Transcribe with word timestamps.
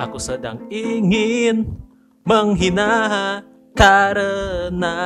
Aku 0.00 0.16
sedang 0.16 0.64
ingin 0.72 1.76
menghina 2.24 3.44
karena 3.76 4.96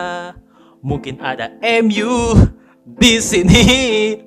mungkin 0.79 1.19
ada 1.19 1.51
MU 1.83 2.39
di 2.87 3.19
sini. 3.19 3.67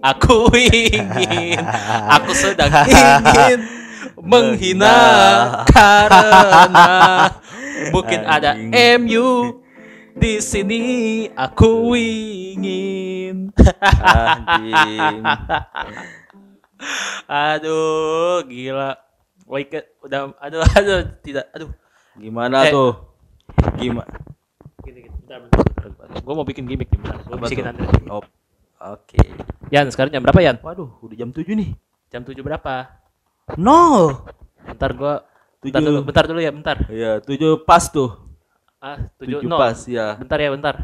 Aku 0.04 0.52
ingin, 0.52 1.64
aku 2.12 2.36
sedang 2.36 2.68
ingin 2.84 3.64
menghina 4.36 4.92
karena 5.72 6.92
mungkin 7.96 8.28
ada 8.28 8.60
MU 9.00 9.64
di 10.20 10.44
sini. 10.44 10.84
Aku 11.32 11.96
ingin. 11.96 13.56
Aduh, 17.32 18.44
gila. 18.52 19.07
Wicked 19.48 20.04
udah 20.04 20.36
aduh 20.38 20.62
aduh 20.78 21.00
tidak 21.20 21.48
aduh. 21.52 21.72
Gimana 22.14 22.68
Eh. 22.68 22.72
tuh? 22.72 22.92
Gimana? 23.76 24.12
Gini, 24.82 25.00
gini. 25.02 25.16
Bentar, 25.24 25.40
bentar. 25.48 26.08
Gua 26.20 26.34
mau 26.34 26.44
bikin 26.44 26.66
gimmick 26.66 26.90
nih, 26.90 27.00
bentar. 27.00 27.18
Gua 27.22 27.34
Apa 27.34 27.44
bisikin 27.44 27.64
tuh? 27.64 27.70
nanti. 27.72 27.84
Oh, 28.10 28.24
Oke. 28.78 29.20
Yan, 29.68 29.90
sekarang 29.90 30.12
jam 30.12 30.22
berapa, 30.22 30.38
Yan? 30.38 30.58
Waduh, 30.60 31.02
udah 31.02 31.16
jam 31.16 31.30
7 31.30 31.44
nih. 31.54 31.74
Jam 32.08 32.22
7 32.22 32.40
berapa? 32.40 32.88
No. 33.56 34.12
Bentar 34.60 34.92
gua 34.94 35.14
bentar 35.58 35.80
Tujuh. 35.80 35.90
dulu, 35.90 36.00
bentar 36.06 36.24
dulu 36.26 36.40
ya, 36.40 36.52
bentar. 36.54 36.78
Iya, 36.88 37.12
7 37.20 37.64
pas 37.64 37.84
tuh. 37.86 38.14
Ah, 38.78 39.10
7 39.18 39.42
7 39.42 39.48
no. 39.48 39.58
pas 39.58 39.78
ya. 39.84 40.16
Bentar 40.16 40.38
ya, 40.38 40.50
bentar. 40.52 40.76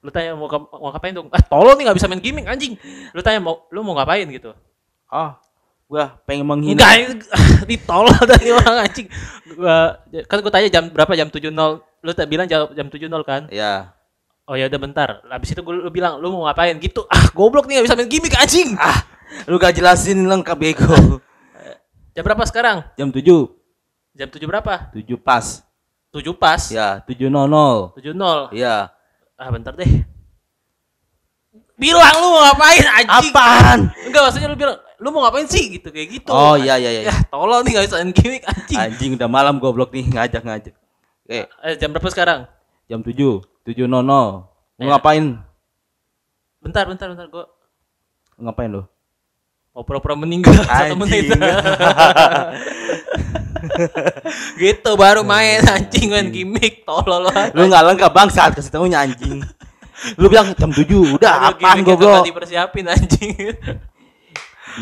Lu 0.00 0.08
tanya 0.08 0.32
mau, 0.32 0.48
mau 0.48 0.88
ngapain 0.90 1.12
dong? 1.12 1.28
Ah, 1.28 1.42
tolong 1.42 1.76
nih 1.76 1.84
nggak 1.84 1.96
bisa 2.00 2.08
main 2.08 2.18
gimmick 2.18 2.46
anjing. 2.46 2.74
Lu 3.12 3.20
tanya 3.20 3.38
mau 3.38 3.68
lu 3.68 3.82
mau 3.82 3.92
ngapain 3.92 4.24
gitu. 4.26 4.56
Ah, 5.06 5.36
gua 5.90 6.22
pengen 6.22 6.46
menghina. 6.46 6.78
Enggak, 6.78 6.94
tadi 8.30 8.48
orang 8.62 8.86
anjing. 8.86 9.10
Gua 9.58 9.98
kan 10.30 10.38
gua 10.38 10.52
tanya 10.54 10.68
jam 10.70 10.86
berapa 10.86 11.10
jam 11.18 11.26
7.00. 11.26 11.50
Lu 12.06 12.10
tak 12.14 12.30
bilang 12.30 12.46
jam 12.46 12.70
jam 12.70 12.86
7.00 12.86 13.10
kan? 13.26 13.50
Ya. 13.50 13.90
Oh 14.46 14.54
ya 14.54 14.70
udah 14.70 14.78
bentar. 14.78 15.18
Habis 15.26 15.50
itu 15.50 15.60
gua 15.66 15.74
lu 15.74 15.90
bilang 15.90 16.22
lu 16.22 16.30
mau 16.30 16.46
ngapain 16.46 16.78
gitu. 16.78 17.02
Ah, 17.10 17.26
goblok 17.34 17.66
nih 17.66 17.82
nggak 17.82 17.86
bisa 17.90 17.98
main 17.98 18.06
gimmick 18.06 18.38
anjing. 18.38 18.78
Ah, 18.78 19.02
lu 19.50 19.58
gak 19.58 19.74
jelasin 19.74 20.30
lengkap 20.30 20.54
bego. 20.54 21.18
Jam 22.14 22.22
berapa 22.22 22.42
sekarang? 22.46 22.86
jam 22.94 23.10
7. 23.10 23.26
Jam 24.14 24.28
7 24.30 24.46
berapa? 24.46 24.94
7 24.94 25.06
pas. 25.18 25.62
7 26.10 26.34
pas. 26.34 26.62
Ya, 26.70 27.02
7.00. 27.06 27.30
7.00. 27.98 28.54
Ya. 28.54 28.90
Ah, 29.38 29.50
bentar 29.50 29.74
deh. 29.74 30.06
Bilang 31.78 32.14
lu 32.20 32.28
mau 32.34 32.42
ngapain 32.44 32.84
anjing? 32.84 33.32
Apaan? 33.32 33.78
Enggak 34.04 34.22
maksudnya 34.28 34.50
lu 34.52 34.58
bilang 34.58 34.78
lu 35.00 35.08
mau 35.08 35.24
ngapain 35.24 35.44
sih 35.44 35.64
gitu 35.72 35.88
kayak 35.88 36.08
gitu. 36.14 36.28
Oh, 36.28 36.54
iya, 36.54 36.76
iya, 36.76 36.90
iya. 36.92 37.02
Ya, 37.08 37.14
tolong 37.26 37.64
nih 37.64 37.72
gak 37.74 37.84
bisa 37.88 37.96
gimmick 38.12 38.44
anjing. 38.44 38.78
Anjing 38.78 39.10
udah 39.16 39.26
malam 39.26 39.56
goblok 39.56 39.88
nih 39.90 40.04
ngajak-ngajak. 40.06 40.76
Eh, 41.24 41.48
Eh, 41.64 41.74
jam 41.74 41.90
berapa 41.90 42.06
sekarang? 42.06 42.44
jam 42.84 43.00
7. 43.00 43.40
7.00. 43.64 43.88
Mau 43.88 44.44
Ya. 44.76 44.92
ngapain? 44.92 45.40
Bentar, 46.60 46.84
bentar, 46.84 47.08
bentar 47.08 47.24
gua 47.26 47.48
Ngapain 48.36 48.68
lu? 48.68 48.84
mau 49.70 49.80
pura-pura 49.80 50.12
meninggal 50.12 50.60
satu 50.66 50.92
menit. 50.94 51.30
Anjing. 51.30 51.40
gitu 54.58 54.90
baru 54.94 55.22
main 55.22 55.62
anjing 55.62 56.10
main 56.10 56.26
gimmick 56.28 56.82
tolol 56.82 57.22
lu. 57.22 57.30
lu 57.54 57.60
nggak 57.68 57.82
lengkap 57.86 58.10
bangsat 58.10 58.50
kasih 58.52 58.68
taunya 58.68 59.00
anjing. 59.00 59.40
Lu 60.16 60.26
bilang 60.26 60.48
jam 60.56 60.72
7, 60.72 60.84
udah 61.12 61.54
gimmicknya 61.54 61.76
tuh 61.76 61.84
goblok? 61.86 62.12
nggak 62.18 62.28
dipersiapin 62.28 62.84
anjing. 62.88 63.30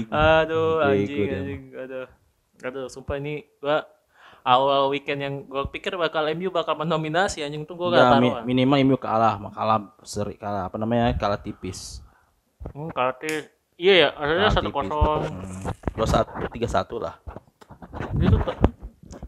Aduh, 0.09 0.81
anjing, 0.81 1.29
anjing, 1.29 1.63
aduh. 1.73 2.07
Aduh, 2.61 2.87
sumpah 2.87 3.17
ini 3.17 3.43
gua 3.57 3.87
awal 4.41 4.89
weekend 4.89 5.19
yang 5.19 5.35
gua 5.45 5.67
pikir 5.67 5.95
bakal 5.95 6.27
MU 6.29 6.49
bakal 6.49 6.75
mendominasi 6.75 7.41
anjing 7.41 7.63
tuh 7.63 7.75
gua 7.75 7.89
gak 7.89 7.97
Enggak, 7.97 8.13
taruh. 8.13 8.33
mi- 8.41 8.57
minimal 8.57 8.79
MU 8.85 8.97
kalah, 8.97 9.35
kalah 9.49 9.79
seri 10.03 10.35
kalah 10.35 10.67
apa 10.67 10.77
namanya? 10.77 11.15
kalah 11.15 11.37
tipis. 11.37 12.03
Hmm, 12.69 12.89
Karate. 12.89 13.49
Iya 13.75 13.95
ya, 13.97 14.09
akhirnya 14.13 14.41
Kalah 14.45 14.57
satu 14.57 14.69
tipis. 14.69 14.77
kosong. 14.83 15.23
Hmm. 15.23 15.63
Dua 15.95 16.07
satu, 16.07 16.31
tiga 16.51 16.69
satu 16.69 16.97
lah. 16.99 17.15
Ini 18.11 18.27
tuh 18.27 18.41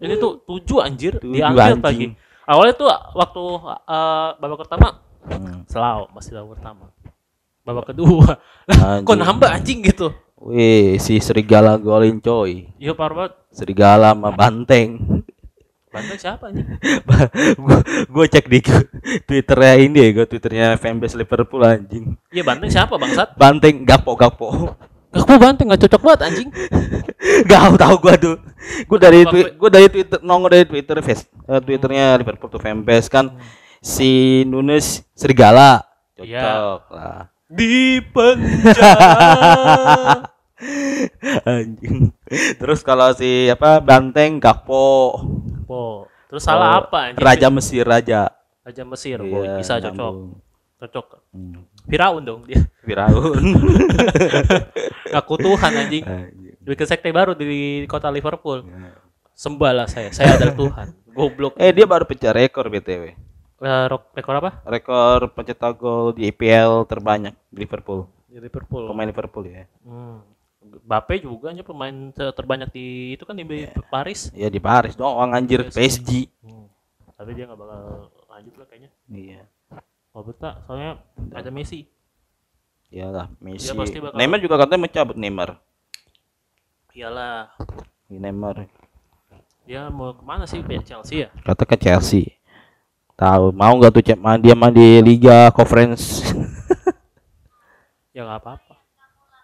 ini 0.00 0.14
tuh 0.16 0.32
tujuh 0.42 0.78
anjir 0.80 1.12
Tujuh, 1.16 1.30
diambil 1.30 1.62
anjing. 1.70 1.82
lagi. 1.82 2.06
Awalnya 2.42 2.74
tuh 2.74 2.88
waktu 3.12 3.42
eh, 3.86 4.28
babak 4.36 4.58
pertama 4.60 4.88
Hmm. 5.22 5.62
selalu 5.64 6.10
masih 6.10 6.32
babak 6.34 6.50
pertama. 6.56 6.84
Babak 7.60 7.84
kedua, 7.86 8.40
lah 8.66 8.98
kok 9.06 9.14
nambah 9.14 9.46
anjing 9.46 9.84
gitu. 9.84 10.10
Wih, 10.40 10.96
si 10.96 11.20
serigala 11.20 11.76
golin 11.76 12.16
coy. 12.16 12.72
Iya 12.80 12.96
parah 12.96 13.28
banget. 13.28 13.32
Serigala 13.52 14.16
sama 14.16 14.32
banteng. 14.32 15.20
Bantai 15.90 16.16
siapa 16.16 16.48
anjing? 16.48 16.64
gua, 17.60 17.78
gua 18.08 18.24
cek 18.24 18.46
di 18.48 18.62
Twitternya 19.26 19.74
ini 19.84 19.98
ya, 20.00 20.08
gua 20.16 20.24
Twitternya 20.24 20.66
fanbase 20.80 21.18
Liverpool 21.18 21.60
anjing. 21.60 22.16
Iya 22.32 22.46
Banteng 22.46 22.70
siapa 22.72 22.96
bangsat? 22.96 23.36
Banteng 23.36 23.84
gapo 23.84 24.16
gapo. 24.16 24.48
Aku 25.12 25.34
Banteng 25.36 25.68
nggak 25.68 25.82
cocok 25.84 26.02
banget 26.08 26.20
anjing. 26.30 26.48
Gak 27.50 27.76
tahu 27.76 27.96
gua 28.00 28.14
tuh. 28.16 28.36
Gua 28.88 28.98
dari 29.02 29.26
gua 29.60 29.68
dari 29.68 29.86
Twitter 29.92 30.22
nongol 30.24 30.50
dari 30.56 30.64
Twitter 30.64 30.96
face 31.04 31.28
eh, 31.50 31.60
Twitternya 31.60 32.16
Liverpool 32.16 32.48
tuh 32.48 32.62
fanbase 32.62 33.12
kan 33.12 33.36
si 33.82 34.40
Nunes 34.48 35.04
serigala. 35.12 35.84
Cocok 36.16 36.24
Iya. 36.24 36.80
lah. 36.96 37.39
Di 37.50 37.98
penjara. 38.14 39.02
Anjing. 41.48 42.12
Terus 42.56 42.80
kalau 42.80 43.10
si 43.12 43.48
apa 43.48 43.80
Banteng 43.80 44.38
Gakpo. 44.38 45.18
Po. 45.64 46.06
Terus 46.30 46.42
salah 46.42 46.78
Oh, 46.78 46.86
apa 46.86 47.10
anjing? 47.10 47.18
Raja 47.18 47.48
Mesir 47.50 47.82
Raja. 47.82 48.30
Raja 48.62 48.82
Mesir. 48.86 49.18
Iya, 49.18 49.58
bisa 49.58 49.74
cocok. 49.76 49.90
nyambung. 49.90 50.18
Cocok. 50.78 51.06
Hmm. 51.34 51.66
Firaun 51.84 52.22
dong 52.22 52.40
dia. 52.46 52.62
Firaun. 52.80 53.34
Ngaku 55.12 55.34
Tuhan 55.40 55.72
anjing. 55.76 56.04
Anjing. 56.06 56.54
Bikin 56.60 56.86
sekte 56.86 57.10
baru 57.10 57.34
di 57.34 57.48
kota 57.86 58.06
Liverpool. 58.08 58.62
Sembahlah 59.34 59.90
saya. 59.90 60.12
Saya 60.14 60.38
adalah 60.38 60.54
Tuhan. 60.54 60.86
Goblok. 61.16 61.58
eh 61.58 61.74
dia 61.74 61.90
baru 61.90 62.06
pecah 62.06 62.30
rekor 62.30 62.70
BTW. 62.70 63.10
Rok- 63.60 64.16
rekor 64.16 64.34
apa? 64.34 64.50
Rekor 64.64 65.28
pencetak 65.30 65.76
gol 65.76 66.16
di 66.16 66.24
IPL 66.26 66.88
terbanyak 66.88 67.36
di 67.52 67.60
Liverpool. 67.60 68.08
Di 68.24 68.40
Liverpool. 68.40 68.88
Pemain 68.88 69.04
Liverpool 69.04 69.44
ya. 69.44 69.68
Hmm. 69.84 70.24
Bape 70.60 71.20
juga 71.20 71.52
nya 71.52 71.60
pemain 71.60 71.92
ter- 72.08 72.32
terbanyak 72.32 72.72
di 72.72 72.86
itu 73.12 73.24
kan 73.24 73.36
di 73.36 73.44
Paris. 73.92 74.32
Ya 74.32 74.48
di 74.48 74.56
Paris 74.56 74.96
doang 74.96 75.28
anjir 75.30 75.68
PSG. 75.68 75.76
PSG. 75.76 76.10
Hmm. 76.40 76.66
Tapi 77.12 77.30
dia 77.36 77.44
nggak 77.44 77.60
bakal 77.60 77.80
lanjut 78.32 78.54
lah 78.56 78.66
kayaknya. 78.66 78.90
Iya. 79.08 79.44
Oh 80.10 80.24
betul, 80.24 80.56
soalnya 80.64 80.98
ada 81.30 81.50
Messi. 81.52 81.84
Iyalah 82.88 83.28
Messi. 83.38 83.68
Dia 83.68 83.76
pasti 83.76 83.98
bakal- 84.00 84.16
Neymar 84.16 84.40
juga 84.40 84.56
katanya 84.56 84.88
mencabut 84.88 85.16
Neymar. 85.20 85.60
Iyalah, 86.90 87.52
Neymar 88.08 88.66
dia 89.62 89.86
mau 89.86 90.10
ke 90.10 90.24
mana 90.26 90.50
sih 90.50 90.66
kayak 90.66 90.82
Chelsea 90.82 91.22
ya? 91.22 91.28
kata 91.46 91.62
ke 91.62 91.78
Chelsea. 91.78 92.39
Tahu 93.20 93.52
mau 93.52 93.76
nggak 93.76 93.92
tuh 93.92 94.00
Cep 94.00 94.16
main 94.16 94.40
dia 94.40 94.56
main 94.56 94.72
di 94.72 95.04
Liga 95.04 95.52
Conference? 95.52 96.24
Ya 98.16 98.24
nggak 98.26 98.40
apa-apa. 98.42 98.74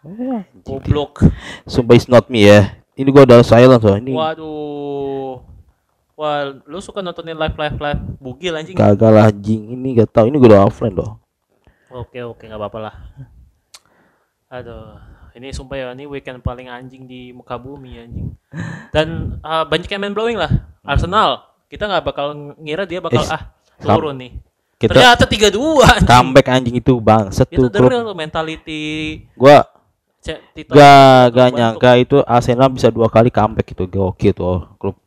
Eh, 0.03 0.42
Goblok. 0.64 1.22
Sumpah 1.69 1.94
is 1.94 2.09
not 2.10 2.26
me 2.32 2.48
ya. 2.48 2.72
Ini 2.97 3.09
gua 3.12 3.28
udah 3.28 3.44
silent 3.44 3.78
soalnya. 3.78 4.03
Ini 4.03 4.12
Waduh. 4.16 5.44
Wah, 6.16 6.56
lu 6.65 6.81
suka 6.81 7.04
nontonin 7.04 7.36
live 7.36 7.53
live 7.53 7.76
live 7.76 8.03
bugil 8.16 8.56
anjing? 8.56 8.75
gagal 8.75 9.12
lah 9.12 9.28
anjing. 9.28 9.76
Ini 9.76 10.03
gak 10.03 10.16
tahu. 10.16 10.33
Ini 10.33 10.36
gua 10.41 10.48
udah 10.56 10.62
offline 10.66 10.97
loh. 10.97 11.21
Oke 11.92 12.24
oke 12.24 12.48
nggak 12.48 12.59
apa-apa 12.59 12.78
lah. 12.91 12.95
Aduh, 14.51 14.98
ini 15.36 15.53
sumpah 15.53 15.77
ya 15.77 15.86
ini 15.92 16.09
weekend 16.09 16.41
paling 16.41 16.72
anjing 16.72 17.04
di 17.04 17.30
muka 17.30 17.60
bumi 17.60 18.03
anjing. 18.03 18.28
Dan 18.91 19.39
ah, 19.45 19.68
banyak 19.68 19.86
yang 19.86 20.01
main 20.01 20.16
blowing 20.16 20.41
lah. 20.41 20.51
Arsenal, 20.80 21.45
kita 21.68 21.86
nggak 21.86 22.04
bakal 22.09 22.56
ngira 22.59 22.83
dia 22.89 23.04
bakal 23.04 23.21
Eh, 23.21 23.30
ah 23.30 23.55
turun 23.78 24.17
nih. 24.17 24.33
Kita 24.77 24.93
Ternyata 24.93 25.25
tiga 25.25 25.49
dua. 25.49 25.89
comeback 26.03 26.47
anjing 26.51 26.77
itu 26.77 26.93
bang. 26.97 27.28
Itu 27.28 27.67
the 27.67 27.81
klub. 27.81 27.89
real 27.89 28.13
mentality. 28.13 28.84
Gua 29.33 29.65
Tito- 30.21 30.75
gak 30.75 31.23
gak 31.31 31.49
nyangka 31.51 31.91
itu 31.97 32.19
Arsenal 32.21 32.67
bisa 32.69 32.91
dua 32.91 33.07
kali 33.07 33.31
comeback 33.31 33.69
itu 33.69 33.87
gokil 33.87 34.33
tuh 34.33 34.67
klub. 34.77 34.99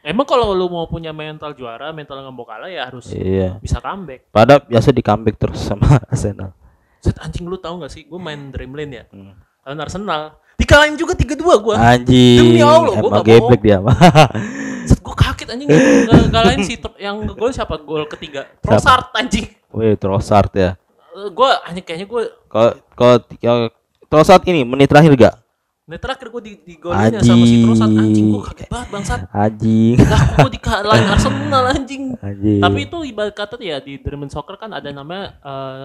Emang 0.00 0.22
kalau 0.22 0.54
lu 0.54 0.70
mau 0.70 0.86
punya 0.86 1.10
mental 1.10 1.50
juara, 1.50 1.90
mental 1.90 2.22
nggak 2.22 2.30
mau 2.30 2.46
kalah 2.46 2.70
ya 2.70 2.86
harus 2.86 3.10
Iya. 3.10 3.58
bisa 3.58 3.82
comeback. 3.82 4.30
Pada 4.30 4.62
biasa 4.62 4.94
di 4.94 5.02
comeback 5.02 5.34
terus 5.36 5.58
sama 5.58 5.82
Arsenal. 6.06 6.54
Set 7.02 7.18
anjing 7.18 7.42
lu 7.44 7.58
tahu 7.58 7.82
gak 7.82 7.90
sih? 7.90 8.06
Gue 8.06 8.16
main 8.16 8.48
Dreamland 8.48 8.92
ya. 8.92 9.04
Hmm. 9.10 9.34
Lawan 9.60 9.82
Arsenal. 9.82 10.38
Dikalahin 10.56 10.94
juga 10.94 11.12
3-2 11.12 11.36
gua. 11.58 11.74
Anjing. 11.76 12.38
Demi 12.38 12.62
Allah, 12.62 12.96
emang 12.96 13.12
nggak 13.12 13.26
geblek 13.28 13.60
dia 13.60 13.78
anjing 15.56 15.68
Nge- 15.72 16.28
ngalahin 16.28 16.60
si 16.60 16.76
yang 16.98 17.24
gol 17.26 17.48
siapa? 17.48 17.80
Gol 17.80 18.04
ketiga. 18.06 18.44
Trossard 18.60 19.08
anjing. 19.12 19.48
Wih, 19.72 19.96
Trossard 19.96 20.52
ya. 20.52 20.76
gue 21.16 21.50
hanya 21.64 21.80
kayaknya 21.80 22.04
gue 22.04 22.22
Kalau 22.44 22.70
kalau 22.92 23.16
Trossard 24.06 24.44
ini 24.44 24.62
menit 24.62 24.86
terakhir 24.86 25.16
gak? 25.16 25.34
Nah 25.86 25.96
terakhir 25.96 26.28
gue 26.28 26.42
di, 26.42 26.52
di 26.60 26.74
golnya 26.76 27.16
sama 27.16 27.40
si 27.42 27.64
Trossard 27.64 27.94
anjing 27.94 28.26
gue 28.28 28.42
kaget 28.44 28.68
banget 28.68 28.88
bangsat. 28.92 29.20
Anjing. 29.32 29.96
Lah 30.02 30.22
gue 30.36 30.50
dikalahin 30.52 31.06
Arsenal 31.08 31.64
anjing. 31.72 32.04
Anjing. 32.20 32.60
Tapi 32.60 32.78
itu 32.84 32.98
ibarat 33.02 33.32
kata 33.32 33.56
ya 33.58 33.80
di 33.80 33.96
German 33.96 34.28
Soccer 34.28 34.54
kan 34.56 34.70
ada 34.70 34.92
namanya 34.92 35.40
eh, 35.40 35.82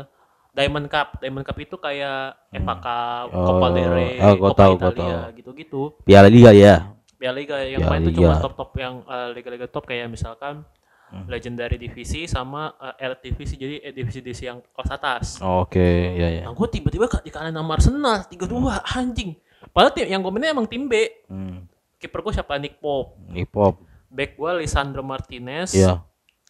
Diamond 0.51 0.91
Cup. 0.91 1.15
Diamond 1.17 1.47
Cup 1.47 1.57
itu 1.57 1.75
kayak 1.77 2.35
FA 2.51 2.75
Cup, 2.77 3.25
Oh, 3.31 3.45
Coppa 3.47 3.67
del 3.71 3.87
Rey, 3.87 4.19
oh, 4.19 4.35
Coppa 4.35 4.67
tahu, 4.67 4.73
Italia 4.75 5.31
gitu-gitu. 5.31 5.81
Piala 6.03 6.27
Liga 6.27 6.51
ya. 6.51 6.91
Piala 7.21 7.37
Liga 7.37 7.55
yang 7.61 7.79
Piala 7.79 7.91
main 7.91 8.01
tuh 8.01 8.09
Liga. 8.09 8.19
cuma 8.19 8.35
top-top 8.41 8.71
yang 8.75 8.95
eh, 9.05 9.27
liga-liga 9.31 9.67
top 9.67 9.85
kayak 9.85 10.09
misalkan 10.09 10.65
Hmm. 11.11 11.27
Legendary 11.27 11.75
Divisi 11.75 12.23
sama 12.23 12.71
eh, 12.79 13.03
Elite 13.03 13.19
Divisi 13.27 13.59
jadi 13.59 13.83
eh, 13.83 13.91
divisi-divisi 13.91 14.47
yang 14.47 14.63
kelas 14.63 14.89
atas. 14.89 15.25
Oke, 15.43 15.83
ya 16.15 16.39
ya. 16.39 16.47
Nah, 16.47 16.55
gue 16.55 16.67
tiba-tiba 16.71 17.03
dikalahin 17.19 17.51
sama 17.51 17.75
Arsenal 17.75 18.23
3-2 18.23 18.47
anjing. 18.95 19.35
Padahal 19.75 19.91
tim 19.91 20.07
yang 20.07 20.23
gue 20.23 20.31
mainnya 20.31 20.55
emang 20.55 20.63
tim 20.63 20.87
B. 20.87 21.11
Hmm. 21.27 21.67
Kiper 21.99 22.23
gue 22.23 22.31
siapa? 22.31 22.55
Nick 22.55 22.79
Pope. 22.79 23.19
Hip 23.35 23.51
hop. 23.51 23.83
Back 24.07 24.39
gue 24.39 24.51
Lisandro 24.63 25.03
Martinez. 25.03 25.75
Iya. 25.75 25.99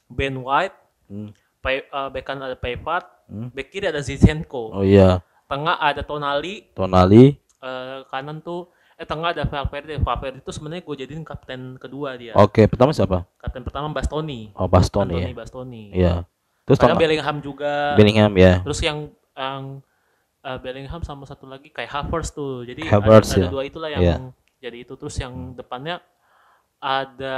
Ben 0.05 0.37
White. 0.37 0.77
Hmm. 1.09 1.33
Pay, 1.57 1.81
eh, 1.81 2.07
back 2.13 2.23
kanan 2.23 2.45
ada 2.45 2.53
Payvat. 2.53 3.03
Hmm. 3.33 3.49
Back 3.49 3.73
kiri 3.73 3.89
ada 3.89 4.05
Zinchenko. 4.05 4.77
Oh 4.77 4.85
iya. 4.85 5.25
Tengah 5.49 5.81
ada 5.81 6.05
Tonali. 6.05 6.69
Tonali. 6.77 7.33
eh, 7.65 8.05
kanan 8.13 8.45
tuh 8.45 8.69
eh 9.01 9.07
tengah 9.09 9.33
ada 9.33 9.49
Valverde. 9.49 9.97
Valverde 9.97 10.37
itu 10.45 10.51
sebenarnya 10.53 10.85
gue 10.85 10.95
jadiin 11.01 11.25
kapten 11.25 11.81
kedua 11.81 12.13
dia. 12.21 12.37
Oke, 12.37 12.69
pertama 12.69 12.93
siapa? 12.93 13.25
Kapten 13.41 13.65
pertama 13.65 13.89
Bastoni. 13.89 14.53
Oh, 14.53 14.69
Bastoni 14.69 15.17
ya. 15.17 15.25
Antoni 15.25 15.33
Bastoni. 15.33 15.83
Iya. 15.89 16.13
Terus 16.69 16.77
Kadang 16.77 16.93
tengah 16.93 17.01
Bellingham 17.01 17.37
juga. 17.41 17.97
Bellingham 17.97 18.33
ya. 18.37 18.61
Terus 18.61 18.79
yang 18.85 19.09
yang 19.33 19.81
eh, 20.45 20.57
Bellingham 20.61 21.01
sama 21.01 21.25
satu 21.25 21.49
lagi 21.49 21.73
kayak 21.73 21.89
Havertz 21.89 22.37
tuh. 22.37 22.61
Jadi 22.61 22.85
Havertz, 22.85 23.33
ada, 23.33 23.41
ada 23.41 23.45
ya. 23.49 23.49
dua 23.49 23.63
itulah 23.65 23.89
yang 23.89 24.01
Iya. 24.05 24.15
jadi 24.61 24.77
itu 24.85 24.93
terus 24.93 25.17
yang 25.17 25.57
depannya 25.57 25.97
ada 26.77 27.37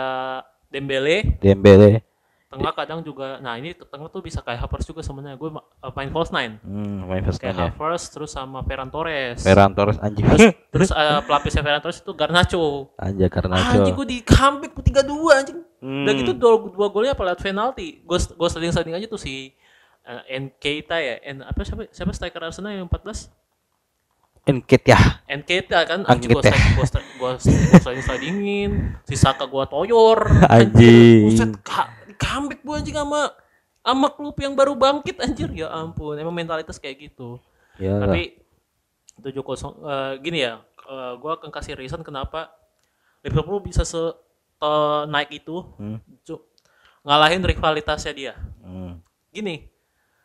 Dembele, 0.68 1.40
Dembele. 1.40 2.04
Tengah 2.54 2.74
kadang 2.78 3.00
juga. 3.02 3.42
Nah, 3.42 3.58
ini 3.58 3.74
tengah 3.74 4.08
tuh 4.14 4.22
bisa 4.22 4.46
kayak 4.46 4.62
Havertz 4.62 4.86
juga 4.86 5.02
sebenarnya. 5.02 5.42
Gue 5.42 5.50
eh, 5.58 5.92
main 5.98 6.10
false 6.14 6.30
nine. 6.30 6.62
Hmm, 6.62 7.10
main 7.10 7.26
first 7.26 7.42
Kayak 7.42 7.58
ya. 7.58 7.62
Havertz 7.74 8.14
terus 8.14 8.30
sama 8.30 8.62
Ferran 8.62 8.94
Torres. 8.94 9.42
Ferran 9.42 9.74
Torres 9.74 9.98
anjing. 9.98 10.26
Terus 10.70 10.90
eh, 11.02 11.20
pelapisnya 11.26 11.66
Ferran 11.66 11.82
Torres 11.82 12.00
itu 12.06 12.12
Garnacho. 12.14 12.94
Anjing 13.02 13.32
karena 13.34 13.56
Anjing 13.58 13.96
gue 13.98 14.08
di 14.08 14.20
comeback 14.22 14.72
gue 14.78 14.86
3-2 14.94 15.40
anjing. 15.42 15.60
Hmm. 15.82 16.04
Udah 16.06 16.14
gitu 16.16 16.32
dua, 16.38 16.54
dua 16.70 16.88
golnya 16.94 17.12
apa 17.18 17.24
lewat 17.26 17.40
penalti. 17.42 18.06
Gue 18.06 18.22
gue 18.22 18.48
sliding-sliding 18.54 18.96
aja 18.96 19.08
tuh 19.10 19.18
si 19.18 19.58
uh, 20.06 20.22
Keita 20.62 21.02
ya. 21.02 21.18
En, 21.26 21.42
apa 21.42 21.66
siapa 21.66 21.90
siapa 21.90 22.14
striker 22.14 22.46
Arsenal 22.46 22.78
yang 22.78 22.86
14? 22.86 23.34
Enket 24.44 24.84
ya. 24.84 25.00
Keita 25.48 25.88
kan 25.88 26.04
anjing 26.04 26.36
gue 26.36 26.44
gue 26.44 26.88
gue 26.92 27.32
slidingin. 28.04 29.00
Si 29.08 29.16
Saka 29.16 29.48
gue 29.48 29.64
toyor. 29.72 30.20
Anjing. 30.52 31.32
Buset, 31.32 31.56
ka, 31.64 31.88
di 32.03 32.03
comeback 32.24 32.62
gue 32.62 32.72
anjing 32.74 32.96
sama 32.96 33.22
sama 33.80 34.08
klub 34.10 34.36
yang 34.38 34.56
baru 34.56 34.74
bangkit 34.74 35.20
anjir 35.20 35.52
ya 35.52 35.68
ampun 35.70 36.16
emang 36.16 36.32
mentalitas 36.32 36.78
kayak 36.78 37.04
gitu 37.04 37.36
Ya. 37.76 38.00
tapi 38.00 38.40
tujuh 39.20 39.42
kosong 39.42 39.76
eh, 39.82 40.14
gini 40.20 40.40
ya 40.42 40.58
eh, 40.84 41.14
gua 41.18 41.36
akan 41.36 41.50
kasih 41.50 41.74
reason 41.74 42.00
kenapa 42.00 42.54
Liverpool 43.20 43.60
bisa 43.60 43.84
se 43.84 44.00
te- 44.56 45.06
naik 45.06 45.36
itu 45.36 45.58
Hmm. 45.76 46.00
Ngalahin 47.04 47.44
rivalitasnya 47.44 48.14
dia 48.14 48.34
Hmm. 48.60 49.04
gini 49.30 49.68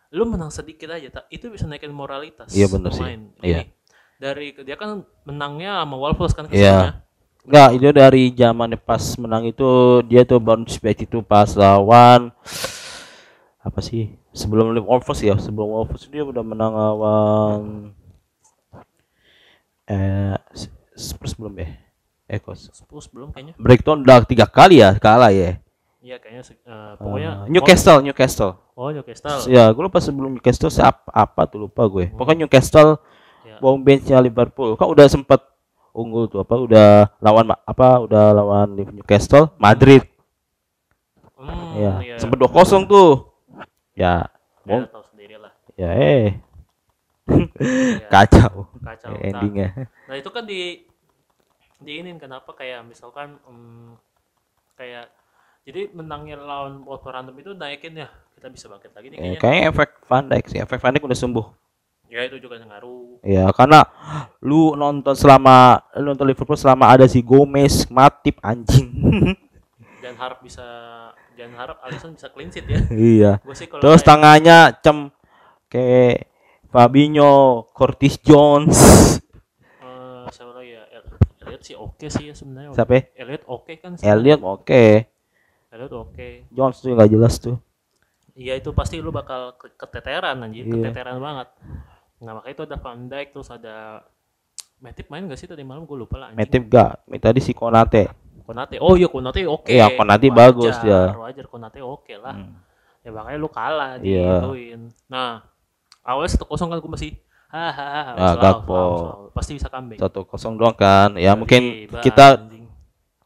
lu 0.08 0.24
menang 0.24 0.48
sedikit 0.48 0.88
aja 0.88 1.10
tak 1.10 1.24
itu 1.28 1.48
bisa 1.48 1.64
naikin 1.64 1.90
moralitas 1.90 2.48
Iya, 2.48 2.70
bener 2.70 2.88
sih. 2.90 3.02
pemain. 3.02 3.20
Iya. 3.38 3.60
Gini, 3.60 3.64
dari 4.16 4.46
dia 4.56 4.76
kan 4.76 5.04
menangnya 5.22 5.82
sama 5.82 5.96
Wolves 5.96 6.32
kan 6.32 6.46
Iya. 6.46 6.54
kesannya. 6.54 6.92
Enggak, 7.48 7.68
itu 7.74 7.88
dari 7.90 8.22
zaman 8.30 8.76
pas 8.76 9.00
menang 9.16 9.48
itu 9.48 9.64
dia 10.04 10.20
tuh 10.22 10.36
bounce 10.36 10.76
back 10.76 11.00
itu 11.00 11.24
pas 11.24 11.48
lawan 11.56 12.28
apa 13.58 13.80
sih? 13.80 14.12
Sebelum 14.36 14.76
Wolves 14.84 15.18
ya, 15.18 15.32
sebelum 15.40 15.64
Wolves 15.66 16.04
dia 16.12 16.22
udah 16.22 16.44
menang 16.44 16.76
lawan 16.76 17.62
eh 19.88 20.36
Spurs 20.92 21.32
belum 21.32 21.56
ya? 21.56 21.68
Eh 22.28 22.36
kok 22.36 22.52
Spurs 22.60 23.08
belum 23.08 23.32
kayaknya 23.32 23.56
Brighton 23.56 24.04
udah 24.04 24.20
tiga 24.28 24.44
kali 24.44 24.84
ya 24.84 24.92
kalah 25.00 25.32
ya. 25.32 25.56
iya 25.98 26.20
kayaknya 26.20 26.44
eh, 26.44 26.92
pokoknya 27.00 27.30
Eh, 27.44 27.50
Newcastle, 27.50 27.98
Newcastle. 28.04 28.52
oh 28.76 28.92
Newcastle 28.92 29.48
Ya, 29.48 29.72
gue 29.72 29.82
lupa 29.82 29.98
sebelum 29.98 30.36
Newcastle 30.36 30.68
siapa 30.68 31.08
apa 31.10 31.48
tuh 31.48 31.64
lupa 31.64 31.88
gue. 31.88 32.12
Pokoknya 32.12 32.44
Newcastle 32.44 33.00
Ya. 33.42 33.56
bawang 33.64 33.80
benchnya 33.80 34.20
Liverpool. 34.20 34.76
Kan 34.76 34.92
udah 34.92 35.08
sempat 35.08 35.40
unggul 35.98 36.30
tuh 36.30 36.40
apa 36.40 36.54
udah 36.54 36.88
lawan 37.18 37.46
apa 37.50 37.86
udah 38.00 38.24
lawan 38.32 38.68
Newcastle 38.94 39.50
Madrid. 39.58 40.06
Hmm, 41.34 41.74
ya, 41.74 41.92
iya. 42.02 42.16
sempat 42.18 42.38
2-0 42.38 42.86
tuh. 42.86 43.10
Ya, 43.94 44.30
Ya, 44.62 44.78
mau 44.78 44.86
tahu 44.86 45.04
sendiri 45.10 45.34
lah 45.36 45.50
ya 45.74 45.90
eh 45.90 46.36
Ya, 47.58 48.08
kacau 48.14 48.68
kacau 48.78 49.10
Nah, 49.10 49.20
endingnya. 49.20 49.68
Nah 50.06 50.14
itu 50.14 50.28
kan 50.28 50.44
di 50.44 50.86
diinin 51.78 52.18
kenapa 52.18 52.52
kayak 52.52 52.82
misalkan 52.84 53.38
em, 53.44 53.94
kayak 54.74 55.08
jadi 55.62 55.92
menangnya 55.92 56.36
lawan 56.36 56.82
Wolverhampton 56.82 57.36
itu 57.36 57.52
naikin 57.52 57.94
ya 57.96 58.08
kita 58.34 58.48
bisa 58.48 58.66
bangkit 58.66 58.92
lagi 58.92 59.06
nih 59.08 59.16
Ya, 59.16 59.22
kayaknya. 59.22 59.40
kayaknya 59.40 59.62
efek 59.68 59.90
Van 60.06 60.24
Dijk 60.26 60.44
sih. 60.46 60.58
Efek 60.58 60.78
Van 60.78 60.92
Dijk 60.94 61.04
udah 61.04 61.18
sembuh. 61.18 61.46
Ya 62.08 62.24
itu 62.24 62.36
juga 62.38 62.56
ngaruh. 62.58 63.20
Ya, 63.20 63.52
karena 63.52 63.84
lu 64.40 64.72
nonton 64.72 65.12
selama 65.12 65.76
lu 65.94 66.08
nonton 66.08 66.24
Liverpool 66.24 66.56
selama 66.56 66.88
ada 66.88 67.04
si 67.04 67.20
Gomez, 67.20 67.84
Matip 67.88 68.40
anjing. 68.40 68.88
Dan 70.02 70.16
harap 70.16 70.40
bisa 70.40 70.64
dan 71.34 71.54
harap 71.54 71.78
Alisson 71.80 72.12
bisa 72.12 72.26
clean 72.28 72.48
sheet 72.48 72.64
ya. 72.64 72.80
iya. 72.90 73.32
Gue 73.38 73.52
sih 73.52 73.66
kalau 73.66 73.78
Terus 73.78 74.00
kayak- 74.00 74.08
tangannya 74.08 74.58
cem 74.80 74.98
kayak 75.66 76.26
Fabinho, 76.68 77.34
Curtis 77.70 78.16
Jones. 78.18 78.74
eh, 79.78 80.24
siapa 80.28 80.50
lagi 80.52 80.72
ya? 80.72 80.82
El- 80.90 81.14
Elliot 81.40 81.62
sih 81.62 81.76
oke 81.76 82.06
sih 82.08 82.24
ya 82.24 82.34
sebenarnya. 82.34 82.72
Siapa? 82.72 82.90
ya? 82.90 83.02
Elliot 83.16 83.44
oke 83.46 83.72
kan 83.76 83.94
sih. 83.94 84.02
Elliot 84.02 84.40
oke. 84.40 84.84
Elliot 85.68 85.92
oke. 85.94 86.28
Jones 86.48 86.76
tuh 86.76 86.90
nggak 86.90 87.10
jelas 87.10 87.34
tuh. 87.36 87.56
Iya 88.32 88.54
itu 88.54 88.70
pasti 88.70 88.96
lu 88.96 89.10
bakal 89.10 89.54
ke- 89.54 89.74
keteteran 89.76 90.40
anjir, 90.40 90.64
Iya. 90.64 90.74
keteteran 90.80 91.18
banget. 91.18 91.48
Nah 92.18 92.32
makanya 92.34 92.54
itu 92.54 92.62
ada 92.66 92.76
Van 92.76 93.00
Dijk 93.06 93.28
terus 93.32 93.48
ada 93.48 93.76
Matip 94.78 95.10
main 95.10 95.26
gak 95.26 95.34
sih 95.34 95.50
tadi 95.50 95.66
malam 95.66 95.82
gue 95.82 95.98
lupa 95.98 96.22
lah 96.22 96.26
anjing. 96.30 96.38
Matip 96.38 96.62
gak? 96.70 97.02
Tadi 97.18 97.40
si 97.42 97.50
Konate. 97.50 98.06
Konate. 98.46 98.78
Oh 98.78 98.94
iya 98.94 99.10
Konate 99.10 99.42
oke. 99.42 99.66
Iya, 99.66 99.90
Konate 99.92 100.30
Wajar, 100.30 100.38
bagus 100.38 100.76
ya. 100.86 101.00
Wajar 101.18 101.46
Konate 101.50 101.82
oke 101.82 102.14
lah. 102.14 102.38
Hmm. 102.38 102.62
Ya 103.02 103.10
makanya 103.10 103.38
lu 103.42 103.50
kalah 103.50 103.98
Iya. 103.98 104.38
digituin. 104.38 104.80
Nah, 105.10 105.42
awalnya 106.06 106.30
satu 106.30 106.46
kosong 106.46 106.70
kan 106.70 106.78
gue 106.78 106.92
masih 106.94 107.10
hahaha. 107.50 108.14
Selalu, 108.14 108.38
Gakpo. 108.38 108.80
Pasti 109.34 109.50
bisa 109.58 109.66
comeback. 109.66 109.98
Satu 109.98 110.20
kosong 110.22 110.54
doang 110.54 110.78
kan. 110.78 111.18
Ya 111.18 111.34
mungkin 111.34 111.90
Tiba, 111.90 111.98
kita 111.98 112.38
anjing. 112.38 112.64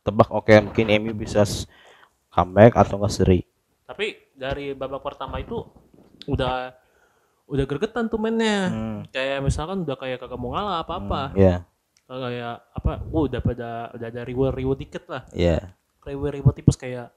tebak 0.00 0.28
oke 0.32 0.54
mungkin 0.58 0.86
MU 1.04 1.12
bisa 1.12 1.44
comeback 2.32 2.80
atau 2.80 2.96
enggak 2.96 3.12
seri. 3.12 3.40
Tapi 3.84 4.16
dari 4.32 4.72
babak 4.72 5.04
pertama 5.04 5.36
itu 5.36 5.60
udah 6.24 6.72
udah 7.52 7.64
gregetan 7.64 8.08
tuh 8.08 8.16
mainnya. 8.16 8.58
Hmm. 8.66 8.98
Kayak 9.08 9.44
misalkan 9.44 9.84
udah 9.84 9.94
kayak 9.94 10.18
kagak 10.18 10.36
mau 10.36 10.50
ngalah 10.50 10.80
apa-apa. 10.80 11.22
Ya, 11.34 11.68
Kayak 12.04 12.64
apa? 12.72 12.92
Uh, 13.06 13.24
udah 13.24 13.40
pada 13.40 13.68
udah 13.92 14.06
ada 14.08 14.20
reward 14.22 14.52
reward 14.52 14.78
dikit 14.78 15.04
lah. 15.06 15.22
ya. 15.30 15.60
Reward 16.02 16.32
reward 16.34 16.54
tipis 16.54 16.74
kayak 16.74 17.12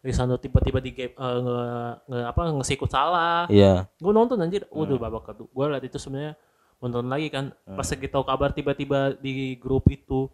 Lisandro 0.00 0.36
tiba-tiba 0.36 0.78
di 0.78 0.92
game 0.92 1.10
eh, 1.10 1.38
nge, 1.40 1.58
nge- 2.06 2.26
apa 2.28 2.40
ngesikut 2.52 2.88
salah. 2.88 3.48
Iya. 3.48 3.88
gue 3.90 4.12
nonton 4.12 4.36
anjir 4.36 4.62
Hmm. 4.66 4.78
waduh 4.78 4.96
babak 4.96 5.22
kedua 5.26 5.48
gue 5.48 5.64
liat 5.70 5.84
itu 5.84 5.96
sebenarnya 5.96 6.36
nonton 6.76 7.06
lagi 7.06 7.28
kan 7.28 7.48
pas 7.66 7.86
kita 7.86 8.12
tahu 8.12 8.22
kabar 8.22 8.52
tiba-tiba 8.52 9.16
di 9.16 9.56
grup 9.56 9.88
itu 9.88 10.28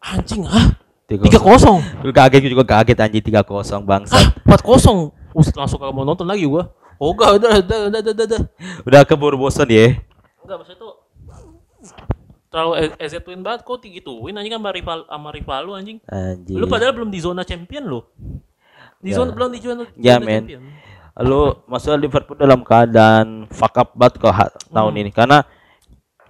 anjing 0.00 0.48
ah 0.48 0.72
tiga 1.04 1.36
kosong 1.36 1.82
Lu 2.00 2.08
kaget 2.08 2.48
juga 2.48 2.64
kaget 2.64 2.96
anjing 2.96 3.20
3-0 3.20 3.36
ah 3.36 3.80
bangsat. 3.82 4.24
empat 4.40 4.60
kosong 4.62 5.12
langsung 5.52 5.76
kagak 5.76 5.92
mau 5.92 6.02
nonton 6.02 6.24
lagi 6.24 6.42
gue 6.42 6.62
oh 7.00 7.10
enggak 7.10 7.30
udah 7.34 7.50
udah 7.58 7.78
udah 7.82 8.00
udah 8.00 8.12
udah, 8.12 8.26
udah. 8.26 8.40
Udah 8.84 9.00
keburu 9.02 9.36
bosan 9.36 9.66
ya. 9.66 9.96
enggak 10.38 10.56
maksudnya 10.56 10.78
tuh 10.78 10.92
terlalu 12.46 12.72
E- 12.84 12.96
EZ 13.00 13.14
Twin 13.20 13.40
banget 13.40 13.62
kok 13.62 13.78
gituin 13.80 14.34
anjing 14.34 14.52
sama 14.52 14.70
rival 14.70 15.06
sama 15.06 15.28
rival 15.30 15.60
lu 15.64 15.72
anjing 15.72 15.98
Anjing. 16.04 16.54
lu 16.54 16.66
padahal 16.66 16.92
belum 16.92 17.08
di 17.08 17.18
zona 17.18 17.42
champion 17.42 17.86
lu 17.86 18.02
di 18.98 19.10
zona 19.10 19.30
belum 19.30 19.48
di 19.48 19.58
zona, 19.58 19.82
Ya, 19.94 20.18
zona 20.18 20.26
men. 20.26 20.44
champion 20.44 20.64
Lu 21.20 21.52
maksudnya 21.66 22.00
Liverpool 22.00 22.32
dalam 22.34 22.60
keadaan 22.60 23.44
fuck 23.46 23.76
up 23.76 23.92
banget 23.92 24.24
ha- 24.26 24.54
tahun 24.66 24.88
Hmm. 24.90 25.00
ini 25.00 25.10
karena 25.10 25.44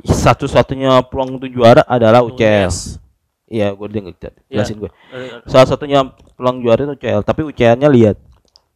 satu-satunya 0.03 0.99
peluang 1.07 1.37
untuk 1.37 1.47
juara 1.47 1.85
adalah 1.85 2.21
Oh, 2.21 2.29
UCL. 2.29 2.67
yes. 2.67 2.99
Iya, 3.47 3.71
gue 3.71 3.87
denger 3.87 4.15
jelasin 4.47 4.79
gue. 4.79 4.91
Salah 5.45 5.67
satunya 5.67 6.07
peluang 6.35 6.59
juara 6.61 6.81
itu 6.81 6.95
UCL, 6.97 7.21
tapi 7.21 7.43
UCL-nya 7.45 7.87
lihat 7.87 8.17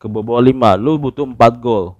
kebobolan 0.05 0.45
5, 0.45 0.77
lu 0.77 1.01
butuh 1.01 1.25
4 1.25 1.35
gol 1.57 1.97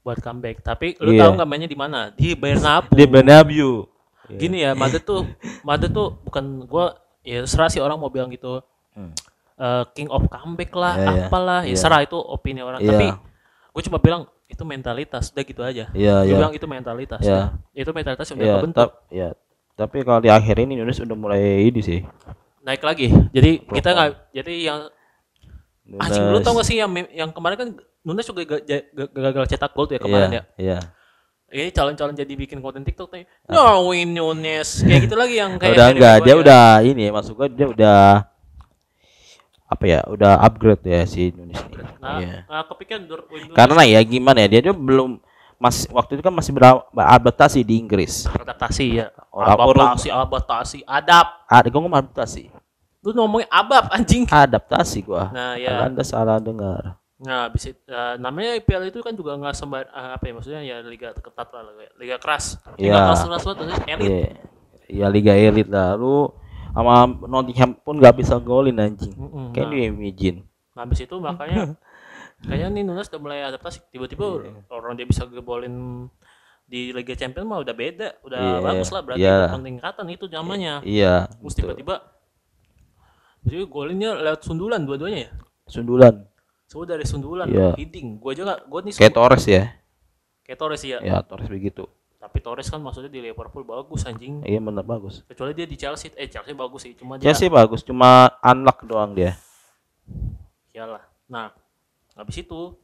buat 0.00 0.16
comeback 0.16 0.64
tapi 0.64 0.96
lu 0.96 1.12
Iya. 1.12 1.28
tahu 1.28 1.30
nggak 1.36 1.48
mainnya 1.48 1.68
di 1.68 1.76
mana 1.76 2.08
di 2.10 2.32
Bernabeu 2.32 2.88
di 2.90 3.04
Bernabeu. 3.04 3.70
Gini 4.30 4.64
ya, 4.64 4.72
Madrid 4.72 5.04
tuh 5.04 5.28
Madrid 5.68 5.92
tuh 5.92 6.16
bukan 6.24 6.64
gua 6.64 6.96
ya 7.20 7.44
serah 7.44 7.68
sih 7.68 7.78
orang 7.78 8.00
mau 8.00 8.08
bilang 8.08 8.32
gitu. 8.32 8.64
Hmm. 8.96 9.12
eh, 9.54 9.84
king 9.92 10.08
of 10.08 10.24
comeback 10.24 10.72
lah, 10.72 10.96
Iya, 10.96 11.04
iya. 11.04 11.24
apalah, 11.28 11.60
ya 11.62 11.68
Iya. 11.68 11.76
serah 11.76 12.00
itu 12.00 12.16
opini 12.16 12.64
orang. 12.64 12.80
Iya. 12.80 12.96
Tapi 12.96 13.06
gue 13.70 13.82
cuma 13.84 14.00
bilang 14.00 14.24
itu 14.48 14.62
mentalitas, 14.64 15.28
udah 15.30 15.44
gitu 15.44 15.60
aja. 15.60 15.84
Iya, 15.92 16.14
Gue 16.24 16.32
iya. 16.32 16.36
bilang 16.40 16.52
itu 16.56 16.64
mentalitas. 16.64 17.20
Iya. 17.20 17.36
Nah, 17.36 17.48
itu 17.70 17.90
mentalitas 17.92 18.24
yang 18.24 18.38
udah 18.40 18.48
Iya, 18.48 18.56
kebentuk. 18.56 18.80
tap, 18.80 18.90
ya. 19.12 19.28
Tapi 19.76 19.96
kalau 20.00 20.18
di 20.18 20.32
akhir 20.32 20.56
ini 20.58 20.80
Nunes 20.80 20.96
udah 20.96 21.12
mulai 21.12 21.68
ini 21.68 21.80
sih. 21.84 22.00
Naik 22.64 22.80
lagi. 22.80 23.12
Jadi 23.30 23.60
kita 23.62 23.88
nggak, 23.92 24.08
jadi 24.32 24.54
yang 24.64 24.78
anjing 25.98 26.22
lu 26.22 26.38
Nunes. 26.38 26.44
tau 26.44 26.54
gak 26.54 26.66
sih 26.66 26.76
yang 26.76 26.90
yang 27.10 27.30
kemarin 27.30 27.56
kan 27.56 27.68
Nunes 28.00 28.22
juga 28.22 28.46
ga- 28.46 28.62
ga- 28.62 28.86
ga- 28.88 29.12
gagal 29.12 29.44
cetak 29.48 29.72
gol 29.72 29.84
tuh 29.84 29.96
ya 29.96 30.00
kemarin 30.00 30.30
ya. 30.30 30.42
Iya. 30.54 30.78
Ini 31.50 31.74
calon-calon 31.74 32.14
jadi 32.14 32.30
bikin 32.30 32.62
konten 32.62 32.80
TikTok 32.80 33.10
nih. 33.10 33.24
No 33.48 33.90
win 33.90 34.14
Nunes. 34.14 34.80
Kayak 34.80 35.00
gitu 35.04 35.16
lagi 35.18 35.34
yang 35.34 35.58
kayak 35.58 35.74
udah 35.74 35.86
enggak, 35.90 36.16
dia 36.16 36.26
Maguire. 36.30 36.42
udah 36.46 36.64
ini 36.80 37.04
masuk 37.10 37.32
gua 37.34 37.48
dia 37.48 37.66
udah 37.66 38.00
apa 39.66 39.84
ya? 39.84 40.00
Udah 40.06 40.38
upgrade 40.38 40.82
ya 40.82 41.02
si 41.04 41.30
Nunes 41.30 41.58
ini. 41.58 41.82
Nah, 41.98 42.18
Iya. 42.18 42.46
nah 42.46 42.62
kepikiran 42.64 43.02
Nunes 43.04 43.50
Karena 43.50 43.82
ya 43.82 44.00
gimana 44.00 44.38
ya? 44.42 44.48
Dia, 44.48 44.60
dia 44.62 44.74
belum 44.74 45.18
masih 45.58 45.90
waktu 45.90 46.16
itu 46.16 46.22
kan 46.22 46.32
masih 46.32 46.50
ber- 46.50 46.86
beradaptasi 46.90 47.60
di 47.60 47.76
Inggris. 47.76 48.24
adaptasi 48.26 48.84
ya. 48.96 49.06
Orang- 49.28 49.58
Adaptasi, 49.60 50.08
adaptasi, 50.08 50.78
adap. 50.82 51.26
Ada 51.46 51.68
ngomong 51.68 51.92
adaptasi. 51.92 52.48
Lu 53.00 53.10
ngomongnya 53.12 53.48
abab 53.48 53.88
anjing. 53.96 54.28
Adaptasi 54.28 55.00
gua. 55.02 55.32
Nah, 55.32 55.56
ya. 55.56 55.88
Anda 55.88 56.04
salah 56.04 56.36
dengar. 56.36 57.00
Nah, 57.20 57.52
bisa 57.52 57.72
eh, 57.72 58.14
namanya 58.16 58.56
IPL 58.56 58.88
itu 58.88 59.04
kan 59.04 59.12
juga 59.12 59.36
nggak 59.36 59.52
sembar 59.52 59.84
eh, 59.84 60.10
apa 60.16 60.24
ya 60.24 60.32
maksudnya 60.32 60.60
ya 60.64 60.76
liga 60.80 61.12
ketat 61.12 61.48
lah, 61.52 61.68
liga, 61.68 61.92
liga 62.00 62.16
keras. 62.16 62.56
Liga 62.80 62.96
Iya. 62.96 62.96
keras 63.04 63.20
keras 63.24 63.42
banget 63.44 63.80
elit. 63.86 64.12
Ya 64.90 65.06
Liga 65.06 65.32
Elit 65.36 65.68
lah. 65.68 65.94
Lu 65.94 66.32
sama 66.72 67.04
Nottingham 67.28 67.76
pun 67.76 68.00
nggak 68.00 68.16
bisa 68.16 68.40
golin 68.40 68.80
anjing. 68.80 69.12
Mm-mm. 69.12 69.52
Kayak 69.52 69.66
Nah, 69.68 69.72
dia 69.72 69.84
imagine. 69.86 70.38
nah, 70.72 70.80
habis 70.82 70.98
itu 70.98 71.14
makanya 71.20 71.76
kayaknya 72.48 72.68
nih 72.72 72.82
Nunes 72.88 73.08
udah 73.12 73.20
mulai 73.20 73.44
adaptasi. 73.44 73.84
Tiba-tiba 73.92 74.24
Iya. 74.40 74.64
orang 74.72 74.96
dia 74.96 75.04
bisa 75.04 75.28
gebolin 75.28 76.08
di 76.64 76.90
Liga 76.90 77.12
Champions 77.12 77.44
mah 77.44 77.60
udah 77.60 77.74
beda, 77.74 78.08
udah 78.24 78.40
Iya, 78.40 78.56
bagus 78.62 78.88
lah 78.90 79.02
berarti 79.04 79.20
itu 79.20 79.46
peningkatan 79.52 80.06
itu 80.08 80.24
namanya. 80.26 80.74
Iya. 80.80 81.28
Terus 81.28 81.52
betul. 81.52 81.58
tiba-tiba 81.68 81.94
jadi 83.42 83.64
golinnya 83.64 84.10
lewat 84.16 84.40
sundulan 84.42 84.82
dua-duanya 84.82 85.18
ya. 85.24 85.30
Sundulan. 85.64 86.26
Semua 86.64 86.86
dari 86.86 87.02
sundulan, 87.02 87.46
Iya. 87.46 87.74
heading. 87.74 88.16
Gua 88.16 88.30
aja 88.30 88.42
gak, 88.44 88.60
gua 88.64 88.80
nih 88.80 88.92
Kayak 88.92 89.12
Torres 89.12 89.44
ya. 89.44 89.62
kayak 90.42 90.58
Torres 90.58 90.82
ya. 90.82 90.98
Ya 91.00 91.18
Torres 91.20 91.46
begitu. 91.46 91.86
Tapi 92.16 92.38
Torres 92.38 92.66
kan 92.66 92.78
maksudnya 92.78 93.08
di 93.08 93.18
Liverpool 93.20 93.64
bagus 93.64 94.04
anjing. 94.04 94.42
Iya 94.42 94.60
benar 94.60 94.82
bagus. 94.82 95.24
Kecuali 95.24 95.50
dia 95.52 95.64
di 95.64 95.74
Chelsea, 95.74 96.12
eh 96.12 96.26
Chelsea 96.26 96.52
bagus 96.52 96.84
sih, 96.84 96.92
cuma 96.92 97.16
dia 97.16 97.26
Chelsea 97.26 97.48
bagus, 97.48 97.80
cuma 97.80 98.28
unlock 98.40 98.84
doang 98.84 99.12
dia. 99.12 99.34
iyalah. 100.70 101.02
Nah, 101.26 101.50
habis 102.14 102.36
itu 102.38 102.74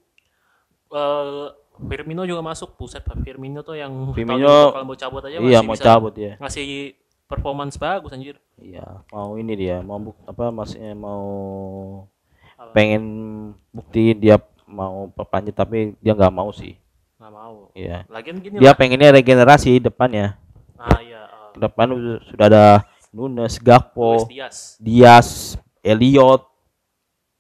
eh 0.89 1.47
Firmino 1.79 2.25
juga 2.25 2.41
masuk, 2.41 2.73
puset 2.75 3.05
Firmino 3.21 3.61
tuh 3.61 3.77
yang 3.77 3.93
Firmino- 4.11 4.73
kalau 4.73 4.87
mau 4.87 4.97
cabut 4.97 5.21
aja 5.21 5.37
Iya 5.37 5.61
masih 5.61 5.63
mau 5.63 5.75
bisa 5.75 5.85
cabut 5.85 6.15
ya. 6.17 6.33
ngasih 6.39 6.65
performance 7.27 7.75
bagus 7.77 8.11
anjir. 8.11 8.39
Iya 8.57 9.03
mau 9.09 9.35
ini 9.35 9.53
dia 9.55 9.79
mau 9.81 9.99
buk, 10.01 10.17
apa 10.25 10.49
maksudnya 10.49 10.95
mau 10.95 11.23
Apa? 12.57 12.73
pengen 12.73 13.03
buktiin 13.71 14.17
dia 14.17 14.37
mau 14.65 15.07
perpanjang 15.09 15.55
tapi 15.55 15.79
dia 15.99 16.13
nggak 16.13 16.33
mau 16.33 16.51
sih. 16.51 16.79
Nggak 17.17 17.33
mau. 17.33 17.71
Iya. 17.73 18.07
Lagian 18.07 18.39
gini 18.39 18.57
Dia 18.59 18.71
lah. 18.71 18.77
pengennya 18.77 19.11
regenerasi 19.13 19.79
depannya. 19.79 20.39
Ah 20.77 21.01
iya, 21.01 21.27
Ke 21.53 21.59
depan 21.61 21.87
udah- 21.91 22.23
sudah 22.25 22.47
ada 22.47 22.65
Nunes, 23.11 23.39
Luis 23.51 23.57
Gakpo, 23.59 24.29
Diaz. 24.29 24.77
Diaz, 24.77 25.29
Elliot. 25.81 26.45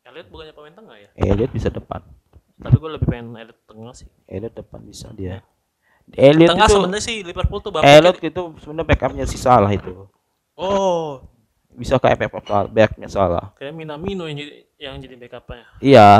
Elliot 0.02 0.28
bukannya 0.31 0.52
pemain 0.52 0.73
tengah 0.73 0.97
ya? 0.97 1.09
Elliot 1.14 1.52
bisa 1.52 1.69
depan. 1.69 2.00
Tapi 2.57 2.73
gue 2.75 2.90
lebih 2.90 3.05
pengen 3.07 3.37
Elliot 3.37 3.59
tengah 3.64 3.93
sih. 3.93 4.09
Elliot 4.25 4.55
depan 4.55 4.81
bisa 4.81 5.12
dia. 5.12 5.45
Elliot 6.17 6.51
tengah 6.51 6.65
itu 6.65 6.75
sebenarnya 6.75 7.05
sih 7.05 7.17
Liverpool 7.21 7.61
tuh 7.61 7.71
bapak 7.71 7.85
Elliot 7.87 8.17
itu 8.19 8.43
sebenarnya 8.59 8.89
backupnya 8.89 9.25
si 9.25 9.37
Salah 9.37 9.71
itu. 9.71 10.09
Oh, 10.53 11.21
Bisa 11.71 12.01
ke 12.01 12.09
FF 12.09 12.33
backnya 12.67 13.05
Salah. 13.07 13.53
kayak 13.55 13.71
Minamino 13.71 14.25
yang 14.25 14.37
jadi 14.37 14.53
yang 14.79 14.95
jadi 14.97 15.15
backupnya. 15.15 15.65
Iya. 15.79 16.11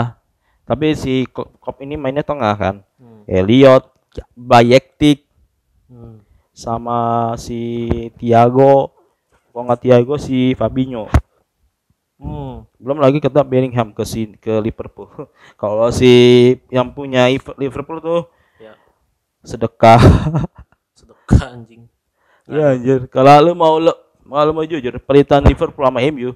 Tapi 0.63 0.93
si 0.93 1.25
Klopp 1.25 1.57
Klopp 1.57 1.81
ini 1.81 1.97
mainnya 1.97 2.21
tengah 2.21 2.53
kan. 2.53 2.77
Hmm. 2.97 3.25
Elliot, 3.25 3.89
Bayektik 4.33 5.25
Hmm. 5.87 6.21
sama 6.51 6.99
si 7.37 7.89
Thiago. 8.17 8.93
Kalau 9.49 9.65
nggak 9.65 9.81
Thiago 9.81 10.15
si 10.17 10.53
Fabinho. 10.53 11.09
Hmm. 12.17 12.65
Belum 12.77 12.97
lagi 12.97 13.17
kita 13.17 13.41
Bellingham 13.41 13.93
ke 13.93 14.03
si 14.03 14.35
ke 14.37 14.59
Liverpool. 14.59 15.09
Kalau 15.61 15.89
si 15.89 16.13
yang 16.69 16.89
punya 16.91 17.29
Iv- 17.29 17.57
Liverpool 17.57 18.01
tuh 18.01 18.21
sedekah. 19.43 20.01
sedekah 20.99 21.41
anjing. 21.53 21.83
ya 22.47 22.73
anjir. 22.73 23.01
Kalau 23.11 23.35
lu 23.43 23.53
mau 23.53 23.77
lu 23.77 23.93
mau 24.23 24.41
lu 24.43 24.53
mau 24.53 24.65
jujur, 24.65 24.97
pelitan 25.03 25.43
Liverpool 25.43 25.85
sama 25.85 26.01
MU, 26.09 26.33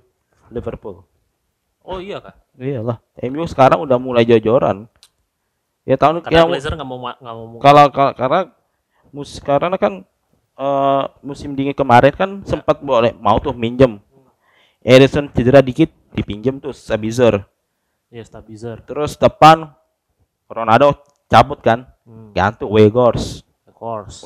Liverpool. 0.50 1.04
Oh 1.80 1.98
iya 1.98 2.20
kak. 2.20 2.36
Iyalah, 2.60 3.00
MU 3.24 3.42
sekarang 3.48 3.80
udah 3.82 3.96
mulai 3.96 4.22
jojoran. 4.22 4.84
Ya 5.88 5.96
tahun 5.96 6.20
Karena 6.22 6.44
yang 6.44 6.48
Glazer 6.52 6.76
nggak 6.76 6.86
mau 6.86 7.00
ma- 7.00 7.18
nggak 7.18 7.34
mau. 7.34 7.58
kalau 7.58 7.84
kalau- 7.90 8.14
karena 8.14 8.40
mus 9.10 9.40
karena 9.42 9.74
kan 9.74 10.04
eh, 10.60 11.02
musim 11.24 11.56
dingin 11.56 11.74
kemarin 11.74 12.12
kan 12.14 12.30
sempat 12.44 12.78
boleh 12.78 13.10
mau 13.16 13.40
tuh 13.40 13.56
minjem. 13.56 13.98
Edison 14.80 15.26
cedera 15.32 15.58
dikit 15.60 15.88
dipinjem 16.14 16.60
tuh 16.60 16.70
Sabitzer. 16.70 17.42
Ya 18.10 18.22
stabilizer. 18.22 18.82
Terus 18.86 19.14
depan 19.14 19.70
Ronaldo 20.46 20.98
cabut 21.30 21.58
kan, 21.62 21.89
Hmm. 22.04 22.32
ganti 22.32 22.64
Weghorst. 22.64 23.44
Of 23.68 23.74
course. 23.76 24.24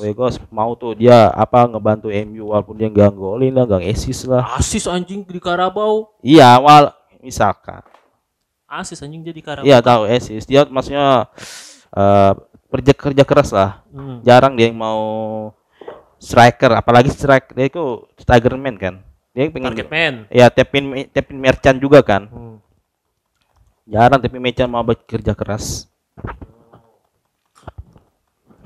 Mau 0.51 0.75
tuh 0.75 0.95
dia 0.95 1.31
apa 1.31 1.63
ngebantu 1.63 2.11
MU 2.11 2.51
walaupun 2.51 2.75
dia 2.75 2.91
nggak 2.91 3.11
golin 3.15 3.55
lah, 3.55 3.63
nggak 3.63 3.87
assist 3.87 4.27
lah. 4.27 4.43
Asis 4.59 4.83
anjing 4.85 5.23
di 5.23 5.39
Karabau. 5.39 6.11
Iya, 6.19 6.59
awal 6.59 6.91
misalkan. 7.23 7.79
Asis 8.67 8.99
anjing 8.99 9.23
jadi 9.23 9.39
Karabau. 9.39 9.67
Iya 9.67 9.79
tahu 9.79 10.03
assist. 10.11 10.47
Dia 10.47 10.67
maksudnya 10.67 11.31
eh 11.95 12.31
kerja 12.67 12.91
kerja 12.91 13.23
keras 13.23 13.55
lah. 13.55 13.79
Hmm. 13.95 14.19
jarang 14.27 14.59
dia 14.59 14.67
yang 14.67 14.75
mau 14.75 14.99
striker 16.19 16.75
apalagi 16.75 17.07
strike 17.07 17.55
dia 17.55 17.71
itu 17.71 18.03
striker 18.19 18.51
man 18.59 18.75
kan 18.75 18.99
dia 19.31 19.47
pengen 19.47 19.71
Target 19.71 19.87
man. 19.87 20.15
ya 20.27 20.47
tepin 20.51 20.83
tepin 21.11 21.37
merchant 21.39 21.77
juga 21.79 22.03
kan 22.03 22.27
Hmm. 22.27 22.57
jarang 23.87 24.19
tepin 24.19 24.41
merchant 24.43 24.67
mau 24.67 24.83
bekerja 24.83 25.31
keras 25.31 25.87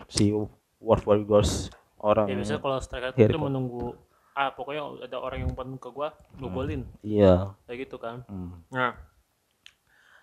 si 0.09 0.33
Wolf 0.81 1.03
Warriors 1.05 1.69
orang 1.97 2.27
Ya 2.27 2.35
biasanya 2.35 2.59
kalau 2.59 2.77
striker 2.79 3.13
itu 3.13 3.37
menunggu 3.37 3.93
ah 4.33 4.49
pokoknya 4.49 5.03
ada 5.03 5.19
orang 5.19 5.43
yang 5.43 5.51
pengen 5.51 5.75
ke 5.75 5.91
gua, 5.91 6.15
lu 6.39 6.47
golin. 6.47 6.87
iya 7.03 7.51
Kayak 7.67 7.77
gitu 7.85 7.99
kan. 7.99 8.23
Hmm. 8.25 8.63
Nah. 8.71 8.95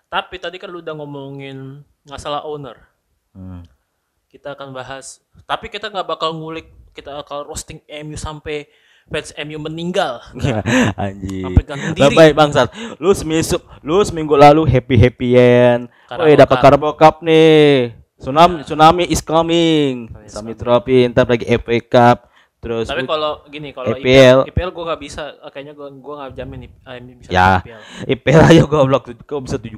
Tapi 0.07 0.39
tadi 0.39 0.57
kan 0.57 0.71
lu 0.71 0.79
udah 0.79 0.95
ngomongin 0.95 1.83
masalah 2.03 2.41
owner. 2.41 2.79
Hmm. 3.35 3.61
Kita 4.25 4.55
akan 4.55 4.73
bahas. 4.73 5.19
Tapi 5.45 5.67
kita 5.67 5.87
nggak 5.87 6.07
bakal 6.07 6.33
ngulik, 6.33 6.65
kita 6.91 7.13
bakal 7.13 7.45
roasting 7.45 7.77
MU 7.85 8.17
sampai 8.17 8.65
fans 9.07 9.31
MU 9.37 9.59
meninggal. 9.61 10.19
Sampai 10.97 11.63
gantung 11.63 11.93
Nah, 11.93 12.09
diri. 12.09 12.17
baik 12.17 12.33
bangsat 12.35 12.67
lu 12.97 13.13
seminggu 13.13 13.55
lu 13.79 14.03
seminggu 14.03 14.35
lalu 14.35 14.67
happy 14.67 14.99
happyan 14.99 15.87
Carabao 16.09 16.25
Woi 16.25 16.35
dapat. 16.35 16.57
Carabao 16.59 16.91
Cup 16.91 17.15
nih 17.23 17.95
tsunami 18.17 18.61
tsunami 18.61 19.03
is 19.05 19.21
coming 19.21 20.09
Tsunami 20.25 20.53
Trophy 20.53 21.07
ntar 21.07 21.25
lagi 21.25 21.45
FA 21.47 21.77
Cup 21.79 22.17
terus 22.57 22.85
Tapi 22.85 23.05
kalau 23.05 23.45
gini, 23.45 23.69
kalau. 23.69 23.93
IPL, 23.93 24.43
IPL 24.43 24.69
gua 24.71 24.83
nggak 24.87 24.99
bisa. 24.99 25.37
Eh, 25.37 25.49
Kayaknya 25.49 25.73
gua 25.73 25.87
gua 25.93 26.13
nggak 26.19 26.31
jamin 26.35 26.59
ip- 26.65 26.81
MU 26.83 27.13
bisa 27.15 27.29
Ya. 27.29 27.49
IPL. 27.59 27.81
IPL 28.09 28.41
aja 28.43 28.63
goblok 28.65 29.03
tuh 29.03 29.13
kok 29.15 29.41
bisa 29.41 29.57
7-0 29.57 29.77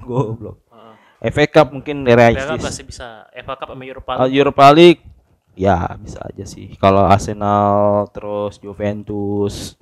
goblok 0.00 0.56
Heeh. 0.66 0.94
FA 1.30 1.44
Cup 1.46 1.68
mungkin 1.70 1.96
IPL 1.98 2.08
kan 2.08 2.16
realistis 2.18 2.62
pasti 2.62 2.82
bisa. 2.82 3.06
FA 3.30 3.54
Cup 3.54 3.68
sama 3.70 3.84
Europa 3.84 4.10
Ah, 4.16 4.26
Europa 4.26 4.64
League 4.70 5.04
ya 5.52 5.76
bisa 5.96 6.20
aja 6.22 6.44
sih 6.44 6.72
kalau 6.74 7.04
Arsenal 7.04 8.08
terus 8.10 8.56
Juventus 8.56 9.76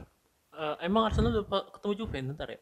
Eh, 0.50 0.76
emang 0.82 1.02
Arsenal 1.04 1.34
udah 1.36 1.46
ketemu 1.72 1.92
Juventus 1.96 2.34
ntar 2.34 2.48
ya? 2.48 2.60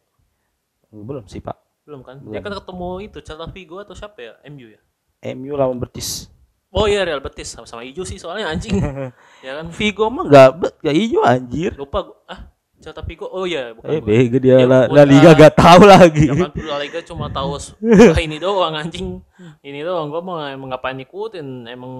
belum 0.90 1.24
sih 1.24 1.40
pak 1.40 1.56
Belum 1.82 2.00
kan? 2.00 2.20
Dia 2.22 2.38
kan 2.38 2.52
ketemu 2.54 2.88
itu 3.02 3.18
Celta 3.18 3.44
Vigo 3.46 3.76
atau 3.76 3.92
siapa 3.92 4.16
ya? 4.18 4.32
MU 4.46 4.68
ya? 4.68 4.80
MU 5.24 5.54
lawan 5.54 5.78
Betis 5.78 6.26
Oh 6.68 6.88
iya 6.88 7.04
Real 7.04 7.20
Betis 7.20 7.52
sama-sama 7.52 7.84
hijau 7.84 8.00
sih 8.00 8.16
soalnya 8.16 8.48
anjing. 8.48 8.80
ya 9.44 9.60
kan? 9.60 9.68
Vigo 9.70 10.08
mah 10.08 10.24
nggak 10.24 10.48
bet 10.56 10.74
nggak 10.80 10.96
hijau 10.96 11.20
anjir 11.20 11.70
Lupa 11.76 12.00
gua. 12.02 12.16
Ah, 12.24 12.40
Celta 12.80 13.04
Vigo. 13.04 13.28
Oh 13.28 13.44
iya, 13.44 13.70
bukan. 13.70 13.92
eh 13.92 14.00
bego 14.00 14.40
dia 14.40 14.56
Ya, 14.56 14.64
La, 14.64 14.88
La 14.88 15.04
Liga 15.04 15.36
gak 15.36 15.52
tahu 15.54 15.84
lagi 15.84 16.26
Ya 16.26 16.34
kan 16.34 16.50
La 16.56 16.80
Liga 16.80 17.04
cuma 17.04 17.28
tahu 17.28 17.54
ah, 17.54 18.20
ini 18.24 18.40
doang 18.40 18.72
anjing. 18.72 19.20
Ini 19.60 19.84
doang 19.84 20.08
gua 20.08 20.18
mau 20.20 20.40
emang 20.40 20.72
ngapain 20.72 20.96
ikutin 20.96 21.68
emang 21.68 21.92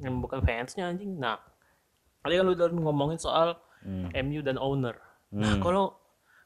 emang 0.00 0.20
bukan 0.22 0.38
fansnya 0.40 0.86
anjing. 0.86 1.18
Nah, 1.18 1.42
Tadi 2.20 2.36
kan 2.36 2.44
lu 2.44 2.54
udah 2.54 2.68
ngomongin 2.70 3.18
soal 3.18 3.58
Hmm. 3.80 4.12
MU 4.22 4.38
dan 4.40 4.54
owner. 4.54 4.92
Nah, 5.30 5.56
Hmm. 5.56 5.64
kalau 5.64 5.96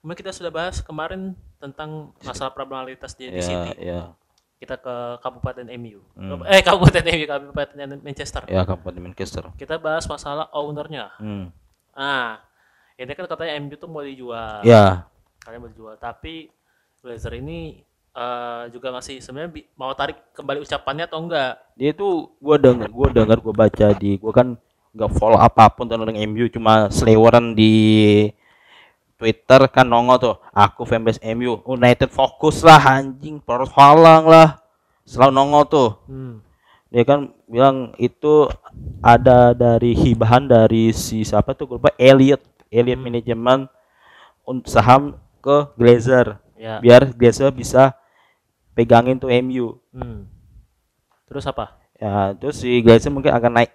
kemarin 0.00 0.14
kita 0.16 0.30
sudah 0.30 0.48
bahas 0.48 0.78
kemarin 0.78 1.34
tentang 1.58 2.14
masalah 2.22 2.54
probabilitas 2.54 3.12
di, 3.12 3.26
di 3.26 3.36
Ya, 3.36 3.42
City. 3.42 3.70
ya, 3.82 4.00
Kita 4.64 4.80
ke 4.80 5.20
Kabupaten 5.20 5.68
MU. 5.76 6.00
Hmm. 6.16 6.40
Eh, 6.48 6.64
Kabupaten 6.64 7.04
MU, 7.04 7.24
Kabupaten 7.28 7.76
Manchester. 8.00 8.42
ya 8.48 8.64
Kabupaten 8.64 9.02
Manchester. 9.04 9.44
Kita 9.60 9.76
bahas 9.76 10.08
masalah 10.08 10.48
ownernya. 10.56 11.12
Hmm. 11.20 11.52
Nah, 11.92 12.40
ini 12.96 13.12
kan 13.12 13.28
katanya 13.28 13.60
MU 13.60 13.76
tuh 13.76 13.92
mau 13.92 14.00
dijual. 14.00 14.64
Ya, 14.64 15.04
Kalian 15.44 15.60
mau 15.60 15.68
dijual, 15.68 16.00
tapi 16.00 16.48
Glazer 17.04 17.36
ini 17.36 17.84
eh, 18.16 18.62
juga 18.72 18.88
masih 18.88 19.20
sebenarnya 19.20 19.68
mau 19.76 19.92
tarik 19.92 20.16
kembali 20.32 20.64
ucapannya 20.64 21.04
atau 21.04 21.20
enggak? 21.20 21.60
dia 21.76 21.92
itu 21.92 22.32
gua 22.40 22.56
denger, 22.56 22.88
gua 22.88 23.08
denger, 23.12 23.38
gua 23.44 23.54
baca 23.68 23.86
di, 23.92 24.16
gua 24.16 24.32
kan 24.32 24.48
nggak 24.94 25.10
follow 25.18 25.36
apa 25.36 25.68
pun 25.74 25.90
tentang 25.90 26.14
MU, 26.14 26.48
cuma 26.48 26.88
seleweran 26.88 27.52
di 27.52 27.74
Twitter 29.14 29.70
kan 29.70 29.86
nongol 29.86 30.18
tuh, 30.18 30.36
aku 30.50 30.82
fanbase 30.82 31.22
MU, 31.34 31.62
United 31.64 32.10
fokus 32.10 32.66
lah 32.66 32.78
anjing, 32.78 33.38
poros 33.38 33.70
halang 33.72 34.26
lah, 34.26 34.58
selalu 35.06 35.32
nongol 35.32 35.64
tuh. 35.70 35.90
Hmm. 36.10 36.42
Dia 36.90 37.02
kan 37.02 37.30
bilang 37.46 37.94
itu 37.98 38.46
ada 39.02 39.50
dari 39.54 39.94
hibahan 39.94 40.46
dari 40.46 40.90
si 40.94 41.22
siapa 41.22 41.54
tuh, 41.54 41.66
gue 41.70 41.76
lupa 41.78 41.90
Elliot, 41.98 42.42
Elliot 42.70 42.98
manajemen 42.98 43.66
un- 44.46 44.66
saham 44.66 45.18
ke 45.38 45.56
Glazer, 45.78 46.38
Ya. 46.54 46.78
biar 46.78 47.10
Glazer 47.14 47.50
bisa 47.50 47.94
pegangin 48.74 49.18
tuh 49.18 49.30
MU. 49.30 49.78
Hmm. 49.94 50.26
Terus 51.30 51.46
apa? 51.46 51.78
Ya, 51.98 52.34
terus 52.34 52.58
si 52.58 52.82
Glazer 52.82 53.10
mungkin 53.14 53.30
akan 53.30 53.62
naik 53.62 53.70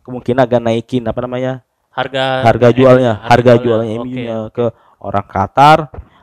kemungkinan 0.00 0.44
akan 0.48 0.62
naikin 0.72 1.04
apa 1.04 1.20
namanya? 1.20 1.60
Harga 1.90 2.46
harga 2.46 2.68
jualnya, 2.70 3.12
harga 3.18 3.52
jualnya 3.58 3.98
Oke. 3.98 4.06
MU-nya 4.06 4.38
ke 4.54 4.66
orang 5.02 5.26
Qatar 5.26 5.78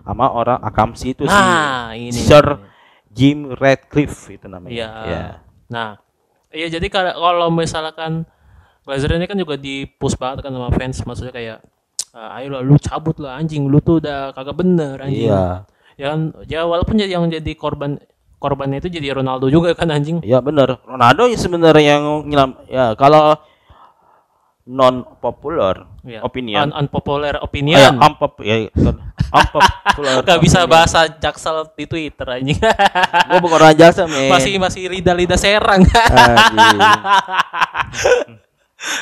sama 0.08 0.32
orang 0.32 0.60
Akamsi 0.64 1.12
itu 1.12 1.28
Nah, 1.28 1.92
si 1.92 2.08
ini. 2.08 2.22
Sir 2.24 2.46
Jim 3.12 3.52
Radcliffe 3.52 4.32
itu 4.32 4.48
namanya. 4.48 4.72
Iya. 4.72 4.90
Ya. 5.04 5.24
Nah, 5.68 5.90
iya 6.56 6.68
jadi 6.72 6.88
kalau 6.88 7.52
misalkan 7.52 8.24
Glazer 8.88 9.12
ini 9.20 9.28
kan 9.28 9.36
juga 9.36 9.60
di-push 9.60 10.16
banget 10.16 10.48
kan 10.48 10.56
sama 10.56 10.72
fans 10.72 11.04
maksudnya 11.04 11.36
kayak 11.36 11.60
"Ah, 12.16 12.40
ayo 12.40 12.56
lah 12.56 12.64
lu 12.64 12.80
cabut 12.80 13.20
lah 13.20 13.36
anjing 13.36 13.68
lu 13.68 13.84
tuh 13.84 14.00
udah 14.00 14.32
kagak 14.32 14.56
bener 14.56 14.96
anjing. 15.04 15.28
Iya. 15.28 15.68
Ya 16.00 16.06
kan 16.16 16.20
ya 16.48 16.64
walaupun 16.64 16.96
jadi 16.96 17.20
yang 17.20 17.28
jadi 17.28 17.52
korban 17.60 18.00
korbannya 18.40 18.80
itu 18.80 18.88
jadi 18.88 19.12
Ronaldo 19.20 19.52
juga 19.52 19.76
kan 19.76 19.92
anjing. 19.92 20.24
Ya 20.24 20.40
benar. 20.40 20.80
Ronaldo 20.88 21.28
sebenarnya 21.36 22.00
yang 22.00 22.24
nyelam 22.24 22.56
ya 22.72 22.96
kalau 22.96 23.36
non 24.68 25.08
popular 25.24 25.88
Ya. 26.04 26.20
opinion. 26.22 26.68
Un- 26.70 26.76
unpopular 26.86 27.40
ya, 27.40 27.42
opinion. 27.42 27.92
unpop 27.98 28.44
ya 28.44 28.68
unpopular. 29.32 30.24
Gak 30.28 30.40
bisa 30.44 30.64
opinion. 30.64 30.72
bahasa 30.76 31.08
jaksel 31.08 31.72
di 31.72 31.88
Twitter 31.88 32.28
anjing. 32.28 32.60
Gua 33.32 33.40
bukan 33.40 33.58
orang 33.64 33.80
jasa, 33.80 34.04
men. 34.04 34.28
masih 34.28 34.60
masih 34.60 34.92
lidah-lidah 34.92 35.40
serang. 35.40 35.88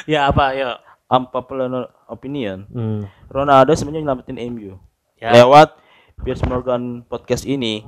Ya 0.07 0.31
apa 0.31 0.55
ya? 0.55 0.79
unpopular 1.05 1.93
opinion. 2.09 2.65
Hmm. 2.73 3.05
Ronaldo 3.29 3.77
sebenarnya 3.77 4.01
nyelamatin 4.01 4.37
MU. 4.49 4.73
Ya. 5.21 5.29
Lewat 5.35 5.77
Piers 6.25 6.41
Morgan 6.41 7.05
podcast 7.05 7.45
ini. 7.45 7.85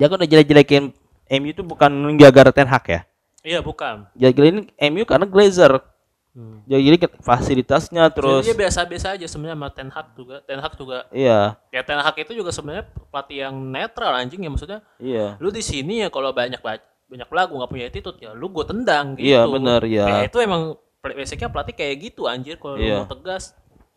Dia 0.00 0.08
kan 0.08 0.16
udah 0.16 0.24
jelek-jelekin 0.24 0.96
MU 1.40 1.48
itu 1.52 1.60
bukan 1.60 1.92
menjaga 1.92 2.48
Ten 2.52 2.68
Hag 2.68 2.84
ya. 2.88 3.00
Iya 3.44 3.60
bukan. 3.60 4.08
Jelek-jelekin 4.16 4.72
MU 4.88 5.04
karena 5.04 5.26
Glazer. 5.28 5.76
Hmm. 6.34 6.66
Jadi 6.66 6.98
fasilitasnya 7.22 8.10
terus 8.10 8.42
Jadi 8.42 8.50
dia 8.50 8.66
biasa-biasa 8.66 9.14
aja 9.14 9.26
sebenarnya 9.30 9.54
sama 9.54 9.68
Ten 9.70 9.86
Hag 9.86 10.06
juga. 10.12 10.42
Ten 10.42 10.58
Hag 10.58 10.74
juga 10.74 11.06
iya, 11.14 11.54
ya 11.70 11.80
Ten 11.86 12.02
Hag 12.02 12.18
itu 12.18 12.34
juga 12.34 12.50
sebenarnya 12.50 12.90
pelatih 13.06 13.38
yang 13.46 13.54
netral 13.54 14.18
anjing 14.18 14.42
ya 14.42 14.50
maksudnya. 14.50 14.82
iya. 14.98 15.38
Lu 15.38 15.54
di 15.54 15.62
sini 15.62 16.02
ya 16.02 16.10
kalau 16.10 16.34
banyak 16.34 16.58
ba- 16.58 16.82
banyak 17.06 17.30
lagu 17.30 17.54
nggak 17.54 17.70
punya 17.70 17.84
attitude 17.86 18.18
ya 18.18 18.34
lu 18.34 18.50
gue 18.50 18.66
tendang 18.66 19.14
gitu. 19.14 19.30
Iya, 19.30 19.46
bener, 19.46 19.80
iya. 19.86 20.04
Ya, 20.10 20.18
itu 20.26 20.42
emang 20.42 20.74
basicnya 20.98 21.46
pelatih 21.46 21.70
kayak 21.72 21.94
gitu 22.02 22.26
anjir 22.26 22.58
kalau 22.58 22.74
lu 22.74 22.82
Iya. 22.82 22.98
mau 22.98 23.08
tegas. 23.08 23.54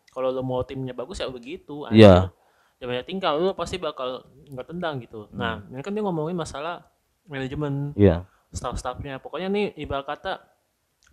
Kalau 0.08 0.28
lu 0.30 0.42
mau 0.42 0.62
timnya 0.62 0.94
bagus 0.94 1.18
ya 1.18 1.26
begitu 1.26 1.90
Iya. 1.90 2.30
Ya 2.78 2.84
banyak 2.86 3.02
tingkah 3.02 3.34
lu 3.34 3.50
pasti 3.50 3.82
bakal 3.82 4.22
nggak 4.46 4.66
tendang 4.68 5.02
gitu. 5.02 5.26
Nah, 5.34 5.66
ini 5.66 5.82
kan 5.82 5.90
dia 5.90 6.06
ngomongin 6.06 6.38
masalah 6.38 6.86
manajemen 7.26 7.90
Iya. 7.98 8.22
staff-staffnya. 8.54 9.18
Pokoknya 9.18 9.50
nih 9.50 9.74
ibarat 9.76 10.06
kata 10.06 10.38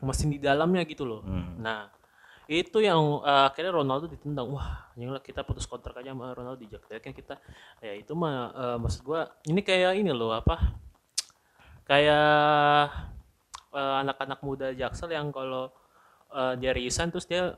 mesin 0.04 0.32
di 0.32 0.40
dalamnya 0.42 0.84
gitu 0.84 1.08
loh. 1.08 1.22
Hmm. 1.24 1.60
Nah, 1.62 1.88
itu 2.46 2.78
yang 2.78 3.26
eh, 3.26 3.44
akhirnya 3.50 3.74
Ronaldo 3.74 4.06
ditendang. 4.06 4.54
Wah, 4.54 4.92
yang 5.00 5.16
kita 5.22 5.42
putus 5.42 5.66
kontrak 5.66 5.98
aja 5.98 6.14
sama 6.14 6.36
Ronaldo 6.36 6.62
di 6.62 6.70
Jakarta 6.70 7.02
kan 7.02 7.14
kita 7.16 7.36
ya 7.82 7.94
itu 7.98 8.14
mah 8.14 8.54
eh, 8.54 8.78
maksud 8.78 9.02
gua 9.02 9.34
ini 9.50 9.62
kayak 9.66 9.98
ini 9.98 10.14
loh 10.14 10.30
apa? 10.36 10.78
Kayak 11.86 12.94
eh, 13.74 13.96
anak-anak 14.06 14.40
muda 14.46 14.68
Jaksel 14.74 15.14
yang 15.14 15.34
kalau 15.34 15.74
eh, 16.34 16.54
dia 16.62 16.72
resign 16.74 17.10
terus 17.10 17.26
dia 17.26 17.58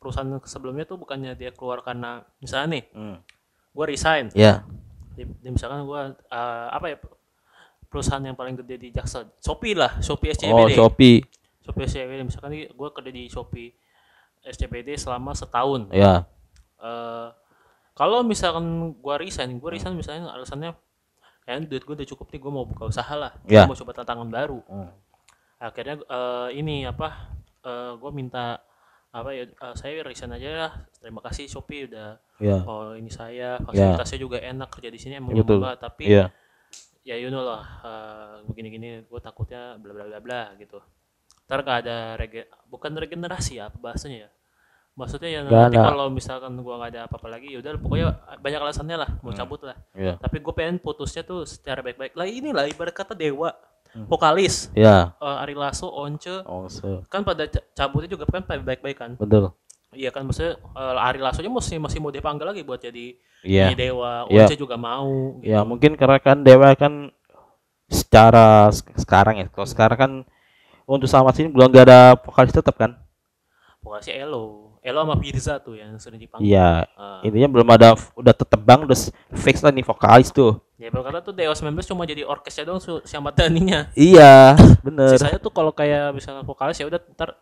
perusahaan 0.00 0.40
sebelumnya 0.48 0.88
tuh 0.88 0.98
bukannya 0.98 1.38
dia 1.38 1.54
keluar 1.54 1.84
karena 1.84 2.26
misalnya 2.42 2.80
nih, 2.80 2.84
Hmm. 2.96 3.16
gua 3.76 3.84
resign. 3.86 4.32
Iya. 4.32 4.64
Di 5.12 5.28
misalkan 5.52 5.84
gua 5.84 6.08
eh, 6.16 6.68
apa 6.72 6.86
ya 6.88 6.96
perusahaan 7.92 8.24
yang 8.24 8.32
paling 8.32 8.56
gede 8.64 8.80
di 8.80 8.88
Jaksel, 8.88 9.28
Shopee 9.44 9.76
lah, 9.76 10.00
Shopee 10.00 10.32
SCBD. 10.32 10.56
Oh, 10.56 10.68
Shopee. 10.72 11.20
Shopee 11.62 11.86
SCBD 11.86 12.20
misalkan 12.22 12.50
nih 12.50 12.68
gue 12.68 12.88
kerja 12.90 13.10
di 13.10 13.24
Shopee 13.26 13.70
SCBD 14.42 14.98
selama 14.98 15.30
setahun. 15.32 15.86
Ya. 15.94 16.26
Eh, 16.82 17.28
kalau 17.94 18.26
misalkan 18.26 18.64
gue 18.96 19.14
resign, 19.20 19.56
gue 19.56 19.70
resign 19.70 19.94
misalnya 19.94 20.32
alasannya 20.32 20.74
kayaknya 21.42 21.66
duit 21.68 21.82
gue 21.82 21.94
udah 21.98 22.08
cukup 22.08 22.26
nih, 22.30 22.40
gue 22.40 22.52
mau 22.52 22.64
buka 22.66 22.86
usaha 22.86 23.14
lah, 23.14 23.32
Ya. 23.46 23.62
Gua 23.66 23.74
mau 23.74 23.78
coba 23.78 23.92
tantangan 23.94 24.26
baru. 24.26 24.58
Hmm. 24.66 24.90
Akhirnya 25.58 26.02
eh, 26.02 26.48
ini 26.58 26.82
apa? 26.86 27.38
gue 27.94 28.10
minta 28.10 28.58
apa 29.14 29.30
ya? 29.30 29.46
eh, 29.46 29.74
saya 29.78 30.02
resign 30.02 30.34
aja 30.34 30.50
lah. 30.66 30.72
Terima 30.98 31.22
kasih 31.22 31.46
Shopee 31.46 31.86
udah. 31.86 32.18
Ya. 32.42 32.58
Oh 32.66 32.98
ini 32.98 33.06
saya 33.06 33.62
fasilitasnya 33.62 34.18
juga 34.18 34.42
enak 34.42 34.66
kerja 34.74 34.90
di 34.90 34.98
sini 34.98 35.22
emang 35.22 35.30
Iya, 35.30 35.46
betul. 35.46 35.62
nyoba, 35.62 35.78
tapi 35.78 36.10
Iya. 36.10 36.26
ya 37.02 37.14
you 37.18 37.30
know 37.30 37.42
lah 37.42 37.62
eh, 37.86 38.34
begini-gini 38.50 39.06
gue 39.06 39.20
takutnya 39.22 39.78
bla 39.78 39.94
bla 39.94 40.06
bla 40.10 40.18
bla 40.18 40.42
gitu 40.58 40.82
ntar 41.44 41.58
gak 41.60 41.78
ada 41.82 41.96
rege 42.14 42.44
bukan 42.66 42.92
regenerasi 42.92 43.56
ya 43.56 43.66
apa 43.66 43.78
bahasanya 43.78 44.18
ya 44.24 44.30
maksudnya 44.92 45.30
ya 45.30 45.40
Gak 45.42 45.52
nanti 45.52 45.76
kalau 45.78 46.06
misalkan 46.08 46.52
gua 46.58 46.76
nggak 46.76 46.90
ada 46.90 47.00
apa-apa 47.06 47.28
lagi 47.30 47.48
yaudah 47.50 47.76
pokoknya 47.76 48.06
banyak 48.38 48.60
alasannya 48.60 48.96
lah 48.98 49.10
mau 49.18 49.32
cabut 49.32 49.60
lah 49.62 49.76
Iya. 49.92 50.16
tapi 50.18 50.36
gue 50.36 50.52
pengen 50.52 50.76
putusnya 50.76 51.22
tuh 51.22 51.44
secara 51.44 51.80
baik-baik 51.80 52.12
lah 52.12 52.24
inilah 52.24 52.64
ibarat 52.66 52.92
kata 52.92 53.12
dewa 53.12 53.52
Hmm. 53.88 54.04
vokalis 54.06 54.72
Ya. 54.72 55.12
eh, 55.14 55.36
Ari 55.38 55.52
Lasso 55.52 55.84
Once 55.86 56.24
Oh, 56.42 56.64
so. 56.64 57.04
kan 57.06 57.20
pada 57.22 57.44
ca- 57.44 57.60
cabutnya 57.72 58.08
juga 58.10 58.24
kan 58.24 58.40
baik-baik 58.40 58.96
kan 58.96 59.10
Betul. 59.16 59.52
iya 59.92 60.08
kan 60.08 60.24
maksudnya 60.24 60.56
eh, 60.56 60.96
Ari 61.02 61.20
Lasso 61.20 61.40
nya 61.40 61.48
masih 61.48 61.76
masih 61.76 61.98
mau 61.98 62.08
dipanggil 62.08 62.44
lagi 62.46 62.60
buat 62.60 62.80
jadi 62.80 63.16
Iya. 63.42 63.68
jadi 63.68 63.92
dewa 63.92 64.24
Iya. 64.26 64.44
Once 64.44 64.56
juga 64.56 64.76
mau 64.76 65.36
gitu. 65.36 65.44
Ya 65.46 65.60
mungkin 65.62 65.92
karena 65.94 66.16
kan 66.18 66.40
Dewa 66.40 66.72
kan 66.72 67.12
secara 67.86 68.68
sek- 68.70 68.96
sekarang 68.98 69.36
ya. 69.38 69.46
Kalau 69.48 69.66
sekarang 69.66 69.98
kan 69.98 70.12
untuk 70.92 71.08
sama 71.08 71.32
sini 71.32 71.48
belum 71.48 71.68
gak 71.68 71.86
ada 71.86 72.00
vokalis 72.18 72.52
tetap 72.52 72.76
kan? 72.76 72.92
vokalisnya 73.82 74.14
Elo 74.22 74.70
Elo 74.78 75.06
sama 75.06 75.14
Firza 75.14 75.58
tuh 75.58 75.78
yang 75.78 75.94
sering 75.98 76.18
dipanggil 76.18 76.54
Iya. 76.54 76.86
Ah. 76.98 77.22
Intinya 77.22 77.48
belum 77.48 77.68
ada 77.70 77.94
udah 78.14 78.34
tetep 78.34 78.58
bang 78.58 78.82
udah 78.82 78.98
fix 79.38 79.62
lah 79.62 79.70
nih 79.70 79.82
vokalis 79.82 80.34
tuh. 80.34 80.58
Ya 80.74 80.90
berkata 80.90 81.22
tuh 81.22 81.30
Dewa 81.30 81.54
19 81.54 81.70
cuma 81.86 82.02
jadi 82.02 82.26
orkesnya 82.26 82.66
doang 82.66 82.82
Ahmad 82.82 83.34
Dhani-nya. 83.38 83.94
Iya, 83.94 84.58
bener. 84.82 85.14
Sisanya 85.14 85.38
tuh 85.38 85.54
kalau 85.54 85.70
kayak 85.70 86.10
misalnya 86.10 86.42
vokalis 86.42 86.82
ya 86.82 86.90
udah 86.90 86.98
ntar 87.14 87.38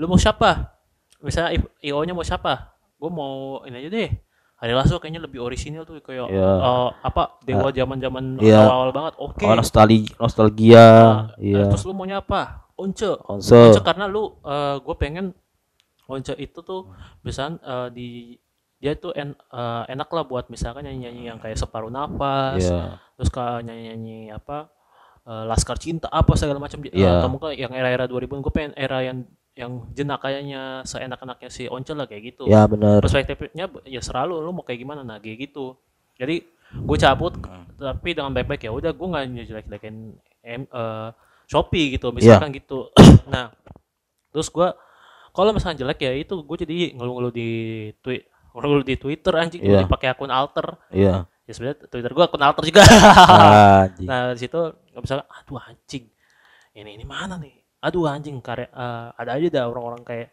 lu 0.00 0.08
mau 0.08 0.16
siapa? 0.16 0.72
Misalnya 1.20 1.60
I- 1.60 1.92
IO-nya 1.92 2.16
mau 2.16 2.24
siapa? 2.24 2.72
Gue 2.96 3.12
mau 3.12 3.60
ini 3.68 3.76
aja 3.84 3.88
deh. 3.92 4.08
Hari 4.56 4.72
Lasso 4.72 4.96
kayaknya 4.96 5.24
lebih 5.24 5.40
orisinil 5.40 5.84
tuh 5.84 6.00
kayak 6.00 6.32
Iya. 6.32 6.48
eh, 6.56 6.88
apa 7.04 7.36
Dewa 7.44 7.68
zaman-zaman 7.68 8.40
Iya. 8.40 8.56
awal-awal 8.64 8.90
banget. 8.92 9.14
Oke. 9.20 9.44
Oh 9.44 9.52
nostalgia, 9.52 10.16
nostalgia. 10.16 10.80
Nah, 10.80 11.24
iya. 11.36 11.68
Terus 11.68 11.84
lu 11.84 11.92
maunya 11.92 12.24
apa? 12.24 12.69
Once. 12.80 13.10
Konsol. 13.20 13.68
Once 13.68 13.80
karena 13.80 14.04
lu 14.04 14.34
gue 14.78 14.96
pengen 14.96 15.36
Once 16.06 16.34
itu 16.34 16.58
tuh 16.60 16.90
misalnya 17.20 17.60
eh, 17.60 17.88
di 17.90 18.08
dia 18.76 18.92
tuh 18.94 19.12
en- 19.12 19.36
eh, 19.36 19.82
enak 19.88 20.08
lah 20.08 20.24
buat 20.24 20.48
misalkan 20.48 20.82
nyanyi-nyanyi 20.82 21.22
yang 21.26 21.38
kayak 21.38 21.54
separuh 21.54 21.86
nafas 21.88 22.58
Iya. 22.58 22.96
terus 23.14 23.28
kayak 23.28 23.62
nyanyi-nyanyi 23.62 24.18
apa 24.30 24.72
eh, 25.22 25.44
Laskar 25.44 25.76
Cinta 25.76 26.08
apa 26.08 26.32
segala 26.34 26.58
macam 26.58 26.80
Iya. 26.82 27.20
atau 27.20 27.28
mungkin 27.28 27.52
yang 27.52 27.70
era-era 27.70 28.04
2000 28.04 28.40
gue 28.40 28.50
pengen 28.50 28.72
era 28.74 29.00
yang 29.00 29.22
yang 29.52 29.84
jenak 29.92 30.18
kayaknya 30.18 30.80
seenak-enaknya 30.82 31.48
si 31.48 31.66
Once 31.66 31.90
lah 31.90 32.04
kayak 32.04 32.34
gitu 32.34 32.48
Ya 32.48 32.64
bener. 32.64 32.98
perspektifnya 32.98 33.68
ya 33.84 34.00
selalu 34.00 34.40
lu 34.40 34.50
mau 34.50 34.64
kayak 34.64 34.80
gimana 34.80 35.02
nah 35.02 35.18
kayak 35.18 35.46
gitu 35.46 35.76
jadi 36.16 36.40
gue 36.72 36.96
cabut 36.96 37.34
Hmm. 37.36 37.66
tapi 37.76 38.14
dengan 38.14 38.32
baik-baik 38.32 38.62
ya 38.62 38.72
udah 38.72 38.90
gue 38.90 39.06
nggak 39.06 39.24
jelek-jelekin 39.44 39.94
em 40.40 40.62
eh, 40.64 41.08
Shopee 41.50 41.98
gitu 41.98 42.14
Iya. 42.14 42.38
misalkan 42.38 42.50
gitu 42.54 42.94
nah 43.32 43.50
terus 44.30 44.46
gue 44.48 44.68
kalau 45.30 45.50
misalnya 45.50 45.82
jelek 45.82 45.98
ya 46.00 46.12
itu 46.14 46.34
gue 46.38 46.56
jadi 46.62 46.76
ngeluh-ngeluh 46.94 47.34
di 47.34 47.50
tweet 47.98 48.30
ngeluh 48.50 48.82
di 48.82 48.94
Twitter 48.94 49.34
anjing 49.34 49.62
yeah. 49.62 49.82
pakai 49.86 50.14
akun 50.14 50.30
alter 50.30 50.78
Iya. 50.94 51.26
ya 51.26 51.50
sebenarnya 51.50 51.90
Twitter 51.90 52.12
gue 52.14 52.24
akun 52.24 52.42
alter 52.42 52.62
juga 52.62 52.82
Anjing. 53.82 54.06
nah 54.06 54.30
di 54.30 54.38
situ 54.38 54.60
bisa 54.94 55.26
aduh 55.26 55.58
anjing 55.58 56.06
ini 56.70 56.94
ini 56.94 57.02
mana 57.02 57.34
nih 57.34 57.58
aduh 57.82 58.06
anjing 58.06 58.38
karya 58.38 58.70
eh, 58.70 59.06
ada 59.18 59.30
aja 59.34 59.46
dah 59.50 59.64
orang-orang 59.66 60.02
kayak 60.06 60.28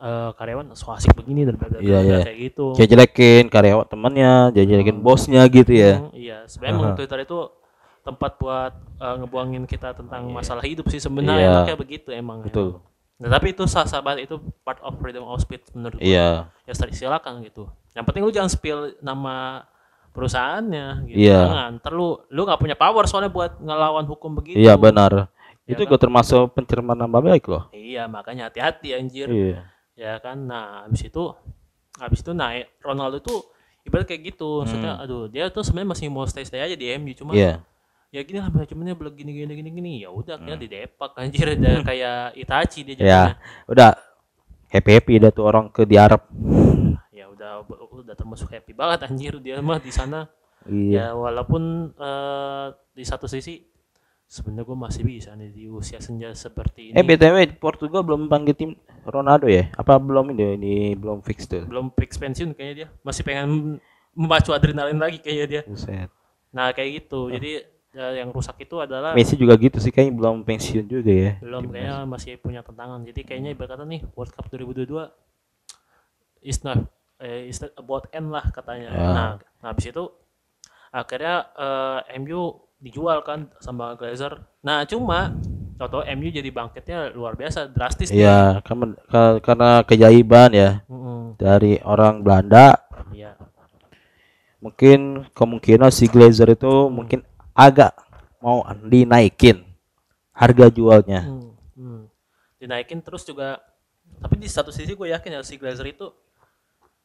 eh, 0.00 0.30
karyawan 0.36 0.72
so 0.76 0.92
asik 0.92 1.16
begini 1.16 1.48
dan 1.48 1.56
Iya, 1.80 1.98
iya. 2.04 2.18
kayak 2.20 2.38
gitu 2.52 2.66
Kayak 2.76 2.88
jelekin 2.92 3.44
karyawan 3.48 3.86
temannya, 3.88 4.32
dia 4.52 4.64
jelekin 4.68 5.00
bosnya 5.00 5.40
gitu 5.48 5.72
ya. 5.72 6.00
Hmm, 6.00 6.12
iya 6.12 6.38
sebenarnya 6.44 6.72
emang 6.76 6.88
Aha. 6.92 6.96
Twitter 7.00 7.18
itu 7.24 7.38
tempat 8.00 8.36
buat 8.36 8.72
eh, 8.96 9.14
ngebuangin 9.18 9.64
kita 9.64 9.92
tentang 9.92 10.28
masalah 10.28 10.62
hidup 10.62 10.88
sih 10.88 10.98
sebenarnya 10.98 11.36
Iya. 11.36 11.50
emang 11.50 11.64
kayak 11.66 11.80
begitu 11.80 12.08
emang 12.10 12.38
Betul. 12.42 12.80
Nah, 13.16 13.28
tapi 13.28 13.52
itu 13.52 13.64
sah 13.64 13.84
sah 13.84 14.00
banget 14.00 14.24
itu 14.24 14.36
part 14.62 14.80
of 14.80 14.96
freedom 14.96 15.24
of 15.24 15.36
speech 15.38 15.60
menurut 15.70 15.96
gue. 15.96 16.08
Iya. 16.08 16.48
Ya 16.64 16.72
start 16.72 16.90
silakan 16.90 17.44
gitu. 17.44 17.68
Yang 17.92 18.04
penting 18.06 18.22
lu 18.24 18.32
jangan 18.32 18.48
spill 18.48 18.78
nama 18.98 19.60
perusahaannya 20.10 20.86
gitu. 21.06 21.18
Iya. 21.20 21.38
Jangan. 21.44 21.70
Ntar 21.78 21.92
lu 21.92 22.08
lu 22.26 22.40
nggak 22.42 22.56
punya 22.58 22.74
power 22.74 23.04
soalnya 23.04 23.28
buat 23.28 23.56
ngelawan 23.56 24.04
hukum 24.04 24.34
begitu. 24.34 24.56
Iya 24.56 24.74
benar. 24.74 25.28
Ya 25.64 25.76
Itu 25.76 25.84
kan? 25.84 25.86
juga 25.86 25.98
termasuk 26.00 26.42
pencemaran 26.50 26.98
nama 26.98 27.18
baik 27.20 27.44
loh. 27.46 27.68
Iya, 27.70 28.08
makanya 28.08 28.48
hati-hati 28.48 28.88
anjir. 28.90 29.28
Iya. 29.28 29.68
Ya 29.94 30.16
kan. 30.18 30.40
Nah, 30.40 30.84
habis 30.84 31.04
itu 31.04 31.22
habis 31.96 32.20
itu 32.20 32.32
naik 32.32 32.72
Ronaldo 32.80 33.20
tuh 33.20 33.52
ibarat 33.84 34.08
kayak 34.08 34.34
gitu. 34.34 34.64
Maksudnya 34.64 34.96
aduh, 34.96 35.28
dia 35.28 35.46
tuh 35.46 35.60
sebenarnya 35.60 35.92
masih 35.92 36.06
mau 36.08 36.24
stay-stay 36.24 36.58
aja 36.58 36.74
di 36.74 36.88
MU 36.90 37.12
cuma 37.12 37.36
Hmm. 37.36 37.60
Ya 38.10 38.20
gini 38.20 38.36
lah 38.36 38.50
manajemennya 38.50 38.94
bilang 38.94 39.14
gini 39.14 39.30
gini 39.32 39.52
gini 39.54 39.70
gini 39.70 39.92
ya 40.02 40.10
udah 40.10 40.34
akhirnya 40.34 40.58
di 40.58 40.66
depak 40.68 41.14
anjir 41.14 41.46
ada 41.54 41.78
kayak 41.80 42.34
Itachi 42.34 42.80
dia 42.82 42.94
Hmm. 42.94 43.00
Ya. 43.00 43.06
jadinya. 43.06 43.34
Udah 43.66 43.90
happy 44.66 44.90
happy 44.92 45.12
dah 45.16 45.30
tuh 45.30 45.44
orang 45.44 45.64
ke 45.68 45.82
di 45.84 45.94
Arab. 45.94 46.26
ya 47.10 47.26
udah 47.26 47.62
udah 47.68 48.14
termasuk 48.14 48.48
happy 48.48 48.72
banget 48.72 49.04
anjir 49.04 49.38
dia 49.38 49.58
mah 49.60 49.78
di 49.78 49.90
sana 49.90 50.26
Iya. 50.62 50.90
ya 50.90 51.06
walaupun 51.12 51.62
eh, 51.92 52.66
di 52.90 53.04
satu 53.04 53.24
sisi 53.24 53.62
sebenarnya 54.24 54.62
gue 54.64 54.78
masih 54.80 55.02
bisa 55.02 55.30
nih 55.32 55.48
di 55.48 55.64
usia 55.66 55.98
senja 55.98 56.30
seperti 56.32 56.90
ini 56.90 56.94
Eh 56.94 57.02
btw 57.02 57.34
Portugal 57.56 58.02
belum 58.02 58.26
panggil 58.26 58.54
tim 58.54 58.70
Ronaldo 59.02 59.46
ya? 59.46 59.70
Apa 59.72 59.96
belum 59.96 60.30
ini? 60.30 60.54
Ini 60.54 60.74
belum 60.94 61.18
fix 61.20 61.46
tuh. 61.46 61.62
belum 61.62 61.94
fix 61.94 62.14
pensiun 62.14 62.52
kayaknya 62.52 62.74
dia 62.76 62.88
masih 63.00 63.22
pengen 63.22 63.78
memacu 64.12 64.50
adrenalin 64.50 64.98
lagi 64.98 65.18
kayaknya 65.18 65.46
dia 65.46 65.62
Buset. 65.64 66.10
nah 66.50 66.70
kayak 66.70 67.06
gitu 67.06 67.30
jadi 67.30 67.62
ya, 67.94 68.06
yang 68.22 68.30
rusak 68.30 68.56
itu 68.62 68.76
adalah 68.78 69.14
Messi 69.16 69.34
juga 69.34 69.54
gitu 69.58 69.78
sih 69.82 69.90
kayaknya 69.90 70.14
belum 70.18 70.36
pensiun 70.46 70.86
juga 70.86 71.10
ya. 71.12 71.32
belum 71.42 71.64
kayaknya 71.72 71.96
masih 72.06 72.32
punya 72.38 72.60
tantangan 72.62 73.00
jadi 73.06 73.20
kayaknya 73.26 73.50
ibarat 73.56 73.74
kata 73.78 73.84
nih 73.88 74.00
World 74.14 74.32
Cup 74.34 74.46
2022 74.52 75.10
is 76.40 76.58
not 76.64 76.78
eh, 77.20 77.48
is 77.50 77.58
not 77.60 77.72
about 77.76 78.08
end 78.12 78.32
lah 78.32 78.44
katanya 78.52 78.90
Ya. 78.90 79.06
nah, 79.12 79.30
nah 79.60 79.68
habis 79.72 79.86
itu 79.92 80.04
akhirnya 80.90 81.34
eh, 81.54 81.98
MU 82.20 82.42
dijual 82.80 83.20
kan 83.22 83.48
sama 83.60 83.94
Glazer 83.98 84.40
nah 84.64 84.82
cuma 84.88 85.34
tau 85.80 86.04
MU 86.04 86.28
jadi 86.28 86.52
bangkitnya 86.52 87.16
luar 87.16 87.40
biasa 87.40 87.64
drastis. 87.72 88.12
Iya, 88.12 88.60
karena, 88.60 88.92
ka- 89.08 89.40
karena 89.40 89.80
keajaiban 89.80 90.52
ya 90.52 90.70
Mm-mm, 90.84 91.40
dari 91.40 91.80
orang 91.80 92.20
Belanda. 92.20 92.84
iya 93.16 93.32
Mungkin 94.60 95.24
kemungkinan 95.32 95.88
si 95.88 96.04
Glazer 96.04 96.52
itu 96.52 96.92
mungkin 96.92 97.24
agak 97.60 97.92
mau 98.40 98.64
dinaikin 98.88 99.60
harga 100.32 100.72
jualnya. 100.72 101.28
Hmm, 101.28 101.52
hmm. 101.76 102.00
dinaikin 102.56 103.04
terus 103.04 103.28
juga 103.28 103.60
tapi 104.20 104.40
di 104.40 104.48
satu 104.48 104.72
sisi 104.72 104.96
gue 104.96 105.12
yakin 105.12 105.36
ya 105.36 105.40
si 105.44 105.60
Glazer 105.60 105.84
itu 105.92 106.08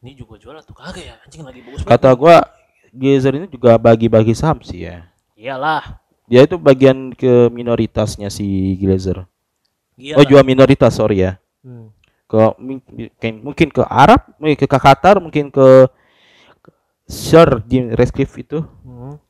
ini 0.04 0.15
juga 0.15 0.39
jual 0.39 0.56
atau 0.56 0.72
kagak 0.78 1.04
ya 1.04 1.15
anjing 1.26 1.44
lagi 1.44 1.60
bagus 1.65 1.82
Kata 1.84 2.10
gua 2.15 2.46
Glazer 2.96 3.36
ini 3.36 3.48
juga 3.52 3.76
bagi-bagi 3.76 4.32
saham 4.32 4.63
sih 4.63 4.88
ya. 4.88 5.04
iyalah 5.36 6.00
Dia 6.32 6.48
itu 6.48 6.56
bagian 6.56 7.12
ke 7.12 7.52
minoritasnya 7.52 8.32
si 8.32 8.78
Glazer. 8.80 9.28
iyalah 10.00 10.24
Oh 10.24 10.26
jual 10.26 10.44
minoritas 10.48 10.96
sorry 10.96 11.28
ya. 11.28 11.41
Hmm. 11.60 11.91
Ke 12.26 12.56
mungkin, 12.58 13.34
mungkin 13.44 13.68
ke 13.70 13.84
Arab, 13.86 14.26
mungkin 14.39 14.58
ke 14.58 14.68
Qatar, 14.70 15.15
mungkin 15.22 15.52
ke 15.52 15.91
Sir 17.06 17.62
Jim 17.70 17.94
Ratcliffe 17.94 18.41
itu. 18.41 18.63
Hmm. 18.82 19.22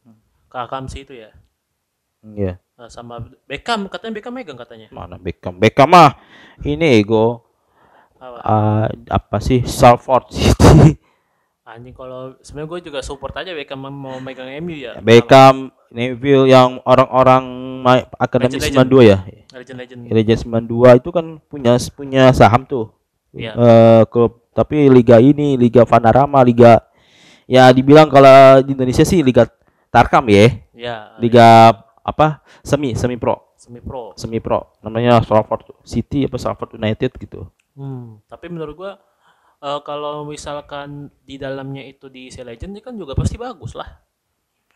Ke 0.56 0.64
Akamsi 0.64 1.04
itu 1.04 1.12
ya 1.20 1.36
Iya. 2.24 2.64
Nah, 2.80 2.88
sama 2.88 3.20
Beckham 3.44 3.92
katanya 3.92 4.14
Beckham 4.16 4.34
megang 4.34 4.56
katanya 4.56 4.88
Mana 4.96 5.20
Beckham? 5.20 5.60
Beckham 5.60 5.92
mah 5.92 6.16
ini 6.64 7.04
ego 7.04 7.44
Apa? 8.16 8.40
ah, 8.40 8.86
apa 9.12 9.38
sih 9.44 9.68
Salford 9.68 10.32
City. 10.32 10.96
anjing 11.76 11.92
kalau 11.92 12.40
sebenarnya 12.40 12.72
gue 12.72 12.80
juga 12.88 13.00
support 13.04 13.36
aja 13.36 13.52
Beckham 13.52 13.84
mau 13.84 14.16
megang 14.24 14.48
MU 14.64 14.80
ya 14.80 14.96
Beckham, 15.04 15.76
Neville 15.92 16.48
yang 16.48 16.80
orang-orang 16.88 17.44
akademi 18.16 18.56
Legend-legend. 18.56 18.90
92 18.96 19.12
ya. 19.12 19.18
legend 19.52 19.78
legend 19.84 20.00
Legend 20.10 20.40
92 20.72 21.02
itu 21.04 21.10
kan 21.12 21.26
punya 21.46 21.74
punya 21.94 22.24
saham 22.34 22.66
tuh. 22.66 22.90
Iya. 23.36 23.54
Eh, 23.54 24.04
klub 24.10 24.50
tapi 24.56 24.88
liga 24.88 25.20
ini 25.20 25.60
liga 25.60 25.84
Vanarama, 25.84 26.40
liga 26.42 26.80
ya 27.46 27.70
dibilang 27.70 28.10
kalau 28.10 28.64
di 28.64 28.74
Indonesia 28.74 29.04
sih 29.06 29.22
liga 29.22 29.46
Tarkam 29.96 30.28
ya. 30.28 30.46
ya 30.76 30.96
Liga 31.24 31.72
apa? 32.04 32.44
Semi 32.60 32.92
semi 33.00 33.16
pro. 33.16 33.56
semi 33.56 33.80
pro 33.80 34.12
Semi 34.20 34.44
pro. 34.44 34.76
Namanya 34.84 35.24
Salford 35.24 35.72
City 35.88 36.28
apa 36.28 36.36
Salford 36.36 36.76
United 36.76 37.16
gitu. 37.16 37.48
Hmm, 37.80 38.20
tapi 38.28 38.52
menurut 38.52 38.76
gua 38.76 38.92
eh, 39.64 39.80
kalau 39.88 40.28
misalkan 40.28 41.08
di 41.24 41.40
dalamnya 41.40 41.88
itu 41.88 42.12
diisi 42.12 42.44
legend 42.44 42.76
kan 42.84 42.92
juga 43.00 43.16
pasti 43.16 43.40
bagus 43.40 43.72
lah. 43.72 43.88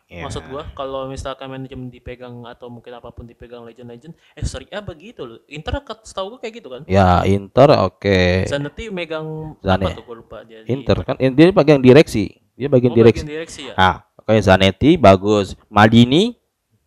Ya. 0.09 0.25
Maksud 0.25 0.49
gua 0.49 0.65
kalau 0.73 1.05
misalkan 1.05 1.53
manajemen 1.53 1.93
dipegang 1.93 2.47
atau 2.49 2.65
mungkin 2.71 2.97
apa 2.97 3.13
pun 3.13 3.29
dipegang 3.29 3.61
legend-legend, 3.61 4.17
eh 4.33 4.41
Serie 4.41 4.71
A 4.73 4.81
begitu 4.81 5.21
loh. 5.21 5.43
Inter 5.45 5.85
setahu 6.01 6.33
gua 6.33 6.39
kayak 6.41 6.63
gitu 6.63 6.67
kan. 6.73 6.81
Ya 6.89 7.21
Inter 7.29 7.69
oke. 7.85 8.49
Zanetti 8.49 8.89
megang 8.89 9.53
Zane. 9.61 9.85
apa 9.85 9.99
tuh 9.99 10.03
gua 10.07 10.15
lupa 10.17 10.37
dia. 10.47 10.65
di- 10.65 10.71
Inter 10.73 10.97
kan 11.05 11.13
eh, 11.21 11.29
dia 11.29 11.53
bagian 11.53 11.77
direksi. 11.77 12.39
Dia 12.57 12.65
bagian 12.73 12.89
Oh, 12.91 12.97
direksi. 12.97 13.21
bagian 13.21 13.33
direksi 13.37 13.61
ya. 13.69 13.75
Ah, 13.77 14.08
kayak 14.29 14.45
Zanetti 14.45 14.93
bagus. 14.93 15.57
Maldini 15.67 16.37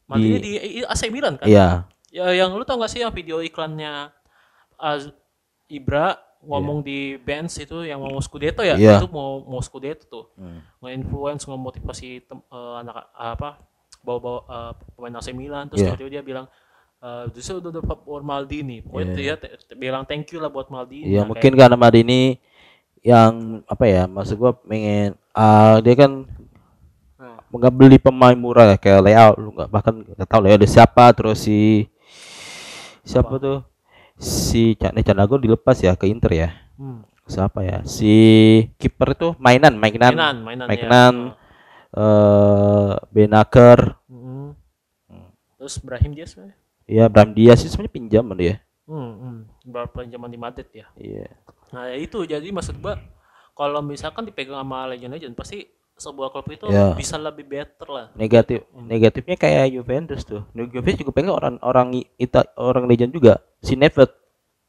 Matinya 0.07 0.39
di, 0.39 0.51
i- 0.79 0.87
AC 0.87 1.11
Milan 1.11 1.35
kan. 1.35 1.47
iya. 1.47 1.83
Ya 2.13 2.29
yang 2.31 2.53
lu 2.53 2.63
tau 2.63 2.77
gak 2.77 2.93
sih 2.93 3.01
yang 3.01 3.11
video 3.11 3.41
iklannya 3.41 4.13
Az 4.77 5.09
Ibra 5.67 6.15
ngomong 6.43 6.83
di 6.83 7.17
bench 7.17 7.57
itu 7.59 7.83
yang 7.83 7.99
mau 7.99 8.19
Scudetto 8.19 8.61
ya? 8.61 8.77
Iya. 8.77 9.01
Itu 9.01 9.09
mau 9.09 9.41
mau 9.41 9.59
Scudetto 9.59 10.05
tuh. 10.07 10.25
Hmm. 10.35 10.61
nge-influence 10.79 11.43
ngemotivasi 11.45 12.09
tem- 12.23 12.45
eh, 12.45 12.75
anak 12.79 13.09
apa 13.13 13.59
bawa-bawa 14.03 14.39
eh, 14.45 14.73
pemain 14.93 15.17
AC 15.17 15.31
Milan 15.33 15.67
terus 15.67 15.83
tiba-tiba 15.89 16.11
dia 16.11 16.23
bilang 16.23 16.47
eh 17.01 17.25
this 17.33 17.47
is 17.47 17.55
the 17.55 17.83
for 17.99 18.21
Maldini 18.21 18.79
pokoknya 18.79 19.15
dia 19.17 19.35
te- 19.35 19.55
te- 19.57 19.75
bilang 19.75 20.03
thank 20.03 20.31
you 20.31 20.39
lah 20.39 20.47
buat 20.47 20.69
Maldini 20.69 21.09
Iya, 21.09 21.23
Nah, 21.23 21.33
mungkin 21.33 21.53
karena 21.57 21.75
Maldini 21.75 22.37
yang 23.01 23.33
apa 23.65 23.85
ya? 23.85 24.05
Maksud 24.07 24.37
gua 24.37 24.53
pengen 24.53 25.15
ah 25.33 25.81
dia 25.81 25.95
kan. 25.97 26.27
Nggak 27.53 27.75
beli 27.75 27.97
pemain 28.01 28.37
murah 28.37 28.75
ya, 28.75 28.77
kayak 28.81 29.01
Leo 29.05 29.29
lu 29.37 29.51
nggak 29.53 29.69
bahkan 29.69 29.95
nggak 30.01 30.29
tahu 30.29 30.49
ada 30.49 30.69
siapa 30.69 31.05
terus 31.13 31.45
si 31.45 31.87
siapa 33.05 33.37
tuh? 33.37 33.61
Si 34.17 34.79
Cak 34.79 34.95
Canago 35.03 35.37
dilepas 35.37 35.77
ya 35.83 35.93
ke 35.99 36.07
Inter 36.09 36.33
ya? 36.33 36.51
Hmm. 36.79 37.05
siapa 37.23 37.63
ya? 37.63 37.87
Si 37.87 38.13
kiper 38.77 39.15
itu 39.15 39.29
mainan 39.39 39.79
mainan. 39.79 40.13
Mainan 40.13 40.37
mainan 40.43 40.67
mainan 40.69 41.15
ya. 41.15 42.01
eh 42.01 42.93
Benaker. 43.13 44.01
Hmm. 44.11 44.57
terus 45.61 45.79
Brahim 45.79 46.11
Diaz 46.17 46.35
sebenarnya 46.35 46.63
ya 46.93 47.09
Bram 47.09 47.31
Diaz 47.33 47.63
sih 47.63 47.71
sebenarnya 47.71 47.95
pinjaman 47.95 48.37
dia. 48.39 48.55
Hmm, 48.85 49.13
hmm. 49.17 49.39
berapa 49.65 49.99
zaman 50.05 50.29
di 50.29 50.39
Madrid 50.39 50.69
ya? 50.75 50.87
Iya. 50.99 51.31
Nah 51.73 51.89
ya 51.89 51.97
itu. 51.97 52.19
Jadi 52.27 52.51
maksud 52.51 52.77
gua 52.83 52.99
kalau 53.57 53.81
misalkan 53.81 54.27
dipegang 54.27 54.59
sama 54.59 54.91
legend-legend 54.91 55.33
pasti 55.39 55.65
sebuah 55.95 56.29
klub 56.31 56.49
itu 56.51 56.67
Ya. 56.67 56.93
bisa 56.93 57.15
lebih 57.15 57.45
better 57.45 57.87
lah. 57.87 58.07
Negatif 58.15 58.65
negatifnya 58.75 59.37
kayak 59.37 59.71
Juventus 59.71 60.23
tuh. 60.23 60.43
Juventus 60.53 60.99
juga 60.99 61.13
pengen 61.13 61.33
orang 61.33 61.55
orang 61.63 61.89
Ita, 62.17 62.49
orang 62.57 62.85
legend 62.87 63.13
juga 63.13 63.39
si 63.59 63.79
Neves. 63.79 64.11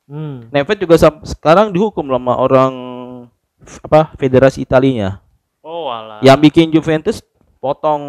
Hmm. 0.06 0.52
Juga 0.78 0.96
sekarang 1.24 1.72
dihukum 1.72 2.06
sama 2.06 2.36
orang 2.36 2.74
apa 3.82 4.12
federasi 4.20 4.62
Italinya. 4.62 5.24
Oh 5.64 5.88
alah. 5.88 6.20
Yang 6.20 6.38
bikin 6.52 6.68
Juventus 6.70 7.24
potong 7.58 8.04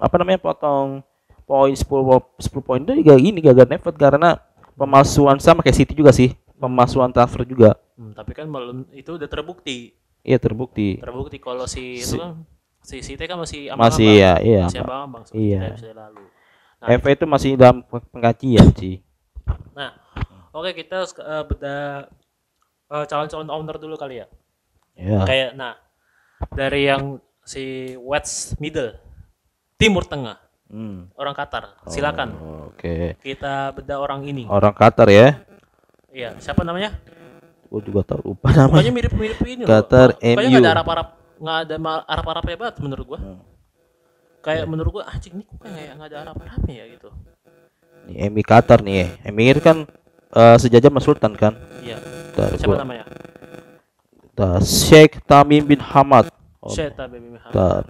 apa 0.00 0.14
namanya 0.16 0.40
potong 0.40 1.04
poin 1.44 1.70
10 1.70 1.84
po- 1.84 2.32
10 2.40 2.64
poin. 2.64 2.80
Itu 2.80 2.96
juga 2.96 3.14
ini 3.20 3.38
gagal 3.38 3.68
Neves 3.68 3.94
karena 3.94 4.40
pemalsuan 4.74 5.36
sama 5.38 5.60
kayak 5.60 5.76
City 5.76 5.92
juga 5.92 6.10
sih. 6.10 6.32
Pemalsuan 6.56 7.12
transfer 7.12 7.44
juga. 7.44 7.76
Hmm, 7.94 8.16
tapi 8.16 8.32
kan 8.32 8.48
belum 8.48 8.88
itu 8.90 9.14
udah 9.14 9.28
terbukti. 9.28 9.92
Iya 10.24 10.40
terbukti. 10.40 10.96
Terbukti 10.96 11.36
kalau 11.36 11.68
si, 11.68 12.00
Si- 12.00 12.16
itu 12.16 12.24
kan 12.24 12.40
si 12.84 13.00
Siti 13.00 13.24
kan 13.24 13.34
masih 13.34 13.72
masih 13.72 14.10
ya 14.14 14.32
iya 14.38 14.62
masih 14.62 14.78
abang-abang 14.78 15.22
seperti 15.24 15.40
Iya. 15.48 15.60
episode 15.70 15.96
lalu. 15.96 16.24
Nah, 16.76 16.88
FA 16.94 17.10
itu 17.10 17.24
masih 17.24 17.50
dalam 17.54 17.80
peng- 17.82 18.08
pengkajian 18.08 18.68
sih 18.72 19.00
nah 19.72 19.96
oke 20.50 20.70
kita 20.72 21.02
sek- 21.02 21.18
eh, 21.18 21.42
beda 21.42 21.76
eh, 22.86 23.04
calon-calon 23.06 23.48
owner 23.50 23.76
dulu 23.76 23.96
kali 23.96 24.20
ya. 24.20 24.26
Ya. 24.94 25.24
Kayak 25.24 25.50
nah 25.54 25.74
dari 26.50 26.86
yang 26.86 27.18
si 27.42 27.64
West 27.98 28.54
Middle 28.58 28.94
Timur 29.74 30.04
Tengah 30.04 30.38
Hmm. 30.64 31.12
orang 31.14 31.32
Qatar 31.32 31.76
silakan 31.84 32.28
Oh, 32.34 32.62
Oke. 32.68 33.16
kita 33.18 33.72
bedah 33.72 33.96
orang 33.96 34.22
ini 34.22 34.44
Orang 34.44 34.72
Qatar 34.72 35.06
ya. 35.06 35.44
iya 36.08 36.36
siapa 36.36 36.62
namanya 36.62 36.94
Gue 37.66 37.80
juga 37.82 38.06
tahu 38.06 38.32
lupa 38.32 38.48
namanya. 38.50 38.88
mirip-mirip 38.88 39.38
ini 39.42 39.62
loh 39.62 39.68
Qatar 39.68 40.14
mukanya 40.16 40.48
MU. 40.48 40.58
ada 40.58 40.70
Arab-Arab 40.72 41.08
nggak 41.44 41.58
ada 41.68 41.76
Arab-Arabnya 42.08 42.56
banget 42.56 42.76
menurut 42.80 43.04
gua 43.06 43.20
Hmm. 43.20 43.40
kayak 44.40 44.64
menurut 44.64 44.90
gua 44.90 45.04
anjing 45.06 45.36
ini 45.36 45.44
kok 45.44 45.60
kayak 45.60 45.92
nggak 45.94 46.08
ada 46.08 46.18
Arab-Arabnya 46.24 46.74
ya 46.74 46.86
gitu 46.90 47.10
Nih, 48.04 48.16
Emir 48.20 48.44
Qatar 48.44 48.80
nih. 48.80 49.08
Emir 49.22 49.56
kan 49.60 49.88
eh, 50.30 50.56
sejajar 50.58 50.88
sama 50.88 51.00
Sultan 51.00 51.32
kan. 51.32 51.56
iya 51.80 51.96
Bentar, 51.96 52.52
siapa 52.54 52.68
gua- 52.68 52.80
namanya 52.80 53.04
bentar. 54.20 54.60
Sheikh 54.60 55.22
Tamim 55.24 55.62
bin 55.62 55.80
Hamad. 55.80 56.28
Oh, 56.58 56.68
Syed 56.68 56.96
Baby 56.96 57.28
Muhammad. 57.30 57.52
bentar. 57.52 57.82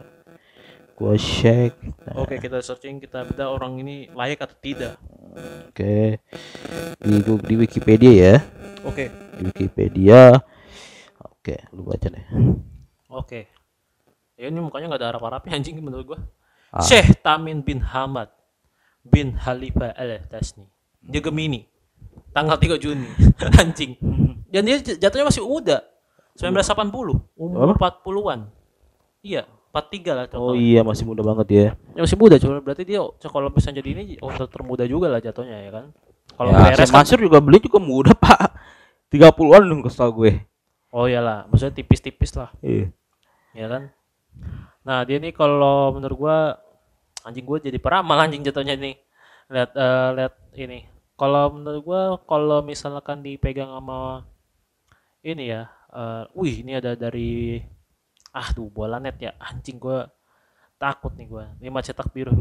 Gua 0.94 1.14
Sheikh. 1.14 1.74
Oke 2.14 2.38
kita 2.38 2.58
searching 2.58 2.98
kita 2.98 3.22
bedah 3.24 3.50
orang 3.50 3.78
ini 3.78 4.06
layak 4.10 4.42
atau 4.42 4.54
tidak 4.56 4.94
Oke. 5.66 6.22
Di 7.02 7.14
di 7.42 7.54
Wikipedia 7.56 8.12
ya. 8.14 8.36
oke 8.82 9.04
Di 9.34 9.42
Wikipedia. 9.44 10.38
Oke, 11.18 11.58
lu 11.70 11.82
baca 11.82 12.06
deh. 12.06 12.24
Oke. 13.14 13.40
Ya 14.34 14.50
ini 14.50 14.58
mukanya 14.58 14.90
nggak 14.90 15.00
ada 15.00 15.08
Arab-Arabnya 15.14 15.54
anjing 15.58 15.78
menurut 15.78 16.04
gua. 16.14 16.20
Ah. 16.74 16.82
Syekh 16.82 17.22
Tamim 17.22 17.62
bin 17.62 17.78
Hamad 17.78 18.34
bin 19.06 19.38
Khalifa 19.38 19.94
Al 19.94 20.26
Tasni 20.26 20.66
dia 21.04 21.20
Gemini. 21.20 21.62
Tanggal 22.34 22.58
3 22.58 22.82
Juni. 22.82 23.06
Anjing. 23.62 23.94
Dan 24.50 24.66
dia 24.66 24.82
jatuhnya 24.82 25.30
masih 25.30 25.46
muda. 25.46 25.86
1980 26.34 27.38
umur 27.38 27.78
40-an 27.78 28.50
iya 29.22 29.46
43 29.70 30.18
lah 30.18 30.24
Oh 30.34 30.50
contohnya 30.50 30.58
iya, 30.58 30.80
masih 30.82 31.06
muda 31.06 31.22
banget 31.22 31.46
ya. 31.50 31.66
ya, 31.94 32.00
masih 32.02 32.18
muda 32.18 32.34
cuma 32.42 32.58
berarti 32.58 32.82
dia 32.82 33.02
kalau 33.26 33.50
misalnya 33.50 33.82
jadi 33.82 33.90
ini 33.94 34.02
oh, 34.18 34.30
termuda 34.46 34.86
juga 34.86 35.10
lah 35.10 35.18
jatuhnya 35.22 35.66
ya 35.66 35.70
kan? 35.70 35.84
Kalau 36.34 36.50
ya, 36.50 36.74
beres 36.74 36.90
Sam 36.90 36.94
Mansur 36.98 37.18
juga 37.22 37.38
beli 37.38 37.58
juga 37.62 37.78
muda, 37.78 38.10
Pak. 38.22 38.54
30-an 39.10 39.62
dong 39.70 39.82
kesel 39.86 40.10
gue. 40.10 40.42
oh 40.90 41.06
iyalah. 41.06 41.46
Maksudnya 41.50 41.74
tipis-tipis 41.74 42.34
lah. 42.34 42.50
Iya. 42.62 42.90
Ya 43.54 43.66
kan? 43.70 43.82
Nah 44.84 45.00
dia 45.08 45.16
nih 45.16 45.32
kalau 45.32 45.96
menurut 45.96 46.16
gua 46.18 46.38
anjing 47.24 47.46
gua 47.46 47.56
jadi 47.62 47.78
peramal 47.80 48.20
anjing 48.20 48.44
jatuhnya 48.44 48.76
nih 48.76 48.98
lihat 49.48 49.70
eh, 49.72 50.08
lihat 50.18 50.34
ini. 50.58 50.84
Kalau 51.14 51.54
menurut 51.54 51.82
gua 51.86 52.02
kalau 52.26 52.60
misalkan 52.60 53.22
dipegang 53.24 53.70
sama 53.70 54.26
ini 55.24 55.48
ya 55.54 55.70
eh, 55.94 56.28
wih 56.36 56.60
ini 56.66 56.76
ada 56.76 56.92
dari 56.98 57.62
ah 58.34 58.48
tuh 58.52 58.68
bola 58.68 59.00
net 59.00 59.16
ya. 59.22 59.32
Anjing 59.40 59.80
gua 59.80 60.10
takut 60.76 61.14
nih 61.16 61.26
gua. 61.30 61.48
Lima 61.62 61.80
cetak 61.80 62.12
biru 62.12 62.34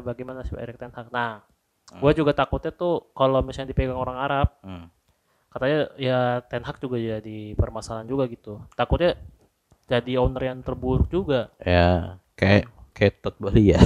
bagaimana 0.00 0.40
si 0.46 0.56
Erik 0.56 0.78
Ten 0.80 0.94
Hag? 0.94 1.12
Nah 1.12 1.44
gua 2.00 2.16
juga 2.16 2.32
takutnya 2.32 2.72
tuh 2.72 3.12
kalau 3.12 3.44
misalnya 3.44 3.76
dipegang 3.76 3.98
orang 3.98 4.16
Arab 4.16 4.48
Hmm. 4.64 4.88
katanya 5.52 5.92
ya 6.00 6.40
Ten 6.48 6.64
Hag 6.64 6.80
juga 6.80 6.96
jadi 6.96 7.52
permasalahan 7.54 8.08
juga 8.08 8.24
gitu. 8.26 8.64
Takutnya 8.72 9.14
jadi 9.84 10.12
owner 10.18 10.42
yang 10.48 10.60
terburuk 10.60 11.06
juga 11.08 11.52
Ya, 11.60 12.16
kayak 12.34 12.68
kayak 12.92 13.14
Todd 13.20 13.36
Bali 13.38 13.74
ya. 13.74 13.80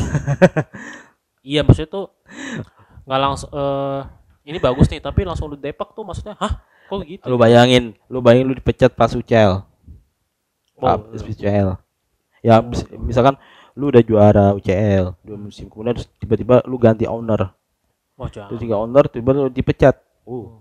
iya 1.42 1.60
maksudnya 1.64 1.90
tuh 1.90 2.06
nggak 3.08 3.20
langsung 3.20 3.50
eh 3.52 4.00
ini 4.44 4.58
bagus 4.58 4.88
nih 4.88 5.00
tapi 5.00 5.24
langsung 5.24 5.48
lu 5.48 5.56
depak 5.56 5.92
tuh 5.92 6.04
maksudnya 6.04 6.36
hah 6.36 6.60
kok 6.88 7.04
gitu 7.04 7.24
lu 7.28 7.36
bayangin, 7.36 7.92
lu 8.08 8.20
bayangin 8.20 8.48
lu 8.48 8.56
dipecat 8.56 8.92
pas 8.92 9.12
UCL. 9.12 9.60
Oh, 10.78 10.86
Habis 10.88 11.20
UCL. 11.20 11.76
Ya, 12.40 12.62
mis- 12.62 12.86
misalkan 12.96 13.36
lu 13.74 13.90
udah 13.90 14.02
juara 14.02 14.46
UCL 14.54 15.14
dua 15.22 15.36
musim 15.38 15.68
kemudian 15.68 15.94
tiba-tiba 16.18 16.62
lu 16.66 16.78
ganti 16.78 17.06
owner. 17.06 17.54
wah 18.18 18.26
jangan. 18.26 18.50
Terus 18.50 18.60
tiga 18.62 18.76
owner 18.76 19.04
tiba-tiba 19.06 19.46
lu 19.46 19.52
dipecat. 19.52 19.96
Uh. 20.24 20.60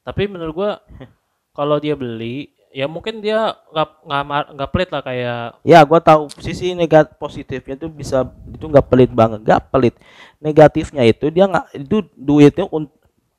tapi 0.00 0.24
menurut 0.30 0.54
gua 0.54 0.70
kalau 1.58 1.76
dia 1.76 1.92
beli 1.92 2.55
ya 2.76 2.84
mungkin 2.84 3.24
dia 3.24 3.56
nggak 3.72 3.88
nggak 4.04 4.22
nggak 4.52 4.70
pelit 4.76 4.90
lah 4.92 5.00
kayak 5.00 5.56
Ya, 5.64 5.80
gua 5.80 5.96
tahu 5.96 6.28
sisi 6.44 6.76
negatif 6.76 7.16
positifnya 7.16 7.80
tuh 7.80 7.88
bisa 7.88 8.28
itu 8.52 8.68
nggak 8.68 8.86
pelit 8.92 9.10
banget, 9.16 9.40
nggak 9.40 9.72
pelit. 9.72 9.96
Negatifnya 10.36 11.00
itu 11.08 11.32
dia 11.32 11.48
nggak 11.48 11.72
itu 11.72 12.04
duitnya 12.12 12.68
un, 12.68 12.84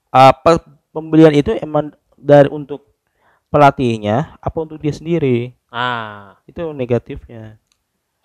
apa 0.09 0.57
pembelian 0.89 1.37
itu 1.37 1.53
emang 1.61 1.93
dari 2.17 2.49
untuk 2.49 2.97
pelatihnya 3.53 4.41
apa 4.41 4.57
untuk 4.57 4.81
dia 4.81 4.89
sendiri. 4.89 5.53
Ah. 5.69 6.41
Itu 6.49 6.73
negatifnya. 6.73 7.61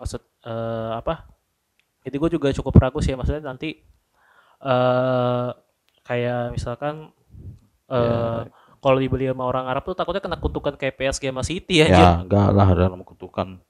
maksud 0.01 0.19
eh, 0.43 0.91
apa? 0.97 1.29
Itu 2.03 2.17
gue 2.19 2.31
juga 2.33 2.49
cukup 2.51 2.73
ragu 2.81 2.99
sih 3.05 3.13
maksudnya 3.13 3.53
nanti 3.53 3.85
eh 4.65 5.49
kayak 6.03 6.57
misalkan 6.57 7.13
eh 7.87 8.41
kalau 8.83 8.99
dibeli 8.99 9.31
sama 9.31 9.47
orang 9.47 9.65
Arab 9.65 9.87
tuh 9.87 9.95
takutnya 9.95 10.19
kena 10.19 10.35
kutukan 10.35 10.75
kayak 10.75 10.99
PSG 10.99 11.31
sama 11.31 11.41
City 11.41 11.79
aja 11.79 11.95
Ya, 11.95 12.11
enggak 12.19 12.51
lah 12.51 12.67
dalam 12.75 12.99
kutukan. 13.01 13.63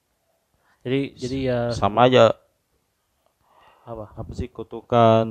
jadi 0.82 1.00
jadi 1.14 1.38
ya 1.40 1.58
Sama 1.70 2.10
aja. 2.10 2.34
Apa? 3.86 4.10
Apa 4.12 4.30
sih 4.34 4.50
kutukan? 4.50 5.24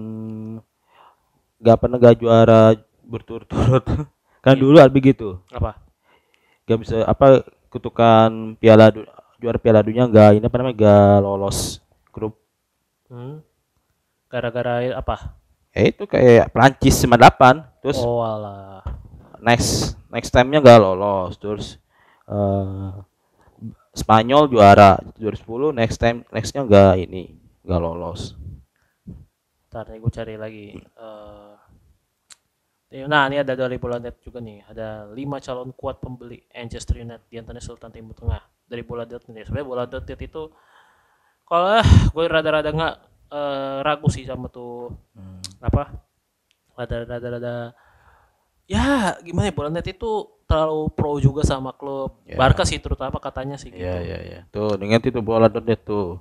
Nggak 1.59 1.77
pernah 1.77 1.97
gak 1.99 2.17
juara 2.17 2.63
berturut-turut. 3.03 3.83
kan 4.45 4.55
dulu 4.55 4.79
ada 4.79 4.87
begitu. 4.87 5.37
apa? 5.51 5.75
Gak 6.63 6.79
bisa 6.79 7.03
apa 7.03 7.43
kutukan 7.67 8.55
piala 8.55 8.87
juara 9.35 9.59
piala 9.59 9.83
dunia 9.83 10.07
nggak 10.07 10.39
ini 10.39 10.45
apa 10.47 10.55
namanya 10.55 10.75
gak 10.79 11.15
lolos 11.19 11.83
grup. 12.09 12.39
Hmm? 13.11 13.43
gara-gara 14.25 14.81
apa? 14.97 15.37
Ya 15.69 15.93
itu 15.93 16.09
kayak 16.09 16.49
Prancis 16.49 16.97
98 17.05 17.85
terus 17.85 18.01
oh 18.01 18.25
alah 18.25 18.81
next 19.43 19.99
next 20.07 20.31
time-nya 20.31 20.63
nggak 20.63 20.79
lolos 20.79 21.35
terus 21.37 21.65
eh 22.31 22.91
Spanyol 23.93 24.49
juara 24.49 24.97
2010 25.21 25.77
next 25.77 26.01
time 26.01 26.25
nextnya 26.33 26.65
nggak 26.65 26.97
ini 27.05 27.29
nggak 27.61 27.77
lolos. 27.77 28.33
Ntar 29.69 29.85
nih 29.93 30.01
gue 30.01 30.11
cari 30.11 30.33
lagi 30.33 30.65
Eh, 32.93 33.09
nah 33.09 33.25
ini 33.25 33.41
ada 33.41 33.57
dari 33.57 33.81
bola 33.81 33.97
net 33.97 34.21
juga 34.21 34.37
nih 34.37 34.61
ada 34.69 35.09
lima 35.17 35.41
calon 35.41 35.73
kuat 35.73 35.97
pembeli 35.97 36.45
Manchester 36.53 37.01
United 37.01 37.25
di 37.25 37.41
antaranya 37.41 37.65
Sultan 37.65 37.89
Timur 37.89 38.13
Tengah 38.13 38.37
dari 38.69 38.85
bola 38.85 39.01
net 39.01 39.25
nih 39.25 39.49
sebenarnya 39.49 39.65
bola 39.65 39.89
net 39.89 40.05
itu 40.13 40.43
kalau 41.41 41.81
ah, 41.81 41.89
gue 42.13 42.23
rada-rada 42.29 42.69
nggak 42.69 42.95
eh, 43.33 43.77
ragu 43.81 44.13
sih 44.13 44.29
sama 44.29 44.45
tuh 44.53 44.93
apa 45.57 45.89
rada-rada 46.77 47.27
rada 47.33 47.55
ya 48.65 49.15
gimana 49.21 49.49
ya 49.49 49.53
bola 49.55 49.69
net 49.69 49.87
itu 49.87 50.27
terlalu 50.47 50.91
pro 50.93 51.17
juga 51.17 51.41
sama 51.43 51.71
klub 51.73 52.19
Ya. 52.27 52.37
Barca 52.37 52.63
sih 52.63 52.77
terutama 52.77 53.17
katanya 53.17 53.55
sih 53.57 53.71
gitu. 53.73 53.81
Iya 53.81 53.95
iya 54.03 54.17
iya. 54.23 54.39
Tuh, 54.53 54.75
dengan 54.77 54.99
itu 55.01 55.19
bola 55.23 55.47
donet 55.49 55.81
tuh. 55.83 56.19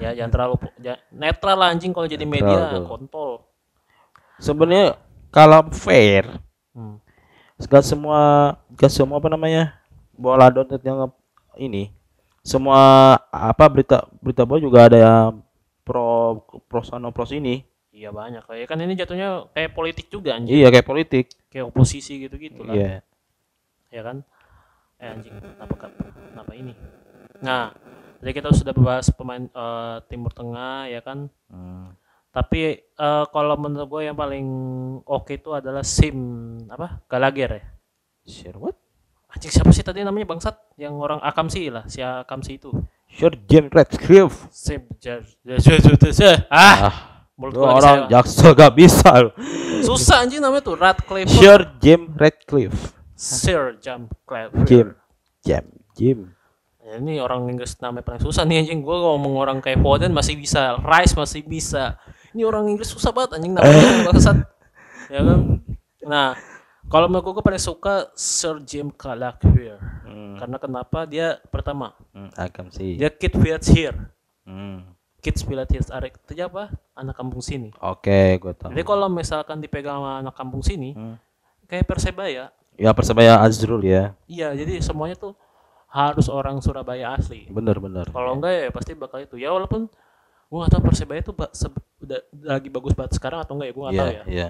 ya 0.00 0.16
jangan 0.16 0.32
terlalu 0.32 0.54
netral 1.12 1.60
lah 1.60 1.68
anjing 1.76 1.92
kalau 1.92 2.08
jadi 2.08 2.24
Netral 2.24 2.32
media 2.40 2.60
tuh. 2.72 2.84
kontol 2.88 3.30
Sebenarnya 4.40 4.96
kalau 5.28 5.68
fair, 5.70 6.24
Hmm. 6.72 6.96
gak 7.60 7.84
semua 7.84 8.56
gak 8.72 8.88
semua 8.88 9.20
apa 9.20 9.28
namanya 9.28 9.76
bola 10.16 10.48
donet 10.48 10.80
yang 10.80 11.12
ini 11.60 11.92
semua 12.40 12.80
apa 13.28 13.68
berita 13.68 14.08
berita 14.24 14.48
bola 14.48 14.56
juga 14.64 14.88
ada 14.88 14.96
yang 14.96 15.44
pro 15.84 16.40
pro 16.64 16.80
sana 16.80 17.12
pro 17.12 17.28
sini. 17.28 17.60
Iya 17.90 18.14
banyak. 18.14 18.46
Kayak 18.46 18.66
kan 18.70 18.78
ini 18.78 18.94
jatuhnya 18.94 19.50
kayak 19.50 19.74
politik 19.74 20.06
juga 20.06 20.38
anjing. 20.38 20.54
Iya 20.54 20.68
kayak 20.70 20.86
politik. 20.86 21.26
kayak 21.50 21.66
oposisi 21.66 22.22
gitu-gitu 22.22 22.62
lah. 22.62 22.74
Iya. 22.78 23.02
ya 23.90 24.02
kan? 24.06 24.22
Eh 25.02 25.10
anjing 25.10 25.34
kenapa 25.34 25.74
kenapa 26.30 26.52
ini? 26.54 26.72
Nah 27.42 27.74
jadi 28.22 28.30
kita 28.36 28.54
sudah 28.54 28.70
bahas 28.76 29.10
pemain 29.10 29.50
eh, 29.50 29.96
Timur 30.06 30.30
Tengah 30.30 30.86
ya 30.86 31.02
kan? 31.02 31.26
Hmm. 31.50 31.98
tapi 32.30 32.78
eh, 32.78 33.24
kalau 33.34 33.58
menurut 33.58 33.90
gue 33.90 34.06
yang 34.06 34.14
paling 34.14 34.46
oke 35.02 35.34
itu 35.34 35.50
adalah 35.50 35.82
Sim 35.82 36.14
apa? 36.70 37.02
Gallagher 37.10 37.58
ya. 37.58 37.64
What? 38.54 38.78
anjing 39.34 39.50
siapa 39.50 39.74
sih 39.74 39.82
tadi 39.82 40.06
namanya 40.06 40.30
bangsat? 40.30 40.54
Yang 40.78 40.94
orang 40.94 41.18
Akamsi 41.26 41.66
lah 41.74 41.90
si 41.90 41.98
Akamsi 41.98 42.62
itu. 42.62 42.70
Sure 43.10 43.34
James 43.50 43.74
Radcliffe. 43.74 44.46
Sim 44.54 44.86
Jar- 45.02 45.26
ah! 46.54 46.78
Ah, 46.86 46.94
mulut 47.40 47.56
gua 47.56 47.64
lagi 47.64 47.76
orang 47.80 47.96
saya- 47.96 48.08
jaksel 48.12 48.52
gak 48.60 48.72
bisa. 48.76 49.12
susah 49.80 50.16
anjing 50.20 50.38
namanya 50.38 50.60
tuh 50.60 50.76
Radcliffe 50.76 51.32
Sure 51.32 51.64
James 51.80 52.12
Radcliffe. 52.14 52.92
Sir 53.16 53.80
Jam 53.80 54.08
Clever 54.22 54.60
Jim. 54.64 54.86
Jam. 55.40 55.64
Jim. 55.92 56.18
Ya, 56.80 56.96
ini 56.96 57.16
orang 57.16 57.48
Inggris 57.48 57.76
namanya 57.78 58.02
paling 58.02 58.20
susah 58.20 58.44
nih 58.44 58.60
anjing. 58.60 58.80
Gue 58.80 58.92
ngomong 58.92 59.36
orang 59.36 59.58
kayak 59.58 59.78
Foden 59.78 60.10
masih 60.10 60.36
bisa, 60.36 60.76
Rice 60.78 61.12
masih 61.12 61.40
bisa. 61.42 61.96
Ini 62.30 62.42
orang 62.42 62.66
Inggris 62.66 62.88
susah 62.88 63.08
banget 63.08 63.36
anjing 63.36 63.52
namanya 63.52 64.04
bangsat. 64.06 64.36
Ya 65.08 65.20
kan? 65.20 65.40
Nah, 66.02 66.28
Kalau 66.82 67.06
menurut 67.06 67.38
gue 67.38 67.44
paling 67.44 67.62
suka 67.62 68.10
Sir 68.12 68.58
Jim 68.60 68.90
Gallagher. 68.90 69.78
Hmm. 70.02 70.34
Karena 70.34 70.58
kenapa 70.58 71.06
dia 71.06 71.38
pertama 71.46 71.94
Hmm, 72.10 72.34
sih. 72.68 72.98
dia 72.98 73.06
kid 73.08 73.30
village 73.32 73.70
here. 73.70 74.10
Hmm. 74.42 74.90
Kids 75.20 75.44
village 75.44 75.70
here 75.70 75.84
Arek 75.86 76.16
itu 76.18 76.32
apa? 76.42 76.72
Anak 76.92 77.14
kampung 77.14 77.40
sini. 77.40 77.70
Oke, 77.78 78.36
gue 78.36 78.52
tahu. 78.52 78.72
Jadi 78.72 78.82
kalau 78.82 79.06
misalkan 79.06 79.60
dipegang 79.60 79.96
sama 79.96 80.10
anak 80.18 80.34
kampung 80.34 80.60
sini, 80.60 80.92
Hmm. 80.92 81.16
kayak 81.64 81.84
Persebaya, 81.84 82.48
Ya 82.74 82.90
Persebaya 82.90 83.36
Azrul 83.38 83.84
ya. 83.84 84.16
iya 84.24 84.50
jadi 84.50 84.80
semuanya 84.80 85.12
tuh 85.14 85.36
harus 85.86 86.26
orang 86.26 86.56
Surabaya 86.58 87.12
asli. 87.12 87.44
Bener 87.46 87.76
bener. 87.76 88.08
Kalau 88.08 88.32
enggak 88.32 88.52
ya 88.56 88.68
pasti 88.70 88.92
bakal 88.94 89.20
itu. 89.20 89.36
Ya 89.36 89.52
walaupun 89.52 89.84
gua 90.48 90.64
nggak 90.64 90.72
tahu 90.72 90.82
Persebaya 90.88 91.20
se- 91.52 91.68
udah 92.00 92.20
lagi 92.40 92.72
bagus 92.72 92.96
banget 92.96 93.12
sekarang 93.14 93.44
atau 93.44 93.54
enggak 93.54 93.68
ya 93.68 93.74
gua 93.76 93.84
nggak 93.84 93.94
Iya 93.94 94.00
tahu 94.00 94.10
ya. 94.10 94.22
iya. 94.26 94.48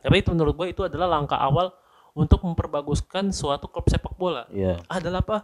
Tapi 0.00 0.14
itu 0.18 0.28
menurut 0.34 0.54
gua 0.54 0.66
itu 0.66 0.82
adalah 0.82 1.06
langkah 1.06 1.38
awal 1.38 1.70
untuk 2.10 2.42
memperbaguskan 2.42 3.30
suatu 3.30 3.70
klub 3.70 3.86
sepak 3.86 4.18
bola. 4.18 4.50
Iya 4.50 4.82
Adalah 4.90 5.22
apa? 5.22 5.38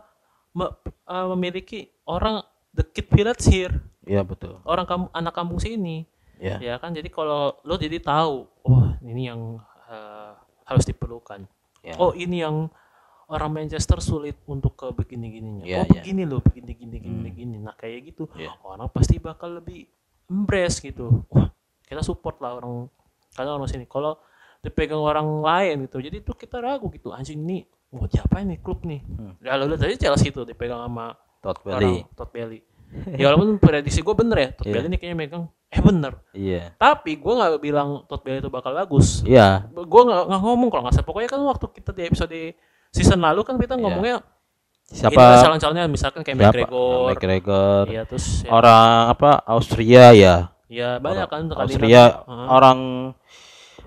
Me- 0.51 0.75
uh, 1.05 1.27
memiliki 1.31 1.87
orang 2.03 2.43
the 2.73 2.83
kid 2.83 3.07
village 3.07 3.45
here, 3.47 3.77
iya 4.07 4.23
betul. 4.23 4.63
orang 4.65 4.87
kamu 4.87 5.05
anak 5.13 5.35
kampung 5.35 5.59
sini. 5.61 6.07
Iya. 6.37 6.61
Ya 6.61 6.75
kan 6.77 6.93
jadi 6.93 7.09
kalau 7.09 7.57
lo 7.65 7.75
jadi 7.81 7.97
tahu, 8.01 8.45
oh 8.45 8.85
ini 9.01 9.29
yang 9.33 9.57
uh, 9.89 10.33
harus 10.69 10.85
diperlukan. 10.85 11.49
Iya. 11.81 11.97
Oh 11.97 12.13
ini 12.13 12.45
yang 12.45 12.69
orang 13.27 13.51
Manchester 13.51 13.99
sulit 13.99 14.37
untuk 14.47 14.79
ke 14.79 14.87
begini-gininya. 14.93 15.65
Iya, 15.65 15.83
oh 15.83 15.85
iya. 15.89 15.93
begini 16.03 16.23
loh, 16.29 16.41
begini 16.45 16.73
gini 16.77 16.97
gini 17.01 17.29
gini. 17.33 17.57
Nah 17.59 17.75
kayak 17.75 18.13
gitu, 18.15 18.29
Iya. 18.37 18.55
orang 18.63 18.93
pasti 18.93 19.19
bakal 19.19 19.59
lebih 19.59 19.89
embrace 20.31 20.79
gitu. 20.85 21.25
Wah 21.33 21.51
kita 21.87 22.03
support 22.03 22.39
lah 22.43 22.59
orang 22.61 22.91
karena 23.35 23.51
orang 23.57 23.71
sini. 23.71 23.89
Kalau 23.89 24.21
dipegang 24.61 25.01
orang 25.01 25.41
lain 25.41 25.87
gitu, 25.89 26.03
jadi 26.03 26.21
tuh 26.21 26.37
kita 26.37 26.61
ragu 26.61 26.91
gitu. 26.93 27.15
Anjing 27.15 27.39
ini, 27.43 27.65
wah 27.95 28.07
siapa 28.11 28.43
ini 28.43 28.59
klub 28.61 28.85
nih? 28.85 29.01
Hmm. 29.03 29.35
Ya 29.41 29.57
lo 29.57 29.71
tadi 29.73 29.97
Chelsea 29.97 30.31
itu 30.31 30.43
dipegang 30.45 30.83
sama 30.85 31.15
Todd 31.41 31.59
Bailey. 31.65 32.05
Todd 32.13 32.31
Bailey. 32.35 32.61
Ya 33.13 33.25
walaupun 33.29 33.57
prediksi 33.57 34.01
gue 34.01 34.15
bener 34.15 34.37
ya, 34.37 34.49
Todd 34.53 34.67
Iya. 34.67 34.73
Bailey 34.75 34.89
ini 34.89 34.97
kayaknya 34.97 35.19
megang. 35.19 35.45
Eh 35.67 35.81
bener. 35.81 36.13
Iya. 36.31 36.63
Tapi 36.75 37.11
gue 37.15 37.33
nggak 37.33 37.53
bilang 37.59 37.89
Todd 38.05 38.23
Bailey 38.23 38.39
itu 38.39 38.49
bakal 38.49 38.73
bagus 38.73 39.21
Iya. 39.23 39.67
gue 39.69 40.03
nggak 40.03 40.23
nggak 40.27 40.41
ngomong 40.41 40.69
kalau 40.69 40.83
nggak 40.85 40.95
salah 40.95 41.07
pokoknya 41.07 41.29
kan 41.29 41.41
waktu 41.43 41.67
kita 41.73 41.91
di 41.91 42.03
episode 42.05 42.39
season 42.89 43.19
lalu 43.19 43.41
kan 43.43 43.55
kita 43.57 43.75
Iya. 43.75 43.83
ngomongnya 43.83 44.17
Siapa? 44.87 45.13
inilah 45.13 45.43
calon-calonnya 45.43 45.85
misalkan 45.87 46.23
kayak 46.23 46.39
Siapa? 46.39 46.47
McGregor 46.55 47.07
McGregor. 47.11 47.85
iya 47.91 48.03
terus 48.07 48.27
ya, 48.41 48.51
Orang 48.51 48.87
apa? 49.11 49.31
Austria 49.45 50.05
ya. 50.13 50.35
ya 50.67 50.99
banyak 50.99 51.27
kan 51.27 51.43
Orang- 51.43 51.49
terkadang- 51.49 51.67
Austria 51.67 52.03
Heeh. 52.23 52.47
orang 52.49 52.79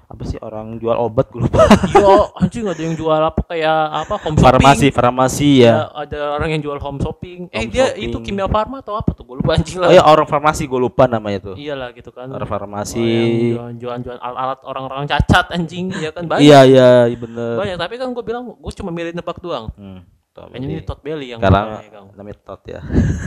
apa 0.09 0.25
sih 0.25 0.35
orang 0.37 0.75
jual 0.75 0.97
obat 0.97 1.29
gue 1.29 1.37
lupa. 1.39 1.69
iya 1.93 2.09
anjing 2.35 2.65
ada 2.65 2.81
yang 2.81 2.93
jual 2.93 3.13
apa 3.13 3.45
kayak 3.45 3.69
apa 3.95 4.15
home 4.17 4.33
shopping 4.33 4.41
farmasi 4.41 4.87
farmasi 4.89 5.49
ya. 5.61 5.69
Ya, 5.69 5.77
ada 5.95 6.19
orang 6.33 6.49
yang 6.49 6.61
jual 6.61 6.75
home 6.75 6.97
shopping 6.97 7.45
eh 7.47 7.61
Home 7.61 7.69
dia 7.69 7.85
shopping. 7.87 8.03
itu 8.03 8.17
kimia 8.19 8.45
farma 8.45 8.81
atau 8.81 8.93
apa 8.93 9.13
tuh 9.13 9.21
gue 9.21 9.37
lupa 9.37 9.53
anjing 9.53 9.77
Oh 9.77 9.85
lah 9.85 9.89
ya 9.91 10.01
orang 10.01 10.25
farmasi 10.25 10.65
gue 10.65 10.79
lupa 10.79 11.05
namanya 11.05 11.39
tuh. 11.43 11.55
iyalah 11.55 11.93
gitu 11.93 12.09
kan 12.09 12.25
Orang 12.27 12.41
Oh, 12.41 12.51
farmasi. 12.51 13.05
yang 13.53 13.77
jualan-jualan 13.77 14.17
alat-alat 14.19 14.59
orang-orang 14.63 15.05
cacat 15.05 15.45
anjing 15.51 15.93
ya 15.93 16.09
kan 16.09 16.25
banyak 16.25 16.41
Iya 16.43 16.59
iya 16.65 16.89
iya, 17.05 17.15
bener. 17.15 17.53
banyak 17.55 17.77
tapi 17.77 17.95
kan 17.95 18.09
gue 18.09 18.23
bilang 18.23 18.43
gue 18.51 18.73
cuma 18.73 18.89
milih 18.89 19.13
nebak 19.13 19.37
doang 19.37 19.69
Hmm. 19.71 20.01
Kayaknya 20.47 20.67
ini. 20.79 20.85
Todd 20.87 20.99
Bailey 21.03 21.27
yang 21.35 21.39
Sekarang 21.43 21.67
namanya 22.15 22.37
Todd 22.45 22.61
ya. 22.63 22.79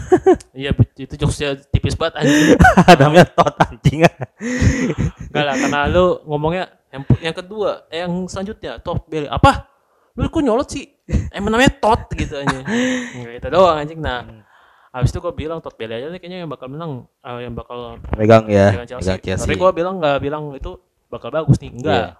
Iya, 0.63 0.71
itu 0.97 1.15
jokesnya 1.21 1.51
tipis 1.69 1.99
banget 1.99 2.25
anjing. 2.25 2.57
namanya 3.03 3.27
Todd 3.29 3.55
anjing. 3.61 4.09
Enggak 5.29 5.45
lah, 5.45 5.57
karena 5.61 5.81
lu 5.93 6.25
ngomongnya 6.25 6.65
yang 6.89 7.03
yang 7.21 7.37
kedua, 7.37 7.89
eh, 7.93 8.05
yang 8.05 8.13
selanjutnya 8.29 8.81
Todd 8.81 9.05
Bailey. 9.09 9.29
Apa? 9.29 9.69
Lu 10.17 10.29
kok 10.29 10.45
nyolot 10.45 10.69
sih? 10.69 10.89
Emang 11.33 11.53
namanya 11.53 11.73
Todd 11.77 12.09
gitu 12.17 12.41
aja. 12.41 12.59
Enggak 13.17 13.35
itu 13.43 13.49
doang 13.53 13.77
anjing. 13.81 14.01
Nah, 14.01 14.45
habis 14.93 15.13
itu 15.13 15.19
gua 15.21 15.33
bilang 15.33 15.59
Todd 15.61 15.77
Bailey 15.77 16.01
aja 16.01 16.13
nih 16.13 16.21
kayaknya 16.21 16.39
yang 16.45 16.51
bakal 16.53 16.69
menang, 16.69 17.09
eh, 17.25 17.49
yang 17.49 17.55
bakal 17.57 17.97
Megang 18.17 18.45
ya. 18.49 18.85
Chelsea. 18.85 19.09
Megang 19.09 19.21
Chelsea. 19.21 19.45
Tapi 19.49 19.55
gua 19.61 19.71
bilang 19.73 20.01
nggak 20.01 20.19
bilang 20.21 20.53
itu 20.53 20.77
bakal 21.09 21.33
bagus 21.33 21.61
nih. 21.61 21.73
Enggak. 21.73 21.97
Iya. 21.97 22.11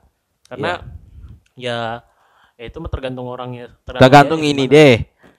Karena 0.53 0.73
ya 1.53 1.79
ya 2.55 2.65
itu 2.67 2.77
mah 2.79 2.89
tergantung 2.89 3.27
orangnya. 3.27 3.73
Tergantung 3.83 4.41
dia 4.41 4.51
ini 4.51 4.65
gimana. 4.65 4.75
deh. 4.75 4.95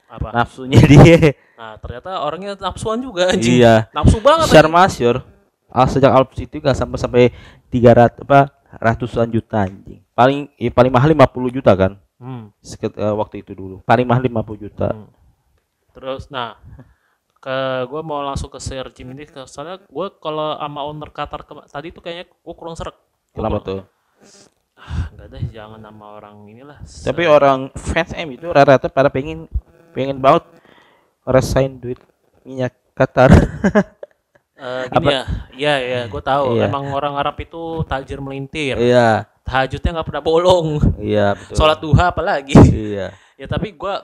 Apa? 0.07 0.27
Nafsunya 0.29 0.81
dia. 0.91 1.17
Nah, 1.57 1.73
ternyata 1.77 2.09
orangnya 2.19 2.53
nafsuan 2.55 3.01
juga 3.01 3.33
anjing. 3.33 3.59
iya. 3.59 3.89
Nafsu 3.91 4.17
banget. 4.19 4.47
Share 4.47 4.69
masyur. 4.69 5.15
Ah, 5.67 5.89
sejak 5.89 6.13
Alps 6.13 6.37
itu 6.37 6.61
gak 6.61 6.77
sampai 6.77 6.97
sampai 7.01 7.23
300 7.73 8.21
apa 8.21 8.53
ratusan 8.77 9.25
juta 9.27 9.65
anjing. 9.65 10.05
Paling 10.13 10.45
ya, 10.53 10.69
paling 10.69 10.93
mahal 10.93 11.09
50 11.09 11.49
juta 11.49 11.73
kan. 11.73 11.97
Hmm. 12.21 12.53
Seket, 12.61 12.93
eh, 12.93 13.09
waktu 13.11 13.41
itu 13.41 13.57
dulu. 13.57 13.81
Paling 13.83 14.05
mahal 14.05 14.21
50 14.21 14.53
juta. 14.59 14.93
Hmm. 14.93 15.09
Terus 15.93 16.29
nah 16.29 16.57
ke 17.37 17.57
gue 17.85 18.01
mau 18.01 18.23
langsung 18.23 18.47
ke 18.47 18.55
Sir 18.57 18.87
Jim 18.93 19.11
ini 19.11 19.27
soalnya 19.43 19.81
gue 19.83 20.07
kalau 20.17 20.55
sama 20.55 20.79
owner 20.79 21.11
Qatar 21.11 21.43
ke- 21.43 21.67
tadi 21.67 21.91
tuh 21.91 21.99
kayaknya 21.99 22.29
gue 22.29 22.53
kurang 22.55 22.77
serak. 22.77 22.95
Kenapa 23.33 23.57
tuh? 23.59 23.81
Ah, 24.83 25.07
Enggak 25.09 25.27
deh, 25.31 25.43
jangan 25.49 25.79
nama 25.79 26.05
orang 26.13 26.43
inilah. 26.45 26.77
Tapi 26.83 27.23
orang 27.23 27.71
fans 27.73 28.11
M 28.11 28.35
itu 28.35 28.51
rata-rata 28.51 28.91
pada 28.91 29.07
pengen 29.07 29.47
pengen 29.91 30.19
banget 30.19 30.43
resign 31.23 31.79
duit 31.79 31.99
minyak 32.43 32.75
Qatar. 32.91 33.31
eh, 34.59 34.83
gini 34.91 35.05
ya, 35.07 35.23
iya 35.55 35.73
ya, 35.79 36.01
gue 36.05 36.21
tahu. 36.21 36.59
Iya. 36.59 36.67
Emang 36.67 36.91
orang 36.91 37.15
Arab 37.15 37.39
itu 37.39 37.81
tajir 37.83 38.19
melintir. 38.19 38.75
Iya, 38.75 39.25
Tahajudnya 39.43 39.89
nggak 39.95 40.07
pernah 40.07 40.23
bolong. 40.23 40.67
iya 40.99 41.31
betul. 41.39 41.55
Sholat 41.55 41.79
duha 41.79 42.11
apalagi. 42.11 42.53
Iya. 42.69 43.15
ya 43.39 43.47
tapi 43.47 43.73
gue 43.73 43.95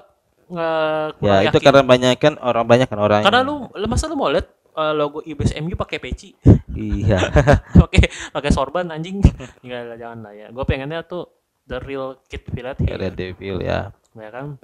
nggak 0.49 1.21
Ya 1.21 1.45
itu 1.45 1.59
karena 1.61 1.83
banyak 1.85 2.17
kan 2.17 2.33
orang 2.41 2.65
banyak 2.65 2.87
kan 2.89 2.97
orang. 2.97 3.21
karena 3.21 3.45
lu 3.45 3.69
lu- 3.69 3.85
masa 3.85 4.09
lu 4.09 4.17
mau 4.17 4.33
lihat 4.33 4.49
eh, 4.79 4.93
logo 4.93 5.19
IBS 5.21 5.53
MU 5.59 5.75
pakai 5.75 5.99
peci 5.99 6.31
Iya. 6.69 7.19
pakai 7.81 8.03
pakai 8.31 8.51
sorban 8.51 8.87
anjing 8.87 9.19
enggak 9.59 9.81
lah 9.85 9.97
jangan 9.97 10.19
lah 10.21 10.33
ya 10.33 10.47
gue 10.47 10.63
pengennya 10.63 11.03
tuh 11.03 11.27
the 11.65 11.77
real 11.79 12.17
kid 12.25 12.41
village 12.47 12.81
here. 12.81 12.95
Red 12.95 13.13
Devil 13.13 13.59
ya. 13.59 13.91
ya 14.11 14.29
kan 14.29 14.55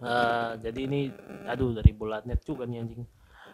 Eh, 0.00 0.50
jadi 0.58 0.80
ini 0.80 1.12
aduh 1.44 1.76
dari 1.76 1.92
bulatnet 1.92 2.40
juga 2.40 2.64
nih 2.64 2.80
anjing 2.80 3.04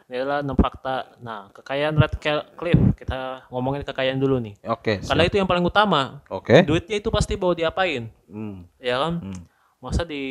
ini 0.06 0.14
adalah 0.14 0.38
enam 0.38 0.54
fakta 0.54 1.18
nah 1.18 1.50
kekayaan 1.50 1.98
Red 1.98 2.22
Cliff 2.54 2.78
kita 2.94 3.50
ngomongin 3.50 3.82
kekayaan 3.82 4.14
dulu 4.14 4.38
nih 4.38 4.54
Oke. 4.64 5.02
karena 5.02 5.26
itu 5.26 5.34
yang 5.34 5.50
paling 5.50 5.66
utama 5.66 6.22
Oke. 6.30 6.62
duitnya 6.62 6.96
itu 6.96 7.10
pasti 7.10 7.34
mau 7.34 7.50
diapain 7.50 8.06
Hmm. 8.30 8.62
ya 8.78 8.94
kan 8.96 9.18
Hmm 9.18 9.42
masa 9.76 10.02
di 10.08 10.24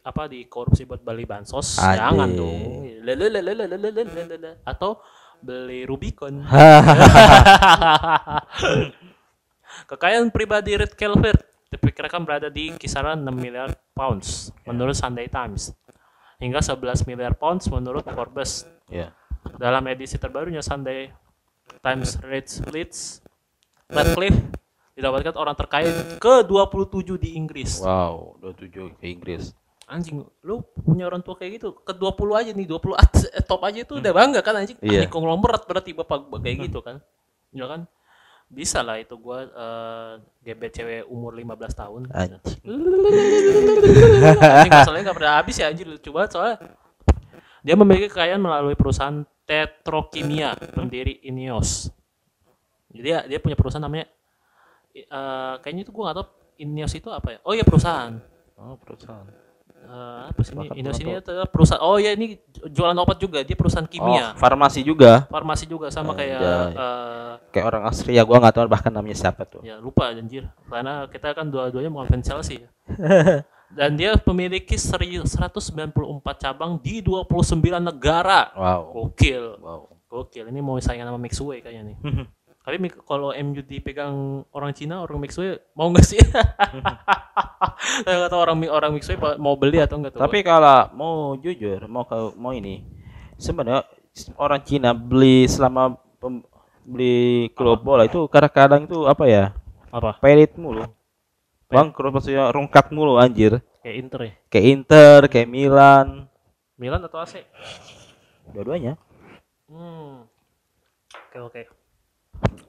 apa 0.00 0.26
di 0.26 0.48
korupsi 0.48 0.88
buat 0.88 1.04
beli 1.04 1.28
bansos? 1.28 1.76
Ade. 1.78 2.00
jangan 2.00 2.30
dong. 2.32 2.88
Atau 4.64 4.98
beli 5.38 5.84
Rubicon. 5.86 6.42
Kekayaan 9.90 10.34
pribadi 10.34 10.74
Red 10.74 10.96
Calvert 10.98 11.38
diperkirakan 11.68 12.24
berada 12.24 12.48
di 12.48 12.72
kisaran 12.80 13.20
6 13.22 13.30
miliar 13.36 13.70
pounds 13.92 14.50
menurut 14.64 14.96
Sunday 14.96 15.28
Times. 15.28 15.70
Hingga 16.40 16.62
11 16.64 17.04
miliar 17.06 17.36
pounds 17.36 17.68
menurut 17.68 18.06
Forbes. 18.08 18.66
Ya. 18.88 19.12
Dalam 19.60 19.84
edisi 19.86 20.18
terbarunya 20.18 20.64
Sunday 20.64 21.12
Times 21.84 22.18
Rich 22.24 22.64
Red 22.72 22.92
Radcliffe 23.88 24.67
didapatkan 24.98 25.34
orang 25.38 25.54
terkaya 25.54 26.18
ke-27 26.18 27.08
di 27.22 27.38
Inggris. 27.38 27.78
Wow, 27.78 28.34
27 28.42 28.98
ke 28.98 29.06
Inggris. 29.06 29.54
Anjing, 29.86 30.26
lu 30.42 30.60
punya 30.84 31.06
orang 31.06 31.22
tua 31.22 31.38
kayak 31.38 31.62
gitu, 31.62 31.72
ke-20 31.86 32.28
aja 32.34 32.50
nih, 32.52 32.66
20 32.66 32.98
at, 32.98 33.14
eh, 33.30 33.40
top 33.46 33.62
aja 33.62 33.78
itu 33.86 33.94
udah 34.02 34.12
bangga 34.12 34.42
kan 34.42 34.58
anjing. 34.58 34.76
Iya. 34.82 35.06
Anjing 35.06 35.12
konglomerat 35.14 35.64
berarti 35.64 35.94
bapak 35.94 36.28
kayak 36.42 36.68
gitu 36.68 36.82
kan. 36.82 37.00
Ya 37.54 37.70
kan? 37.70 37.86
Bisa 38.50 38.82
lah 38.82 38.98
itu 39.00 39.14
gua 39.16 39.46
eh, 39.48 40.12
gebet 40.44 40.76
cewek 40.76 41.06
umur 41.08 41.32
15 41.32 41.72
tahun. 41.72 42.02
Anjing. 42.12 42.42
anjing 44.42 44.72
masalahnya 44.74 45.04
gak 45.08 45.16
pernah 45.16 45.34
habis 45.40 45.56
ya 45.56 45.70
anjir 45.70 45.86
lucu 45.86 46.10
banget 46.10 46.30
soalnya 46.34 46.56
dia 47.62 47.74
memiliki 47.74 48.10
kekayaan 48.10 48.40
melalui 48.42 48.74
perusahaan 48.78 49.24
Tetrokimia 49.48 50.52
pendiri 50.76 51.24
Ineos 51.24 51.88
jadi 52.92 53.00
dia, 53.00 53.18
dia 53.24 53.38
punya 53.40 53.56
perusahaan 53.56 53.84
namanya 53.84 54.08
eh, 55.00 55.54
kayaknya 55.58 55.82
itu 55.82 55.90
gua 55.90 56.10
gak 56.10 56.16
tahu 56.16 56.26
Ineos 56.58 56.92
itu 56.92 57.08
apa 57.08 57.28
ya 57.30 57.38
oh 57.40 57.52
iya 57.52 57.62
perusahaan 57.62 58.18
Oh, 58.54 58.74
perusahaan. 58.74 59.22
Eh, 59.78 60.22
apa 60.26 60.40
sih 60.42 60.50
ini 60.52 60.66
Ineos 60.74 60.98
ini 60.98 61.14
adalah 61.14 61.46
perusahaan 61.46 61.78
oh 61.78 61.96
ya 61.96 62.10
ini 62.10 62.34
jualan 62.66 62.98
obat 62.98 63.16
juga 63.16 63.40
dia 63.40 63.54
perusahaan 63.54 63.82
Oh, 63.82 63.88
kimia 63.88 64.34
farmasi 64.34 64.82
juga. 64.82 65.24
farmasi 65.26 65.64
juga 65.64 65.86
sama 65.88 66.12
kayak 66.12 66.36
Anjay. 66.36 66.74
eh, 66.74 67.32
Kayak 67.48 67.66
orang 67.66 67.82
Austria 67.86 68.22
gua 68.22 68.36
nggak 68.38 68.54
tahu 68.54 68.66
bahkan 68.66 68.90
namanya 68.90 69.14
siapa 69.16 69.42
tuh. 69.42 69.62
ya 69.62 69.78
lupa 69.78 70.10
anjir 70.10 70.50
karena 70.64 71.06
kita 71.06 71.30
kan 71.32 71.46
dua-duanya 71.46 71.88
bukan 71.88 72.10
fans 72.10 72.26
Chelsea 72.26 72.58
ya. 72.58 72.68
dan 73.68 73.94
dia 73.94 74.16
memiliki 74.18 74.74
seri- 74.74 75.22
194 75.22 75.94
cabang 76.36 76.76
di 76.76 76.98
29 76.98 77.38
negara 77.78 78.50
Wow. 78.52 78.80
gokil 78.92 79.44
Wow. 79.56 79.80
gokil 80.06 80.44
ini 80.46 80.58
mau 80.58 80.74
saingan 80.78 81.06
sama 81.06 81.16
Maxway 81.16 81.60
kayaknya 81.60 81.82
nih 81.86 81.96
Tapi 82.68 82.92
kalau 83.08 83.32
MU 83.32 83.64
dipegang 83.64 84.44
orang 84.52 84.76
Cina, 84.76 85.00
orang 85.00 85.24
Mixway 85.24 85.56
mau 85.72 85.88
nggak 85.88 86.04
sih? 86.04 86.20
Saya 88.04 88.14
nggak 88.20 88.28
tahu 88.28 88.40
orang 88.44 88.56
orang 88.68 88.92
Mixway 88.92 89.16
mau 89.40 89.56
beli 89.56 89.80
atau 89.80 89.96
enggak 89.96 90.12
tuh. 90.12 90.20
Tapi 90.20 90.44
kalau 90.44 90.92
mau 90.92 91.32
jujur, 91.40 91.88
mau 91.88 92.04
ke 92.04 92.36
mau 92.36 92.52
ini, 92.52 92.84
sebenarnya 93.40 93.88
orang 94.36 94.60
Cina 94.68 94.92
beli 94.92 95.48
selama 95.48 95.96
pem- 96.20 96.44
beli 96.84 97.48
klub 97.56 97.80
bola 97.80 98.04
itu 98.04 98.28
kadang-kadang 98.28 98.84
itu 98.84 99.08
apa 99.08 99.24
ya? 99.24 99.56
apa? 99.88 100.20
Pelit 100.20 100.52
mulu. 100.60 100.84
Bang, 101.72 101.88
klub 101.88 102.20
maksudnya 102.20 102.52
rungkat 102.52 102.92
mulu 102.92 103.16
anjir. 103.16 103.64
Kayak 103.80 103.96
Inter 103.96 104.20
ya? 104.20 104.32
Kayak 104.52 104.66
Inter, 104.76 105.20
kayak 105.32 105.48
Milan, 105.48 106.28
Milan 106.76 107.00
atau 107.00 107.16
AC? 107.16 107.48
dua-duanya. 108.52 109.00
Hmm. 109.72 110.28
Oke 111.32 111.40
oke. 111.40 111.62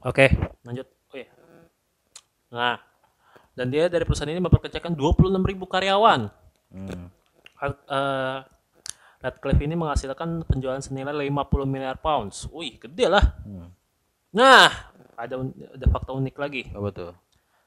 Oke, 0.02 0.32
lanjut. 0.64 0.88
Oh 1.12 1.18
iya. 1.18 1.28
Nah, 2.50 2.78
dan 3.54 3.68
dia 3.68 3.92
dari 3.92 4.08
perusahaan 4.08 4.32
ini 4.32 4.40
memperkerjakan 4.40 4.96
26.000 4.96 5.68
karyawan. 5.68 6.22
Hmm. 6.72 7.06
Eh, 7.60 8.40
Radcliffe 9.20 9.60
ini 9.60 9.76
menghasilkan 9.76 10.48
penjualan 10.48 10.80
senilai 10.80 11.12
50 11.12 11.68
miliar 11.68 12.00
pounds. 12.00 12.48
Wih, 12.56 12.80
gede 12.80 13.12
lah. 13.12 13.36
Hmm. 13.44 13.68
Nah, 14.32 14.72
ada 15.20 15.36
ada 15.76 15.86
fakta 15.92 16.16
unik 16.16 16.36
lagi. 16.40 16.64
Apa 16.72 16.90
tuh? 16.96 17.12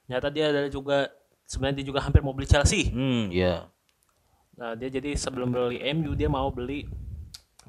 Nyata 0.09 0.33
dia 0.33 0.49
adalah 0.49 0.73
juga 0.73 1.13
sebenarnya 1.45 1.85
dia 1.85 1.87
juga 1.93 2.01
hampir 2.01 2.25
mau 2.25 2.33
beli 2.33 2.49
Chelsea. 2.49 2.89
Hmm, 2.89 3.29
ya. 3.29 3.69
Nah, 4.57 4.73
dia 4.73 4.89
jadi 4.89 5.13
sebelum 5.13 5.53
beli 5.53 5.77
MU 5.93 6.17
dia 6.17 6.33
mau 6.33 6.49
beli 6.49 6.89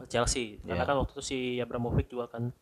Chelsea. 0.08 0.64
Karena 0.64 0.84
Ya. 0.84 0.88
kan 0.88 0.96
waktu 1.04 1.12
itu 1.20 1.24
si 1.24 1.38
Abramovich 1.60 2.08
juga 2.08 2.32
kan 2.32 2.56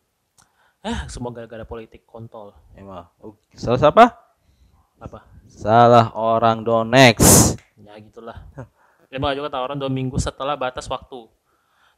eh 0.82 0.98
semua 1.06 1.30
gara-gara 1.30 1.62
politik 1.62 2.02
kontol. 2.02 2.50
Emang. 2.74 3.06
Salah 3.54 3.78
siapa? 3.78 4.04
Apa? 4.98 5.22
Salah 5.46 6.10
orang 6.18 6.66
Donex. 6.66 7.18
Ya 7.78 7.94
gitulah. 8.02 8.42
Dia 9.06 9.18
mengajukan 9.22 9.50
tawaran 9.52 9.78
dua 9.78 9.92
minggu 9.92 10.18
setelah 10.18 10.58
batas 10.58 10.90
waktu. 10.90 11.28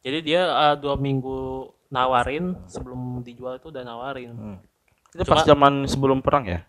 Jadi 0.04 0.18
dia 0.20 0.44
eh, 0.44 0.76
dua 0.76 1.00
minggu 1.00 1.68
nawarin 1.88 2.58
sebelum 2.68 3.24
dijual 3.24 3.56
itu 3.56 3.72
udah 3.72 3.82
nawarin. 3.86 4.32
Hmm. 4.36 4.58
Itu 5.16 5.24
Cuma- 5.24 5.32
pas 5.38 5.46
zaman 5.46 5.72
sebelum 5.88 6.18
perang 6.20 6.44
ya? 6.44 6.60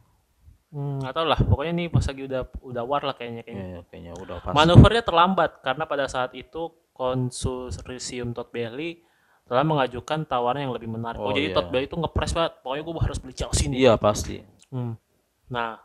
Hmm, 0.72 1.04
tahu 1.08 1.26
lah. 1.26 1.40
Pokoknya 1.40 1.72
ini 1.72 1.86
pas 1.88 2.04
lagi 2.04 2.28
udah 2.28 2.42
udah 2.64 2.84
war 2.84 3.04
lah 3.04 3.16
kayaknya 3.16 3.42
kayaknya. 3.44 3.68
Iya, 3.68 3.80
kayaknya 3.92 4.14
udah 4.24 4.38
pas. 4.44 4.54
Manuvernya 4.54 5.04
terlambat 5.04 5.52
karena 5.64 5.84
pada 5.88 6.06
saat 6.08 6.32
itu 6.36 6.72
konsorsium 6.96 8.32
Todd 8.32 8.52
Bailey 8.56 9.04
telah 9.46 9.62
mengajukan 9.62 10.26
tawaran 10.26 10.66
yang 10.66 10.74
lebih 10.74 10.88
menarik. 10.88 11.18
Oh, 11.18 11.30
Oh, 11.30 11.32
jadi 11.32 11.50
iya. 11.50 11.56
Todd 11.56 11.70
Bailey 11.70 11.86
itu 11.86 11.96
ngepres 11.96 12.34
banget. 12.34 12.54
Pokoknya 12.60 12.82
gue 12.82 12.94
harus 13.00 13.18
beli 13.18 13.34
Chelsea 13.34 13.66
nih. 13.68 13.78
Iya, 13.80 13.94
pasti. 13.96 14.42
Hmm. 14.68 14.98
Nah, 15.48 15.78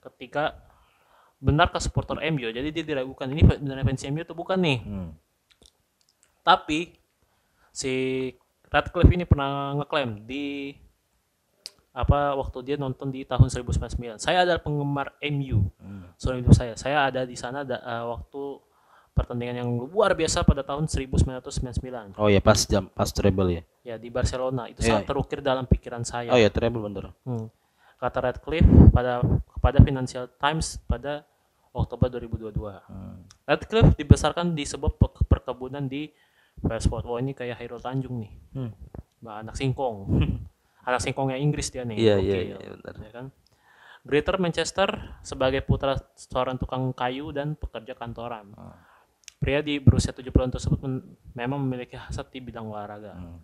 ketika 0.00 0.54
benar 1.36 1.68
ke 1.68 1.78
supporter 1.78 2.18
MU, 2.28 2.46
jadi 2.48 2.68
dia 2.68 2.84
diragukan 2.84 3.26
ini 3.26 3.42
benar 3.42 3.82
fans 3.82 4.02
MU 4.04 4.22
atau 4.22 4.34
bukan 4.34 4.58
nih. 4.58 4.78
Hmm. 4.80 5.10
Tapi 6.40 6.94
si 7.70 7.92
Radcliffe 8.66 9.10
ini 9.10 9.24
pernah 9.24 9.74
ngeklaim 9.76 10.22
di 10.22 10.74
apa 11.90 12.38
waktu 12.38 12.62
dia 12.62 12.76
nonton 12.76 13.10
di 13.10 13.26
tahun 13.26 13.50
1999. 13.50 14.22
Saya 14.22 14.46
adalah 14.46 14.62
penggemar 14.62 15.18
MU. 15.20 15.66
Hmm. 15.76 16.06
Seumur 16.14 16.38
hidup 16.38 16.54
saya. 16.54 16.72
Saya 16.74 17.10
ada 17.10 17.26
di 17.26 17.34
sana 17.34 17.66
da- 17.66 17.82
eh, 17.82 18.04
waktu 18.06 18.42
pertandingan 19.18 19.56
yang 19.58 19.70
luar 19.90 20.14
biasa 20.14 20.46
pada 20.46 20.62
tahun 20.62 20.86
1999. 20.86 22.14
Oh 22.14 22.30
ya, 22.30 22.38
pas 22.38 22.62
jam 22.62 22.86
pas 22.86 23.10
treble 23.10 23.50
ya. 23.50 23.62
Ya 23.82 23.96
di 23.96 24.06
Barcelona 24.08 24.70
itu 24.70 24.78
Iya. 24.80 25.02
sangat 25.02 25.04
terukir 25.06 25.42
dalam 25.42 25.66
pikiran 25.66 26.06
saya. 26.06 26.30
Oh 26.30 26.38
ya, 26.38 26.46
treble 26.48 26.78
bener. 26.80 27.10
Hmm. 27.26 27.50
Kata 27.98 28.18
Radcliffe 28.22 28.70
pada 28.88 29.18
kepada 29.50 29.82
Financial 29.82 30.30
Times 30.30 30.78
pada 30.86 31.26
Oktober 31.74 32.06
2022. 32.08 32.54
Hmm. 32.86 33.26
Radcliffe 33.42 33.92
dibesarkan 33.94 34.54
di 34.54 34.62
sebuah 34.62 34.94
pe- 34.94 35.26
perkebunan 35.26 35.82
di 35.84 36.06
Westport. 36.58 37.02
Wah 37.02 37.18
ini 37.18 37.34
kayak 37.34 37.58
Hairul 37.58 37.82
Tanjung 37.82 38.22
nih. 38.22 38.32
Hmm. 38.54 38.70
Mbak 39.18 39.34
anak 39.42 39.54
singkong. 39.54 39.96
anak 40.88 41.00
singkongnya 41.02 41.36
Inggris 41.36 41.68
dia 41.68 41.82
nih. 41.82 41.98
Iya, 41.98 42.16
iya, 42.16 42.36
iya, 42.48 42.56
benar. 42.56 42.94
Ya 43.02 43.10
kan? 43.12 43.26
Greater 44.06 44.38
Manchester 44.38 44.88
sebagai 45.20 45.60
putra 45.60 45.98
seorang 46.14 46.56
tukang 46.56 46.96
kayu 46.96 47.28
dan 47.28 47.52
pekerja 47.52 47.92
kantoran. 47.92 48.54
Ah. 48.56 48.78
Pria 49.38 49.62
di 49.62 49.78
berusia 49.78 50.10
70 50.10 50.34
tahun 50.34 50.50
tersebut 50.50 50.78
memang 51.32 51.62
memiliki 51.62 51.94
hasrat 51.94 52.26
di 52.34 52.42
bidang 52.42 52.66
olahraga. 52.68 53.14
Hmm. 53.14 53.38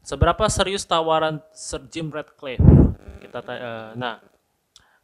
Seberapa 0.00 0.46
serius 0.46 0.86
tawaran 0.86 1.42
Sir 1.50 1.82
Jim 1.90 2.08
Ratcliffe? 2.08 2.62
Kita 3.18 3.42
ta- 3.42 3.58
eh, 3.58 3.88
nah, 3.98 4.22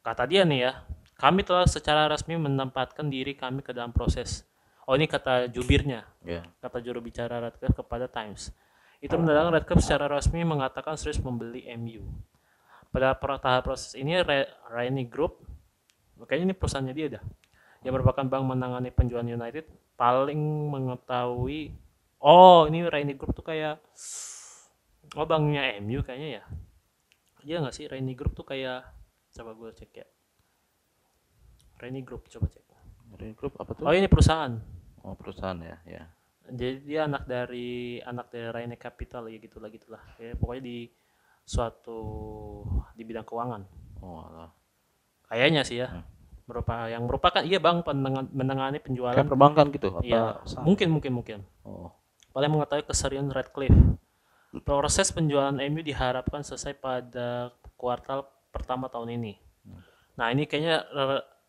kata 0.06 0.24
dia 0.30 0.46
nih 0.46 0.70
ya, 0.70 0.72
kami 1.18 1.42
telah 1.42 1.66
secara 1.66 2.06
resmi 2.06 2.38
menempatkan 2.38 3.10
diri 3.10 3.34
kami 3.34 3.60
ke 3.60 3.74
dalam 3.74 3.90
proses. 3.90 4.46
Oh 4.86 4.94
ini 4.94 5.08
kata 5.10 5.48
jubirnya, 5.50 6.04
Ya. 6.22 6.44
kata 6.60 6.78
juru 6.78 7.00
bicara 7.02 7.40
Radcliffe 7.42 7.74
kepada 7.74 8.06
Times. 8.06 8.54
Itu 9.02 9.18
mendadak 9.18 9.50
Radcliffe 9.60 9.82
secara 9.82 10.06
resmi 10.08 10.46
mengatakan 10.46 10.94
serius 10.94 11.18
membeli 11.18 11.66
MU. 11.74 12.06
Pada 12.94 13.18
tahap 13.18 13.66
proses 13.66 13.98
ini, 13.98 14.14
Ra- 14.22 14.46
Rainy 14.70 15.10
Group, 15.10 15.42
kayaknya 16.24 16.52
ini 16.52 16.54
perusahaannya 16.54 16.94
dia 16.94 17.08
dah, 17.18 17.24
yang 17.84 17.92
merupakan 17.94 18.24
bank 18.24 18.44
menangani 18.48 18.88
penjualan 18.90 19.28
United, 19.28 19.68
paling 19.94 20.40
mengetahui, 20.72 21.70
oh 22.18 22.64
ini 22.66 22.88
Rainy 22.88 23.14
Group 23.14 23.36
tuh 23.36 23.44
kayak, 23.44 23.78
oh 25.14 25.26
banknya 25.28 25.76
MU 25.84 26.00
kayaknya 26.00 26.40
ya. 26.40 26.44
Iya 27.44 27.56
nggak 27.60 27.76
sih 27.76 27.84
Rainy 27.86 28.16
Group 28.16 28.32
tuh 28.32 28.48
kayak, 28.48 28.88
coba 29.36 29.52
gue 29.52 29.70
cek 29.76 29.92
ya. 30.00 30.06
Rainy 31.78 32.00
Group, 32.00 32.26
coba 32.32 32.48
cek. 32.48 32.64
Green 33.14 33.34
Group 33.38 33.54
apa 33.62 33.70
tuh? 33.78 33.86
Oh 33.86 33.94
ini 33.94 34.10
perusahaan. 34.10 34.58
Oh, 35.06 35.14
perusahaan 35.14 35.54
ya, 35.60 35.76
ya. 35.86 36.02
jadi 36.44 36.80
dia 36.80 37.00
anak 37.04 37.28
dari 37.28 38.00
anak 38.00 38.32
dari 38.32 38.48
Raine 38.52 38.76
Capital 38.76 39.28
ya 39.28 39.36
gitulah 39.40 39.68
gitulah 39.72 40.00
ya 40.20 40.32
pokoknya 40.36 40.60
di 40.64 40.78
suatu 41.44 42.00
di 42.92 43.00
bidang 43.04 43.24
keuangan 43.24 43.62
Oh, 44.04 44.20
alah. 44.24 44.52
kayaknya 45.28 45.64
sih 45.64 45.80
ya 45.80 45.88
Hmm. 45.88 46.04
Merupakan 46.44 46.86
yang 46.86 47.02
merupakan 47.02 47.40
iya 47.40 47.56
bang 47.56 47.80
menangani 48.30 48.78
penjualan 48.78 49.12
Kayak 49.12 49.28
perbankan 49.28 49.66
gitu 49.70 49.88
apa? 49.90 50.44
sama? 50.44 50.62
mungkin 50.62 50.88
mungkin 50.90 51.12
mungkin 51.14 51.38
Oh. 51.62 51.88
paling 52.30 52.50
mengetahui 52.50 52.84
keseriusan 52.84 53.28
Radcliffe 53.28 53.96
proses 54.62 55.08
penjualan 55.08 55.50
MU 55.52 55.80
diharapkan 55.80 56.40
selesai 56.40 56.76
pada 56.76 57.50
kuartal 57.74 58.24
pertama 58.50 58.86
tahun 58.86 59.16
ini 59.16 59.34
Hmm. 59.64 59.80
nah 60.14 60.28
ini 60.28 60.44
kayaknya 60.44 60.84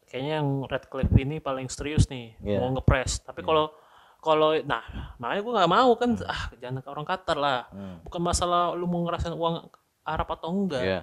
kayaknya 0.06 0.34
yang 0.40 0.50
Radcliffe 0.64 1.12
ini 1.14 1.38
paling 1.38 1.68
serius 1.68 2.08
nih 2.08 2.40
Iya. 2.40 2.64
mau 2.64 2.72
ngepres 2.72 3.20
tapi 3.20 3.44
kalau 3.44 3.76
kalau 4.18 4.56
nah 4.64 4.82
makanya 5.18 5.42
gue 5.44 5.54
nggak 5.54 5.70
mau 5.70 5.92
kan 5.94 6.16
ah 6.24 6.50
jangan 6.56 6.80
ke 6.80 6.88
orang 6.88 7.04
Qatar 7.04 7.36
lah 7.36 7.68
Hmm. 7.68 8.00
bukan 8.02 8.22
masalah 8.24 8.72
lu 8.72 8.88
mau 8.88 9.04
ngerasain 9.04 9.36
uang 9.36 9.68
Arab 10.02 10.28
atau 10.32 10.48
enggak 10.50 10.82
Iya. 10.82 11.00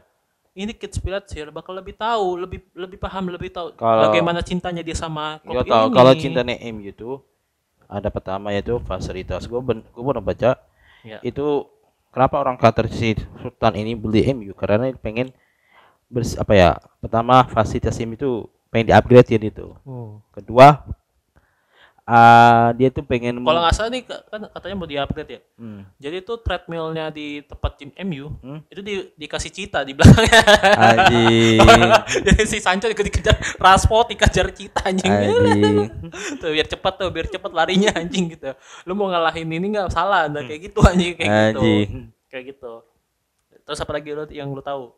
Ini 0.52 0.72
kids 0.72 0.96
Pilate 0.96 1.48
bakal 1.48 1.72
lebih 1.72 1.94
tahu 1.94 2.36
lebih 2.38 2.60
lebih 2.72 2.96
paham 2.96 3.28
lebih 3.28 3.48
tahu 3.48 3.72
Kalau- 3.72 4.08
bagaimana 4.08 4.40
cintanya 4.40 4.80
dia 4.80 4.92
sama 4.92 5.40
klub 5.40 5.58
Gua 5.58 5.64
tahu 5.64 5.86
ini. 5.88 5.96
kalau 5.96 6.12
cintanya 6.14 6.54
MU 6.68 6.84
itu 6.86 7.10
ada 7.86 8.08
pertama 8.08 8.48
yaitu 8.50 8.80
fasilitas. 8.80 9.44
Gue 9.44 9.60
ben, 9.60 9.84
gua 9.92 10.12
pernah 10.12 10.24
baca 10.24 10.50
ya. 11.02 11.20
itu 11.20 11.68
kenapa 12.08 12.36
orang 12.38 12.56
Qatar 12.56 12.88
si 12.88 13.12
Sultan 13.38 13.72
ini 13.74 13.92
beli 13.92 14.28
MU 14.30 14.52
karena 14.52 14.88
dia 14.88 14.96
pengen 14.96 15.28
bers, 16.06 16.36
apa 16.36 16.52
ya 16.52 16.70
pertama 17.00 17.44
fasilitas 17.46 17.96
MU 17.98 18.12
itu 18.12 18.30
pengen 18.68 18.88
di 18.88 18.94
upgrade 18.94 19.28
ya 19.28 19.38
itu 19.38 19.76
Hmm. 19.82 20.20
kedua 20.30 20.84
ah, 22.02 22.74
dia 22.74 22.90
tuh 22.90 23.06
pengen 23.06 23.38
kalau 23.46 23.62
nggak 23.62 23.74
salah 23.74 23.90
nih 23.94 24.02
ka- 24.02 24.24
kan 24.26 24.40
katanya 24.50 24.74
mau 24.74 24.88
di-upgrade 24.90 25.30
ya. 25.30 25.40
Hmm. 25.54 25.86
jadi 26.02 26.18
itu 26.18 26.34
treadmillnya 26.42 27.14
di 27.14 27.46
tempat 27.46 27.78
tim 27.78 27.90
MU 28.02 28.34
Hmm? 28.42 28.60
itu 28.66 28.80
di, 28.82 28.94
dikasih 29.14 29.50
cita 29.54 29.86
di 29.86 29.94
belakangnya. 29.94 30.42
Jadi 32.26 32.42
si 32.44 32.58
Sancho 32.58 32.90
ikut 32.90 33.06
dikejar 33.06 33.38
Rashford 33.58 34.14
dikejar 34.14 34.50
cita 34.50 34.82
anjing. 34.82 35.10
Tuh 36.42 36.50
biar 36.50 36.66
cepat 36.66 36.98
tuh 36.98 37.08
biar 37.14 37.26
cepat 37.30 37.54
larinya 37.54 37.94
anjing 37.94 38.34
gitu. 38.34 38.50
Lu 38.84 38.98
mau 38.98 39.06
ngalahin 39.06 39.46
ini 39.46 39.78
nggak? 39.78 39.94
Salah 39.94 40.26
nah 40.26 40.42
kayak 40.42 40.72
gitu 40.72 40.82
anjing 40.82 41.14
kayak 41.14 41.30
gitu. 41.54 41.60
Anjing. 41.62 41.88
Kayak 42.26 42.44
gitu. 42.56 42.72
Terus 43.62 43.78
apa 43.78 43.92
lagi 43.94 44.10
lu 44.10 44.24
yang 44.34 44.50
lu 44.50 44.62
tahu? 44.64 44.90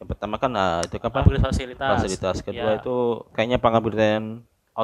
Yang 0.00 0.06
pertama 0.12 0.36
kan 0.40 0.50
nah, 0.52 0.80
itu 0.80 0.96
upgrade 0.96 1.44
fasilitas. 1.44 1.88
Fasilitas. 2.00 2.36
Kedua 2.40 2.76
Ya, 2.76 2.80
itu 2.80 2.96
kayaknya 3.32 3.58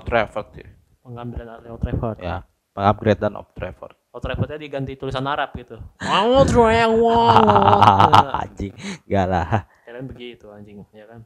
Trafford 0.02 0.48
ya. 0.56 0.68
Pengambilan 1.02 1.66
Old 1.68 1.82
Trafford. 1.82 2.18
Ya 2.22 2.46
pengupgrade 2.72 3.20
dan 3.20 3.36
Old 3.36 3.52
Trafford. 3.52 3.94
Old 4.12 4.24
Traffordnya 4.24 4.58
diganti 4.60 4.96
tulisan 4.96 5.24
Arab 5.28 5.52
gitu. 5.56 5.76
Old 6.24 6.48
Trafford. 6.48 8.32
Anjing 8.32 8.72
gak 9.04 9.26
lah. 9.28 9.68
Kalian 9.84 10.06
begitu 10.08 10.48
anjing 10.48 10.80
ya 10.96 11.04
kan? 11.08 11.20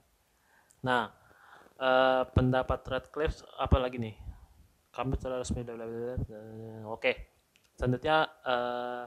Nah 0.82 1.02
eh, 1.78 2.22
pendapat 2.34 2.82
Radcliffe 2.86 3.46
apa 3.56 3.76
lagi 3.78 3.96
nih? 4.02 4.14
Kami 4.90 5.14
telah 5.20 5.44
resmi 5.44 5.60
oke 6.88 7.12
selanjutnya 7.76 8.26
eh, 8.42 9.04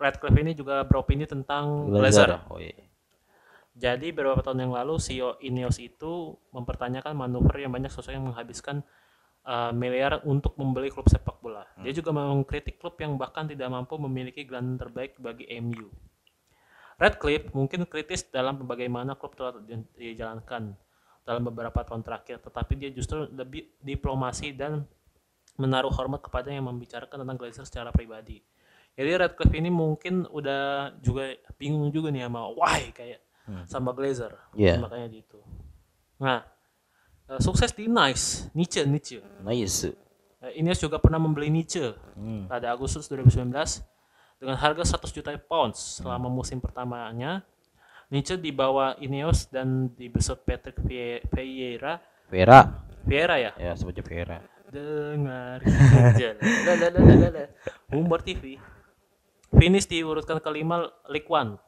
Radcliffe 0.00 0.40
ini 0.40 0.52
juga 0.56 0.84
beropini 0.84 1.24
tentang 1.24 1.88
Glazer. 1.88 2.40
Oh 2.52 2.60
iya. 2.60 2.88
Jadi 3.80 4.12
beberapa 4.12 4.44
tahun 4.44 4.66
yang 4.66 4.72
lalu 4.76 5.00
CEO 5.00 5.40
Ineos 5.40 5.80
itu 5.80 6.36
mempertanyakan 6.52 7.16
manuver 7.16 7.64
yang 7.64 7.72
banyak 7.72 7.88
sosok 7.88 8.12
yang 8.12 8.28
menghabiskan 8.28 8.84
uh, 9.50 9.72
miliar 9.74 10.22
untuk 10.22 10.54
membeli 10.54 10.94
klub 10.94 11.10
sepak 11.10 11.42
bola. 11.42 11.66
Dia 11.82 11.90
juga 11.90 12.14
mengkritik 12.14 12.78
klub 12.78 12.94
yang 13.02 13.18
bahkan 13.18 13.50
tidak 13.50 13.66
mampu 13.66 13.98
memiliki 13.98 14.46
gelandang 14.46 14.78
terbaik 14.86 15.18
bagi 15.18 15.50
MU. 15.58 15.90
Radcliffe 17.00 17.50
mungkin 17.56 17.88
kritis 17.88 18.28
dalam 18.28 18.62
bagaimana 18.62 19.18
klub 19.18 19.34
telah 19.34 19.58
di- 19.58 19.88
dijalankan 19.98 20.76
dalam 21.24 21.42
beberapa 21.48 21.82
tahun 21.82 22.04
terakhir, 22.04 22.44
tetapi 22.44 22.72
dia 22.76 22.90
justru 22.92 23.26
lebih 23.32 23.72
diplomasi 23.80 24.52
dan 24.54 24.84
menaruh 25.56 25.92
hormat 25.92 26.24
kepada 26.24 26.48
yang 26.52 26.68
membicarakan 26.68 27.24
tentang 27.24 27.38
Glazer 27.40 27.64
secara 27.66 27.90
pribadi. 27.92 28.40
Jadi 28.94 29.10
Radcliffe 29.16 29.56
ini 29.56 29.72
mungkin 29.72 30.28
udah 30.28 30.92
juga 31.00 31.32
bingung 31.56 31.88
juga 31.88 32.12
nih 32.12 32.28
sama 32.28 32.52
why 32.52 32.92
kayak 32.92 33.20
sama 33.64 33.90
Glazer. 33.96 34.36
Iya. 34.54 34.78
Makanya 34.78 35.08
gitu. 35.10 35.40
Nah, 36.20 36.44
eh, 37.30 37.40
sukses 37.40 37.70
di 37.70 37.86
Nice, 37.86 38.50
Nietzsche, 38.52 38.82
Nietzsche. 38.84 39.18
Nice. 39.40 39.94
Eh, 40.40 40.58
Ineos 40.58 40.76
juga 40.76 40.98
pernah 40.98 41.16
membeli 41.16 41.48
Nietzsche 41.48 41.94
Hmm. 42.16 42.48
pada 42.48 42.72
Agustus 42.72 43.06
2019 43.06 43.84
dengan 44.36 44.56
harga 44.56 44.82
100 44.82 45.12
juta 45.12 45.30
pounds 45.36 46.00
selama 46.00 46.26
musim 46.26 46.58
pertamanya. 46.58 47.44
Nietzsche 48.08 48.34
dibawa 48.34 48.96
Ineos 48.98 49.46
dan 49.46 49.92
dibesut 49.94 50.42
Patrick 50.42 50.80
Vie- 50.82 51.22
Vieira, 51.30 52.00
Vera. 52.26 52.66
Vieira 53.06 53.38
ya. 53.38 53.52
Ya 53.54 53.72
sebutnya 53.74 54.02
Vera. 54.02 54.38
Dengar. 54.70 55.60
Humor 57.90 58.22
TV. 58.22 58.54
Finish 59.50 59.86
diurutkan 59.86 60.38
kelima 60.38 60.86
League 61.10 61.26
One. 61.26 61.58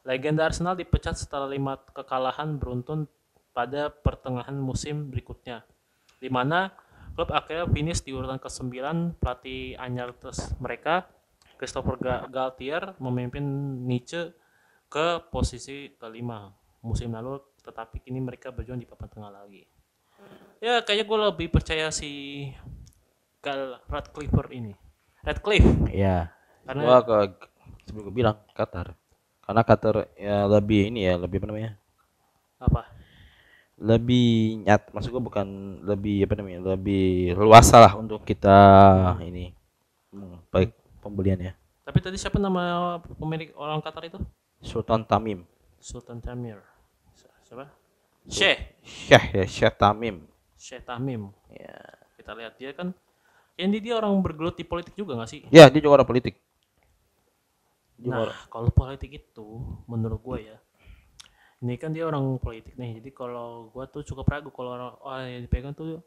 Legenda 0.00 0.46
Arsenal 0.46 0.72
dipecat 0.74 1.12
setelah 1.12 1.44
lima 1.44 1.76
kekalahan 1.92 2.56
beruntun 2.56 3.04
pada 3.56 3.88
pertengahan 3.88 4.52
musim 4.52 5.08
berikutnya. 5.08 5.64
Di 6.20 6.28
mana 6.28 6.68
klub 7.16 7.32
akhirnya 7.32 7.64
finish 7.66 8.04
di 8.04 8.12
urutan 8.12 8.36
ke-9 8.36 8.76
pelatih 9.16 9.72
anyar 9.76 10.12
terus 10.12 10.36
mereka 10.60 11.08
Christopher 11.56 11.96
Ga- 11.96 12.28
Galtier 12.28 12.92
memimpin 12.98 13.40
Nietzsche 13.80 14.36
ke 14.86 15.24
posisi 15.26 15.96
kelima 15.96 16.52
musim 16.84 17.08
lalu 17.10 17.40
tetapi 17.64 17.98
kini 17.98 18.20
mereka 18.20 18.52
berjuang 18.52 18.76
di 18.76 18.84
papan 18.84 19.08
tengah 19.08 19.32
lagi 19.32 19.64
ya 20.60 20.84
kayaknya 20.84 21.02
gue 21.02 21.18
lebih 21.24 21.48
percaya 21.50 21.88
si 21.88 22.46
Gal 23.40 23.80
Radcliffe 23.88 24.52
ini 24.52 24.76
Radcliffe 25.24 25.88
Iya. 25.88 26.30
Karena- 26.62 26.84
Gua 26.84 26.98
ke 27.00 27.16
sebelum 27.86 28.04
gua 28.04 28.14
bilang 28.14 28.36
Qatar. 28.52 28.92
Karena 29.40 29.62
Qatar 29.62 29.94
ya 30.14 30.44
lebih 30.44 30.90
ini 30.90 31.00
ya 31.02 31.16
lebih 31.16 31.40
apa 31.40 31.46
namanya? 31.48 31.72
apa 32.56 32.88
Lebih 33.76 34.28
nyat. 34.62 34.88
Maksud 34.90 35.10
gua 35.10 35.20
bukan 35.20 35.46
lebih 35.84 36.24
apa 36.24 36.34
namanya? 36.34 36.60
Lebih 36.72 37.36
luas 37.36 37.68
lah 37.70 37.92
untuk 37.92 38.22
kita 38.22 38.56
ini. 39.20 39.52
Hmm, 40.08 40.40
baik 40.48 40.72
pembeliannya. 41.00 41.52
tapi 41.82 42.02
tadi 42.02 42.18
siapa 42.18 42.34
nama 42.36 42.98
pemilik 42.98 43.54
orang 43.54 43.78
Qatar 43.78 44.02
itu 44.02 44.18
Sultan 44.58 45.06
Tamim. 45.06 45.46
Sultan 45.78 46.18
Tamir 46.18 46.58
siapa 47.46 47.70
Syekh 48.26 48.58
Syekh 48.82 49.24
ya 49.30 49.44
Syekh 49.46 49.74
Tamim. 49.76 50.26
Syekh 50.58 50.82
Tamim 50.82 51.30
Ya. 51.46 51.78
kita 52.18 52.34
lihat 52.34 52.58
dia 52.58 52.74
kan 52.74 52.90
yang 53.54 53.70
dia 53.70 53.94
orang 53.94 54.18
bergelut 54.18 54.52
di 54.52 54.66
politik 54.66 54.98
juga 54.98 55.14
nggak 55.14 55.30
sih 55.30 55.46
Ya, 55.46 55.70
dia 55.70 55.78
juga 55.78 56.02
orang 56.02 56.10
politik. 56.10 56.34
Dia 57.96 58.10
nah 58.10 58.26
orang- 58.26 58.40
kalau 58.50 58.68
politik 58.68 59.14
itu 59.14 59.46
menurut 59.86 60.18
gue 60.18 60.38
ya 60.42 60.56
ini 61.64 61.74
kan 61.80 61.92
dia 61.92 62.04
orang 62.04 62.36
politik 62.36 62.76
nih 62.76 63.00
jadi 63.00 63.10
kalau 63.16 63.72
gue 63.72 63.84
tuh 63.88 64.02
cukup 64.04 64.28
ragu 64.28 64.52
kalau 64.52 64.76
orang 64.76 64.92
oh, 65.00 65.16
yang 65.24 65.42
dipegang 65.44 65.72
tuh 65.72 66.04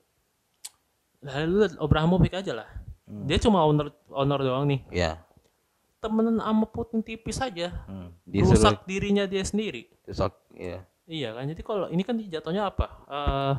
lalu 1.24 1.68
Abramovich 1.80 2.36
aja 2.36 2.64
lah. 2.64 2.70
Dia 3.10 3.41
cuma 3.41 3.66
owner 3.66 3.89
owner 4.14 4.39
doang 4.39 4.66
nih. 4.70 4.82
Ya. 4.93 5.12
temenan 6.00 6.39
sama 6.39 6.64
Putin 6.64 7.04
tipis 7.04 7.43
aja. 7.43 7.76
Hmm. 7.84 8.16
Disuruh 8.24 8.56
rusak 8.56 8.88
dirinya 8.88 9.28
dia 9.28 9.43
sendiri. 9.43 9.91
Rusak 10.08 10.32
ya. 10.56 10.88
iya 11.10 11.34
kan 11.36 11.43
jadi 11.50 11.62
kalau 11.66 11.91
ini 11.91 12.08
kan 12.08 12.16
jatuhnya 12.16 12.72
apa? 12.72 12.88
Eh 13.12 13.56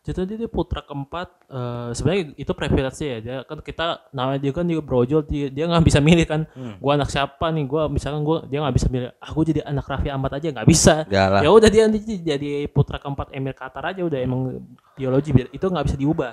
jatuhnya 0.00 0.40
dia 0.40 0.48
putra 0.48 0.80
keempat 0.80 1.28
eh 1.46 1.90
sebenarnya 1.92 2.32
itu 2.34 2.52
privilege 2.56 2.98
ya. 2.98 3.18
Dia 3.20 3.36
kan 3.44 3.60
kita 3.60 4.08
namanya 4.10 4.40
dia 4.40 4.52
kan 4.52 4.64
juga 4.64 4.80
brojol 4.80 5.20
dia 5.22 5.52
dia 5.52 5.68
nggak 5.68 5.84
bisa 5.84 6.00
milih 6.00 6.24
kan. 6.24 6.48
Gua 6.80 6.96
anak 6.96 7.12
siapa 7.12 7.52
nih? 7.52 7.64
Gua 7.68 7.84
misalkan 7.86 8.24
gua 8.24 8.42
dia 8.48 8.64
nggak 8.64 8.74
bisa 8.74 8.88
milih. 8.88 9.12
Ah 9.20 9.30
gua 9.30 9.44
jadi 9.44 9.60
anak 9.60 9.84
Raffi 9.84 10.08
Ahmad 10.08 10.32
aja 10.32 10.48
nggak 10.48 10.64
bisa. 10.64 11.04
Ya 11.44 11.50
udah 11.52 11.68
dia 11.68 11.84
nanti 11.84 12.00
jadi 12.16 12.64
putra 12.72 12.96
keempat 12.96 13.28
Emir 13.30 13.52
Qatar 13.52 13.84
aja 13.86 14.00
udah 14.00 14.18
emang 14.18 14.64
biologi 14.94 15.30
itu 15.52 15.64
nggak 15.64 15.84
bisa 15.84 15.96
diubah. 16.00 16.32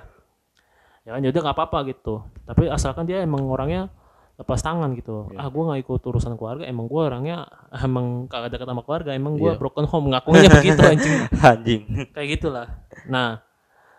Ya 1.03 1.15
kan 1.15 1.21
jadi 1.23 1.35
nggak 1.35 1.55
apa-apa 1.55 1.91
gitu. 1.91 2.23
Tapi 2.43 2.71
asalkan 2.71 3.03
dia 3.03 3.19
emang 3.19 3.43
orangnya 3.47 3.91
lepas 4.37 4.61
tangan 4.61 4.93
gitu. 4.93 5.27
Ah 5.33 5.49
gue 5.49 5.63
nggak 5.65 5.81
ikut 5.81 6.01
urusan 6.03 6.37
keluarga 6.37 6.63
emang 6.63 6.85
gue 6.85 7.01
orangnya 7.01 7.49
emang 7.87 8.29
kagak 8.29 8.55
dekat 8.55 8.67
sama 8.69 8.83
keluarga 8.87 9.11
emang 9.11 9.35
gue 9.35 9.49
Iya. 9.51 9.59
broken 9.59 9.83
home 9.89 10.13
ngakunya 10.13 10.47
begitu 10.55 10.81
anjing. 10.83 11.17
Anjing. 11.41 11.81
kayak 12.15 12.27
gitulah. 12.39 12.67
Nah 13.09 13.43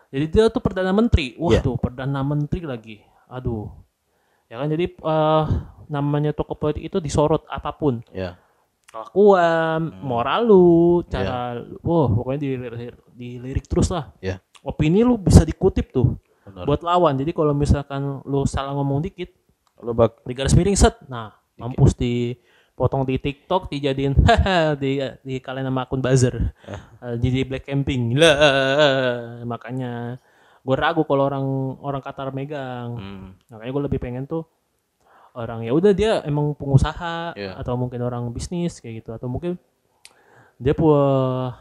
jadi 0.09 0.25
dia 0.25 0.43
tuh 0.49 0.61
perdana 0.61 0.91
menteri 0.91 1.33
wah 1.37 1.53
Iya. 1.53 1.61
tuh 1.61 1.75
perdana 1.77 2.21
menteri 2.21 2.61
lagi 2.63 2.97
aduh 3.27 3.69
ya 4.49 4.57
kan 4.57 4.67
jadi 4.67 4.85
eh, 4.89 5.43
namanya 5.87 6.31
tokoh 6.31 6.53
politik 6.55 6.85
itu 6.85 6.97
disorot 6.97 7.45
apa 7.45 7.73
pun 7.73 8.01
ya. 8.09 8.37
kelakuan, 8.89 9.93
Hmm. 9.93 10.01
moral 10.01 10.49
lu, 10.49 10.69
cara, 11.05 11.61
wah 11.85 12.09
pokoknya 12.09 12.39
dilirik, 12.41 12.97
dilirik 13.13 13.65
terus 13.69 13.93
lah. 13.93 14.09
Ya. 14.17 14.41
Opini 14.65 15.05
lu 15.05 15.13
bisa 15.13 15.45
dikutip 15.45 15.93
tuh 15.93 16.17
Benar. 16.41 16.65
buat 16.65 16.81
lawan. 16.81 17.13
Jadi 17.13 17.29
kalau 17.29 17.53
misalkan 17.53 18.25
lu 18.25 18.49
salah 18.49 18.73
ngomong 18.73 19.05
dikit, 19.05 19.29
Lu 19.79 19.93
bak 19.93 20.25
di 20.25 20.33
garis 20.33 20.57
miring 20.57 20.73
set, 20.73 20.99
nah 21.05 21.37
mampus 21.55 21.93
dipotong 22.79 23.03
di 23.03 23.19
TikTok, 23.19 23.67
dijadiin 23.67 24.15
di 24.81 25.03
di 25.19 25.35
kalian 25.43 25.67
nama 25.67 25.83
akun 25.83 25.99
buzzer, 25.99 26.55
Eh, 27.03 27.15
jadi 27.19 27.43
black 27.43 27.67
camping 27.67 28.15
lah. 28.15 29.43
Makanya 29.43 30.15
gue 30.63 30.75
ragu 30.79 31.03
kalau 31.03 31.27
orang 31.27 31.43
orang 31.83 31.99
Qatar 31.99 32.31
megang. 32.31 32.95
hmm. 32.95 33.51
Makanya 33.51 33.71
gue 33.75 33.83
lebih 33.91 33.99
pengen 33.99 34.23
tuh 34.23 34.47
orang 35.35 35.61
ya 35.61 35.75
udah 35.75 35.91
dia 35.91 36.23
emang 36.23 36.55
pengusaha 36.55 37.35
Iya. 37.35 37.59
atau 37.59 37.75
mungkin 37.75 37.99
orang 37.99 38.31
bisnis 38.31 38.79
kayak 38.79 39.03
gitu 39.03 39.11
atau 39.13 39.27
mungkin 39.29 39.59
dia 40.55 40.71
punya 40.71 41.05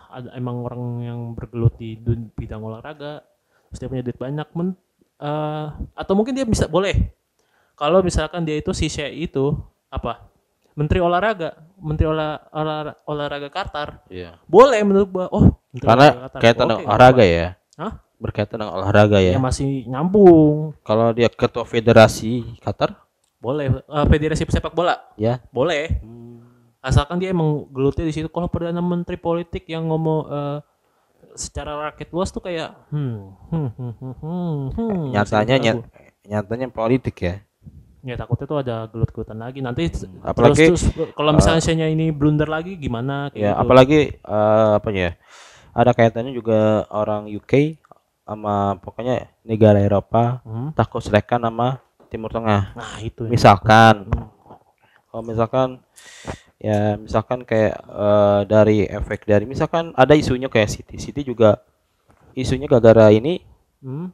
ada 0.08 0.32
emang 0.34 0.64
orang 0.64 0.82
yang 1.04 1.20
bergelut 1.36 1.76
di 1.76 1.94
dun- 1.94 2.32
bidang 2.32 2.64
olahraga 2.64 3.22
terus 3.68 3.78
dia 3.78 3.86
punya 3.86 4.02
duit 4.02 4.16
banyak 4.16 4.48
men, 4.56 4.72
eh, 5.20 5.66
atau 5.94 6.12
mungkin 6.16 6.32
dia 6.32 6.48
bisa 6.48 6.64
boleh 6.66 7.12
kalau 7.76 8.00
misalkan 8.00 8.42
dia 8.42 8.56
itu 8.56 8.72
si 8.72 8.88
itu 9.14 9.52
apa 9.92 10.26
menteri 10.78 11.02
olahraga 11.02 11.58
menteri 11.76 12.06
olah, 12.06 12.38
olah- 12.54 12.94
olahraga 13.04 13.50
Qatar 13.50 14.06
Iya. 14.06 14.38
boleh 14.46 14.78
menurut 14.86 15.08
gua 15.10 15.26
oh 15.28 15.58
menteri 15.74 15.88
Karena 15.90 16.06
olahraga 16.14 16.38
kaitan 16.38 16.64
dengan 16.64 16.78
nggak 16.78 16.86
olahraga 16.86 17.24
ya. 17.26 17.46
Hah? 17.74 17.92
Berkaitan 18.18 18.56
dengan 18.58 18.74
olahraga 18.74 19.18
ya. 19.18 19.32
ya 19.34 19.40
masih 19.40 19.86
nyambung 19.86 20.74
Kalau 20.82 21.10
dia 21.10 21.26
ketua 21.26 21.62
federasi 21.62 22.58
Qatar, 22.58 22.94
boleh 23.38 23.82
Eh, 23.82 24.06
federasi 24.06 24.42
sepak 24.44 24.70
bola 24.70 24.94
ya. 25.14 25.42
boleh 25.50 25.98
asalkan 26.78 27.18
dia 27.18 27.30
emang 27.30 27.66
gelutnya 27.68 28.06
di 28.06 28.14
situ 28.14 28.26
kalau 28.26 28.46
perdana 28.46 28.78
menteri 28.78 29.18
politik 29.18 29.66
yang 29.66 29.86
ngomong 29.86 30.18
eh, 30.24 30.58
secara 31.34 31.90
rakyat 31.90 32.08
luas 32.10 32.30
tuh 32.30 32.38
kayak 32.40 32.70
hmm 32.88 33.18
hmm 33.50 33.68
hmm 33.68 33.92
hmm 33.98 34.14
hmm, 34.14 34.58
hmm 34.74 35.02
Nyatanya 35.10 35.56
nyat, 35.58 35.76
nyatanya 36.24 36.66
politik 36.68 37.16
ya. 37.18 37.34
Ya 38.08 38.16
takutnya 38.16 38.46
tuh 38.46 38.58
ada 38.58 38.76
gelut-gelutan 38.88 39.36
lagi 39.36 39.60
nanti 39.60 39.92
apalagi, 40.20 40.72
terus, 40.72 40.88
terus 40.88 41.12
kalau 41.12 41.30
misalnya 41.30 41.60
Shenya 41.60 41.86
ini 41.86 42.08
blunder 42.08 42.48
lagi 42.48 42.74
gimana 42.74 43.28
kayak 43.28 43.38
Ya, 43.38 43.52
gitu. 43.52 43.60
apalagi 43.60 44.00
eh, 44.16 44.70
apa 44.76 44.88
ya? 44.90 45.12
Ada 45.70 45.92
kaitannya 45.92 46.32
juga 46.32 46.88
orang 46.88 47.28
UK 47.28 47.78
sama 48.24 48.76
pokoknya 48.78 49.28
negara 49.42 49.78
Eropa 49.78 50.40
Hmm. 50.42 50.72
takut 50.72 51.00
selekan 51.00 51.38
sama 51.38 51.78
Timur 52.08 52.28
Tengah. 52.28 52.72
nah 52.74 52.96
itu 52.98 53.24
ya. 53.24 53.30
Misalkan 53.30 54.08
Hmm. 54.08 54.32
kalau 55.08 55.22
misalkan 55.22 55.68
ya 56.58 56.96
misalkan 56.96 57.44
kayak 57.44 57.78
eh, 57.78 58.40
dari 58.44 58.82
efek 58.84 59.22
dari 59.22 59.44
misalkan 59.44 59.94
ada 59.94 60.12
isunya 60.12 60.48
kayak 60.48 60.68
City. 60.68 60.96
City 60.98 61.22
juga 61.22 61.60
isunya 62.32 62.66
gara-gara 62.66 63.08
ini 63.10 63.44
Hmm. 63.78 64.10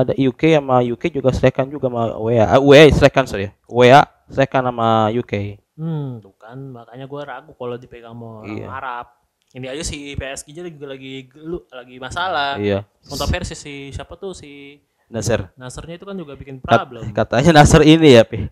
Ada 0.00 0.12
UK 0.12 0.42
sama 0.54 0.76
UK 0.80 1.04
juga 1.10 1.30
selekan 1.30 1.66
juga 1.66 1.86
sama 1.86 2.14
UEA. 2.16 2.44
Ah, 2.48 2.60
UEA 2.60 2.88
selekan 2.88 3.24
sorry. 3.24 3.50
UEA 3.64 4.00
selekan 4.26 4.62
sama 4.62 4.88
UK. 5.10 5.58
Hmm, 5.74 6.18
tuh 6.18 6.34
kan 6.34 6.58
makanya 6.68 7.04
gua 7.04 7.22
ragu 7.24 7.52
kalau 7.52 7.74
dipegang 7.74 8.10
sama 8.10 8.42
orang 8.42 8.56
Iya. 8.56 8.66
Arab. 8.68 9.06
Ini 9.48 9.66
aja 9.66 9.80
si 9.80 9.96
PSG 10.12 10.52
aja 10.52 10.66
juga 10.66 10.86
lagi 10.90 11.24
gelu, 11.24 11.64
lagi 11.68 11.96
masalah. 11.96 12.58
Iya. 12.58 12.84
Kontroversi 13.02 13.54
si 13.54 13.74
siapa 13.88 14.12
tuh 14.14 14.32
si 14.32 14.76
Nasir. 15.08 15.48
Nasrnya 15.54 15.96
itu 15.96 16.04
kan 16.04 16.12
juga 16.12 16.34
bikin 16.34 16.60
Kat- 16.60 16.84
problem. 16.84 17.08
katanya 17.10 17.50
Nasir 17.56 17.80
ini 17.80 18.12
ya, 18.12 18.22
Pi. 18.22 18.44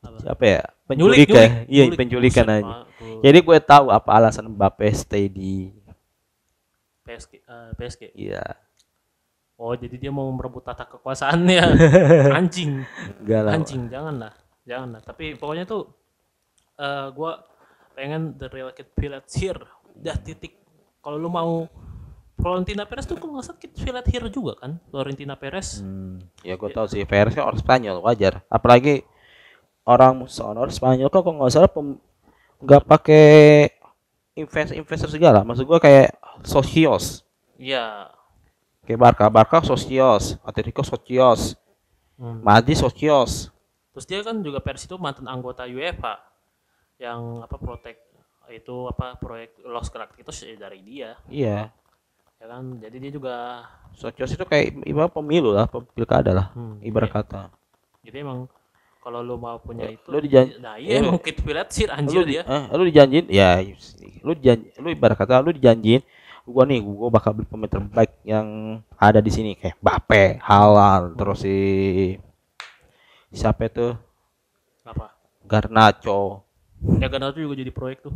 Apa? 0.00 0.18
Siapa 0.22 0.44
ya? 0.46 0.62
Nyulik, 0.86 1.26
Penculikan. 1.26 1.48
nyulik, 1.66 1.66
Iya, 1.66 1.84
penculikan 1.98 2.46
aja. 2.46 2.62
Mak, 2.62 2.82
tuh. 2.94 3.18
Jadi 3.20 3.38
gue 3.42 3.58
tahu 3.58 3.86
apa 3.90 4.10
alasan 4.12 4.46
Mbappe 4.46 4.86
stay 4.94 5.26
di 5.26 5.74
PSG, 7.02 7.32
eh, 7.38 7.70
PSG. 7.74 8.02
iya. 8.14 8.42
Oh, 9.56 9.72
jadi 9.72 9.96
dia 9.96 10.12
mau 10.12 10.28
merebut 10.28 10.60
tata 10.60 10.84
kekuasaannya. 10.84 11.64
Anjing. 12.38 12.84
Enggak 13.24 13.40
lah. 13.40 13.52
Anjing, 13.56 13.82
janganlah. 13.88 14.32
Janganlah. 14.68 15.00
Tapi 15.00 15.32
pokoknya 15.40 15.64
tuh 15.64 15.88
eh 16.76 17.08
gua 17.16 17.40
pengen 17.96 18.36
the 18.36 18.52
real 18.52 18.68
kid 18.76 18.92
Village 18.92 19.32
here. 19.40 19.64
Udah 19.96 20.16
titik. 20.20 20.60
Kalau 21.00 21.16
lu 21.16 21.32
mau 21.32 21.64
Florentina 22.36 22.84
Perez 22.84 23.08
tuh 23.08 23.16
kalau 23.16 23.40
nggak 23.40 23.46
salah 23.48 23.60
kid 23.64 23.72
Village 23.80 24.08
here 24.12 24.28
juga 24.28 24.60
kan? 24.60 24.76
Florentina 24.92 25.40
Perez. 25.40 25.80
Hmm, 25.80 26.20
ya 26.44 26.60
gue 26.60 26.68
tahu 26.68 26.84
sih 26.84 27.08
Perez 27.08 27.32
kan 27.32 27.48
orang 27.48 27.60
Spanyol 27.60 28.04
wajar. 28.04 28.44
Apalagi 28.52 29.08
orang 29.88 30.28
sonor 30.28 30.68
Spanyol 30.68 31.08
kok 31.08 31.24
kalau 31.24 31.40
nggak 31.40 31.52
salah 31.56 31.72
nggak 32.60 32.82
pakai 32.84 33.26
invest 34.36 34.76
investor 34.76 35.08
segala. 35.08 35.40
Maksud 35.48 35.64
gue 35.64 35.78
kayak 35.80 36.12
socios. 36.44 37.24
Iya. 37.56 38.12
Kayak 38.86 39.00
Barca, 39.00 39.26
Barca 39.28 39.58
socios, 39.60 40.38
Atletico 40.40 40.80
socios, 40.80 41.58
Hmm. 42.14 42.40
Madrid 42.40 42.72
socios. 42.74 43.52
Terus 43.90 44.06
dia 44.06 44.22
kan 44.22 44.38
juga 44.38 44.56
Perez 44.58 44.80
itu 44.80 44.96
mantan 44.96 45.26
anggota 45.26 45.64
UEFA 45.64 46.16
yang 46.96 47.42
apa 47.42 47.56
protek 47.56 48.00
itu 48.48 48.72
apa 48.86 49.16
proyek 49.16 49.52
Los 49.62 49.90
Galacticos 49.90 50.38
ya 50.38 50.56
dari 50.56 50.80
dia 50.80 51.18
Iya. 51.26 51.68
ya 52.36 52.46
kan 52.46 52.78
jadi 52.78 52.96
dia 52.98 53.12
juga 53.12 53.64
Socios 53.92 54.30
itu 54.30 54.44
kayak 54.44 54.80
ibarat 54.82 55.10
pemilu 55.10 55.50
lah, 55.50 55.66
pilkada 55.90 56.30
lah, 56.30 56.46
hmm, 56.52 56.80
ibarat 56.80 57.10
iya. 57.10 57.16
kata. 57.16 57.42
jadi 58.00 58.16
emang 58.22 58.46
kalau 58.98 59.20
lu 59.20 59.34
mau 59.34 59.56
punya 59.58 59.88
itu 59.88 60.04
Lu 60.06 60.16
dijan- 60.18 60.56
nah 60.56 60.76
iya 60.76 61.00
lu- 61.00 61.10
emang 61.10 61.18
Kid 61.18 61.36
Village 61.38 61.70
sih 61.70 61.84
anjir 61.86 62.12
lu, 62.14 62.22
di- 62.22 62.32
dia 62.32 62.42
eh, 62.44 62.64
lu 62.70 62.82
dijanjin, 62.82 63.24
ya, 63.26 63.60
lu 64.18 64.32
dijanji, 64.32 64.66
lu 64.74 64.88
ibarat 64.88 65.16
kata 65.16 65.36
lu 65.38 65.50
dijanjin, 65.50 66.00
gua 66.46 66.62
nih, 66.62 66.78
gua 66.78 67.10
bakal 67.10 67.34
beli 67.34 67.44
pemain 67.44 67.68
terbaik 67.68 68.14
yang 68.22 68.46
ada 68.94 69.18
di 69.18 69.28
sini 69.28 69.52
kayak 69.52 69.76
Bape, 69.78 70.38
Halal, 70.40 71.12
terus 71.12 71.42
si 71.42 71.56
siapa 73.30 73.66
itu 73.66 73.92
apa 74.82 75.12
Garnacho. 75.42 76.46
ya 76.96 77.06
Garnacho 77.06 77.38
juga 77.38 77.54
jadi 77.54 77.70
proyek 77.70 78.00
tuh 78.02 78.14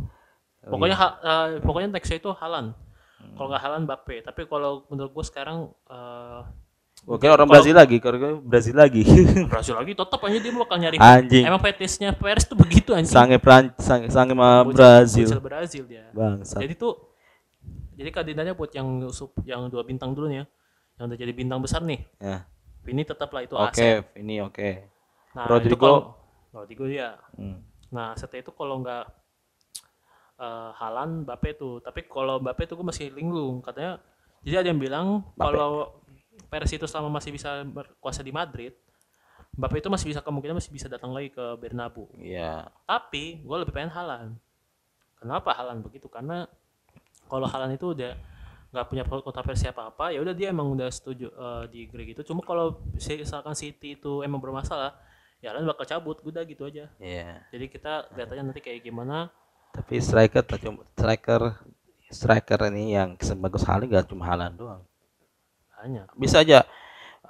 Oh, 0.61 0.77
pokoknya 0.77 0.93
iya. 0.93 1.01
ha- 1.01 1.17
eh, 1.19 1.59
pokoknya 1.59 1.89
nextnya 1.91 2.17
itu 2.17 2.29
Halan 2.31 2.77
Hmm. 3.17 3.33
kalau 3.33 3.49
nggak 3.49 3.61
Halan 3.61 3.83
Bape 3.83 4.21
tapi 4.21 4.45
kalau 4.45 4.85
menurut 4.87 5.11
gue 5.11 5.25
sekarang 5.25 5.57
eh 5.87 6.41
Gua 7.01 7.17
kira 7.17 7.33
orang 7.33 7.49
Kalau- 7.49 7.57
Brazil 7.57 7.73
lagi, 7.73 7.97
karena 7.97 8.37
Brazil 8.37 8.77
lagi. 8.77 9.01
Brazil 9.49 9.73
lagi 9.73 9.91
tetap 9.91 10.21
aja 10.21 10.37
dia 10.37 10.53
bakal 10.53 10.77
nyari 10.77 10.97
Anjing. 10.97 11.43
emang 11.43 11.57
fetisnya 11.59 12.13
Perez 12.13 12.45
tuh 12.45 12.53
begitu 12.53 12.93
anjing 12.93 13.09
sange 13.09 13.37
Pran, 13.37 13.73
sange, 13.75 14.05
sange 14.07 14.31
sama 14.31 14.61
Brazil. 14.63 15.25
Brazil 15.35 15.83
dia 15.83 16.13
Bangsa. 16.13 16.57
jadi 16.57 16.77
tuh 16.77 16.93
jadi 17.93 18.09
kandidatnya 18.09 18.53
buat 18.53 18.71
yang 18.71 18.87
sup 19.09 19.35
yang 19.43 19.67
dua 19.67 19.81
bintang 19.81 20.11
dulu 20.11 20.27
nih 20.27 20.41
ya 20.41 20.45
yang 20.95 21.05
udah 21.07 21.19
jadi 21.19 21.33
bintang 21.33 21.59
besar 21.59 21.81
nih 21.81 22.01
Ya. 22.17 22.45
ini 22.83 23.01
tetaplah 23.01 23.41
itu 23.41 23.53
Oke, 23.53 23.67
aset 23.71 24.05
ini 24.15 24.39
oke. 24.39 24.69
nah 25.33 25.45
Rodrigo. 25.45 25.69
itu 25.69 25.77
kalau 25.77 25.99
Rodrigo 26.51 26.85
ya 26.85 27.15
Hmm. 27.33 27.61
nah 27.89 28.11
asetnya 28.11 28.41
itu 28.41 28.51
kalau 28.51 28.79
nggak 28.79 29.05
eh 30.37 30.69
Halan 30.73 31.21
Mbappe 31.23 31.53
tuh 31.53 31.79
tapi 31.79 32.03
kalau 32.03 32.39
Mbappe 32.39 32.65
tuh 32.65 32.75
gue 32.75 32.87
masih 32.87 33.07
linglung 33.09 33.61
katanya 33.61 34.01
jadi 34.41 34.59
ada 34.59 34.67
yang 34.69 34.81
bilang 34.81 35.07
kalau 35.35 36.01
Perez 36.47 36.71
itu 36.71 36.83
selama 36.83 37.13
masih 37.13 37.29
bisa 37.29 37.61
berkuasa 37.61 38.19
di 38.19 38.31
Madrid 38.31 38.73
Mbappe 39.53 39.77
itu 39.77 39.87
masih 39.87 40.07
bisa 40.09 40.19
kemungkinan 40.19 40.57
masih 40.57 40.71
bisa 40.71 40.87
datang 40.87 41.11
lagi 41.11 41.29
ke 41.29 41.45
Bernabeu 41.55 42.09
Iya. 42.17 42.71
tapi 42.83 43.39
gue 43.39 43.57
lebih 43.57 43.71
pengen 43.71 43.91
Halan 43.91 44.33
kenapa 45.15 45.53
Halan 45.53 45.79
begitu 45.79 46.07
karena 46.07 46.49
kalau 47.31 47.47
Halan 47.47 47.71
itu 47.71 47.95
udah 47.95 48.11
nggak 48.71 48.85
punya 48.87 49.03
kontroversi 49.07 49.67
apa 49.67 49.91
apa 49.91 50.11
ya 50.11 50.19
udah 50.19 50.35
dia 50.35 50.51
emang 50.51 50.67
udah 50.75 50.91
setuju 50.91 51.31
eh, 51.31 51.63
di 51.71 51.87
Greg 51.87 52.11
itu 52.15 52.23
cuma 52.27 52.43
kalau 52.43 52.79
misalkan 52.91 53.55
City 53.55 53.95
itu 53.95 54.19
emang 54.23 54.43
bermasalah 54.43 54.95
ya 55.39 55.55
Halan 55.55 55.63
bakal 55.67 55.87
cabut 55.87 56.19
udah 56.27 56.43
gitu 56.43 56.67
aja 56.67 56.91
Iya. 56.99 57.39
jadi 57.51 57.65
kita 57.71 57.93
lihat 58.15 58.27
aja 58.35 58.43
nanti 58.43 58.59
kayak 58.59 58.83
gimana 58.83 59.31
Tapi 59.71 60.03
striker 60.03 60.43
tak 60.43 60.59
cuma 60.67 60.83
striker 60.99 61.55
striker 62.11 62.59
ini 62.67 62.99
yang 62.99 63.15
sebagus 63.23 63.63
Haaland 63.63 63.87
gak 63.87 64.11
cuma 64.11 64.27
Haaland 64.27 64.59
doang. 64.59 64.83
hanya 65.79 66.11
Bisa 66.19 66.43
aja 66.43 66.67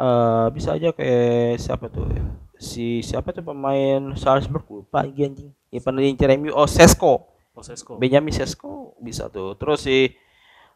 eh 0.02 0.48
bisa 0.50 0.74
aja 0.74 0.90
kayak 0.90 1.62
siapa 1.62 1.86
tuh? 1.94 2.10
Si 2.58 3.06
siapa 3.06 3.30
tuh 3.30 3.46
pemain 3.46 4.02
Salzburg 4.18 4.66
lupa 4.66 5.06
anjing. 5.06 5.54
Ya 5.70 5.80
pernah 5.86 6.02
diincar 6.02 6.34
MU 6.42 6.50
oh 6.50 6.66
Sesko. 6.66 7.30
Posesco 7.54 8.02
Benjamin 8.02 8.34
Sesko 8.34 8.81
bisa 9.02 9.28
tuh. 9.28 9.58
Terus 9.58 9.82
si 9.84 10.14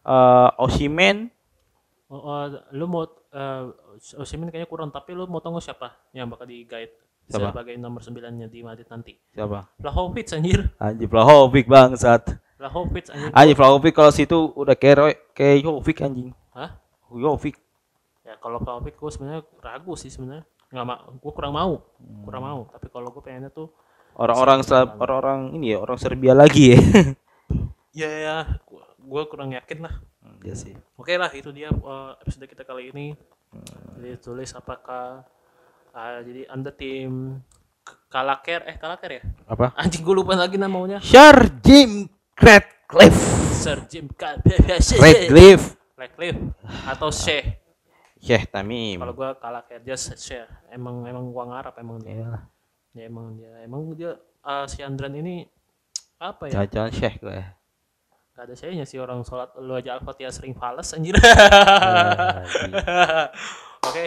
eh 0.06 0.50
Osimhen 0.62 1.34
oh, 2.14 2.22
oh, 2.22 2.46
lu 2.78 2.86
mau 2.86 3.10
uh, 3.10 4.22
Osimhen 4.22 4.54
kayaknya 4.54 4.70
kurang 4.70 4.94
tapi 4.94 5.18
lu 5.18 5.26
mau 5.26 5.42
tunggu 5.42 5.58
siapa 5.58 5.98
yang 6.14 6.30
bakal 6.30 6.46
di 6.46 6.62
guide 6.62 6.94
Siapa? 7.26 7.50
sebagai 7.50 7.74
nomor 7.82 8.06
9 8.06 8.22
nya 8.38 8.46
di 8.46 8.62
Madrid 8.62 8.86
nanti 8.86 9.18
siapa? 9.34 9.66
Vlahovic 9.82 10.30
anjir 10.30 10.70
Anjing 10.78 11.10
Vlahovic 11.10 11.66
bangsat. 11.66 12.38
Vlahovic 12.62 13.10
anjir 13.10 13.34
Anjing 13.34 13.58
Vlahovic 13.58 13.94
kalau 13.98 14.14
situ 14.14 14.38
udah 14.54 14.78
kayak 14.78 15.34
kayak 15.34 15.66
Jovic 15.66 15.98
anjing. 16.06 16.30
Hah? 16.54 16.78
Jovic. 17.10 17.58
ya 18.22 18.38
kalau 18.38 18.62
Vlahovic 18.62 18.94
gue 18.94 19.10
sebenarnya 19.10 19.42
ragu 19.62 19.94
sih 19.98 20.14
sebenarnya 20.14 20.46
nggak 20.70 20.86
mau 20.86 21.14
gue 21.18 21.32
kurang 21.34 21.54
mau 21.54 21.74
kurang 22.26 22.42
mau 22.46 22.62
tapi 22.74 22.90
kalau 22.90 23.10
gue 23.14 23.22
pengennya 23.22 23.54
tuh 23.54 23.70
Orang-orang 24.16 24.64
orang-orang 24.96 25.40
ini 25.60 25.76
ya, 25.76 25.78
orang 25.84 26.00
Serbia 26.00 26.32
lagi 26.32 26.72
ya. 26.72 26.80
ya 27.96 28.10
ya 28.12 28.36
gue 29.00 29.24
kurang 29.32 29.56
yakin 29.56 29.88
lah. 29.88 29.96
Iya 30.44 30.56
sih. 30.58 30.74
oke 31.00 31.14
lah 31.16 31.32
itu 31.32 31.50
dia 31.56 31.72
uh, 31.72 32.20
episode 32.20 32.46
kita 32.52 32.68
kali 32.68 32.92
ini. 32.92 33.16
Jadi 33.96 34.20
tulis 34.20 34.52
apakah 34.52 35.24
ah, 35.96 36.20
jadi 36.20 36.52
anda 36.52 36.76
tim 36.76 37.40
Kalaker 38.12 38.68
eh 38.68 38.76
Kalaker 38.76 39.12
ya? 39.16 39.24
Apa? 39.48 39.72
anjing 39.80 40.04
gue 40.04 40.16
lupa 40.16 40.36
lagi 40.36 40.60
namanya. 40.60 41.00
Sir 41.00 41.48
Jim 41.64 42.12
Radcliffe. 42.36 43.24
Sir 43.56 43.80
Jim 43.88 44.12
Radcliffe. 44.12 45.80
Radcliffe. 46.00 46.42
Atau 46.84 47.16
Sheikh 47.16 47.64
Syekh 48.20 48.50
Tamim. 48.50 48.98
kalau 49.00 49.14
gue 49.16 49.30
Kalaker 49.40 49.80
just 49.86 50.18
Sheikh 50.20 50.50
emang 50.74 51.06
emang 51.08 51.32
gua 51.32 51.46
ngarap 51.48 51.80
emang 51.80 52.02
dia. 52.04 52.12
Ya, 52.12 52.32
ya 52.92 53.04
emang 53.08 53.38
dia. 53.38 53.54
Emang 53.64 53.82
dia 53.96 54.20
uh, 54.44 54.66
si 54.68 54.82
Andran 54.82 55.14
ini 55.16 55.46
apa 56.20 56.50
ya? 56.50 56.66
Jalan-jalan 56.66 56.92
Syekh 56.92 57.16
gue. 57.22 57.40
Gak 58.36 58.52
ada 58.52 58.56
sayanya 58.60 58.84
sih 58.84 59.00
orang 59.00 59.24
sholat 59.24 59.56
lu 59.64 59.72
aja 59.80 59.96
Al-Fatihah 59.96 60.28
sering 60.28 60.52
fales 60.60 60.92
anjir. 60.92 61.16
Oke. 63.88 64.06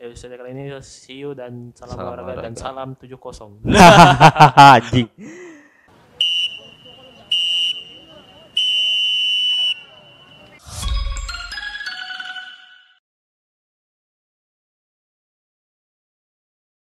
Ya 0.00 0.10
sudah 0.16 0.42
kali 0.42 0.56
ini 0.56 0.74
see 0.82 1.22
you 1.22 1.38
dan 1.38 1.70
salam 1.78 1.94
Salam 1.94 2.18
olahraga 2.18 2.50
dan 2.50 2.58
salam 2.58 2.98
70. 2.98 3.14
Anjing. 4.74 5.06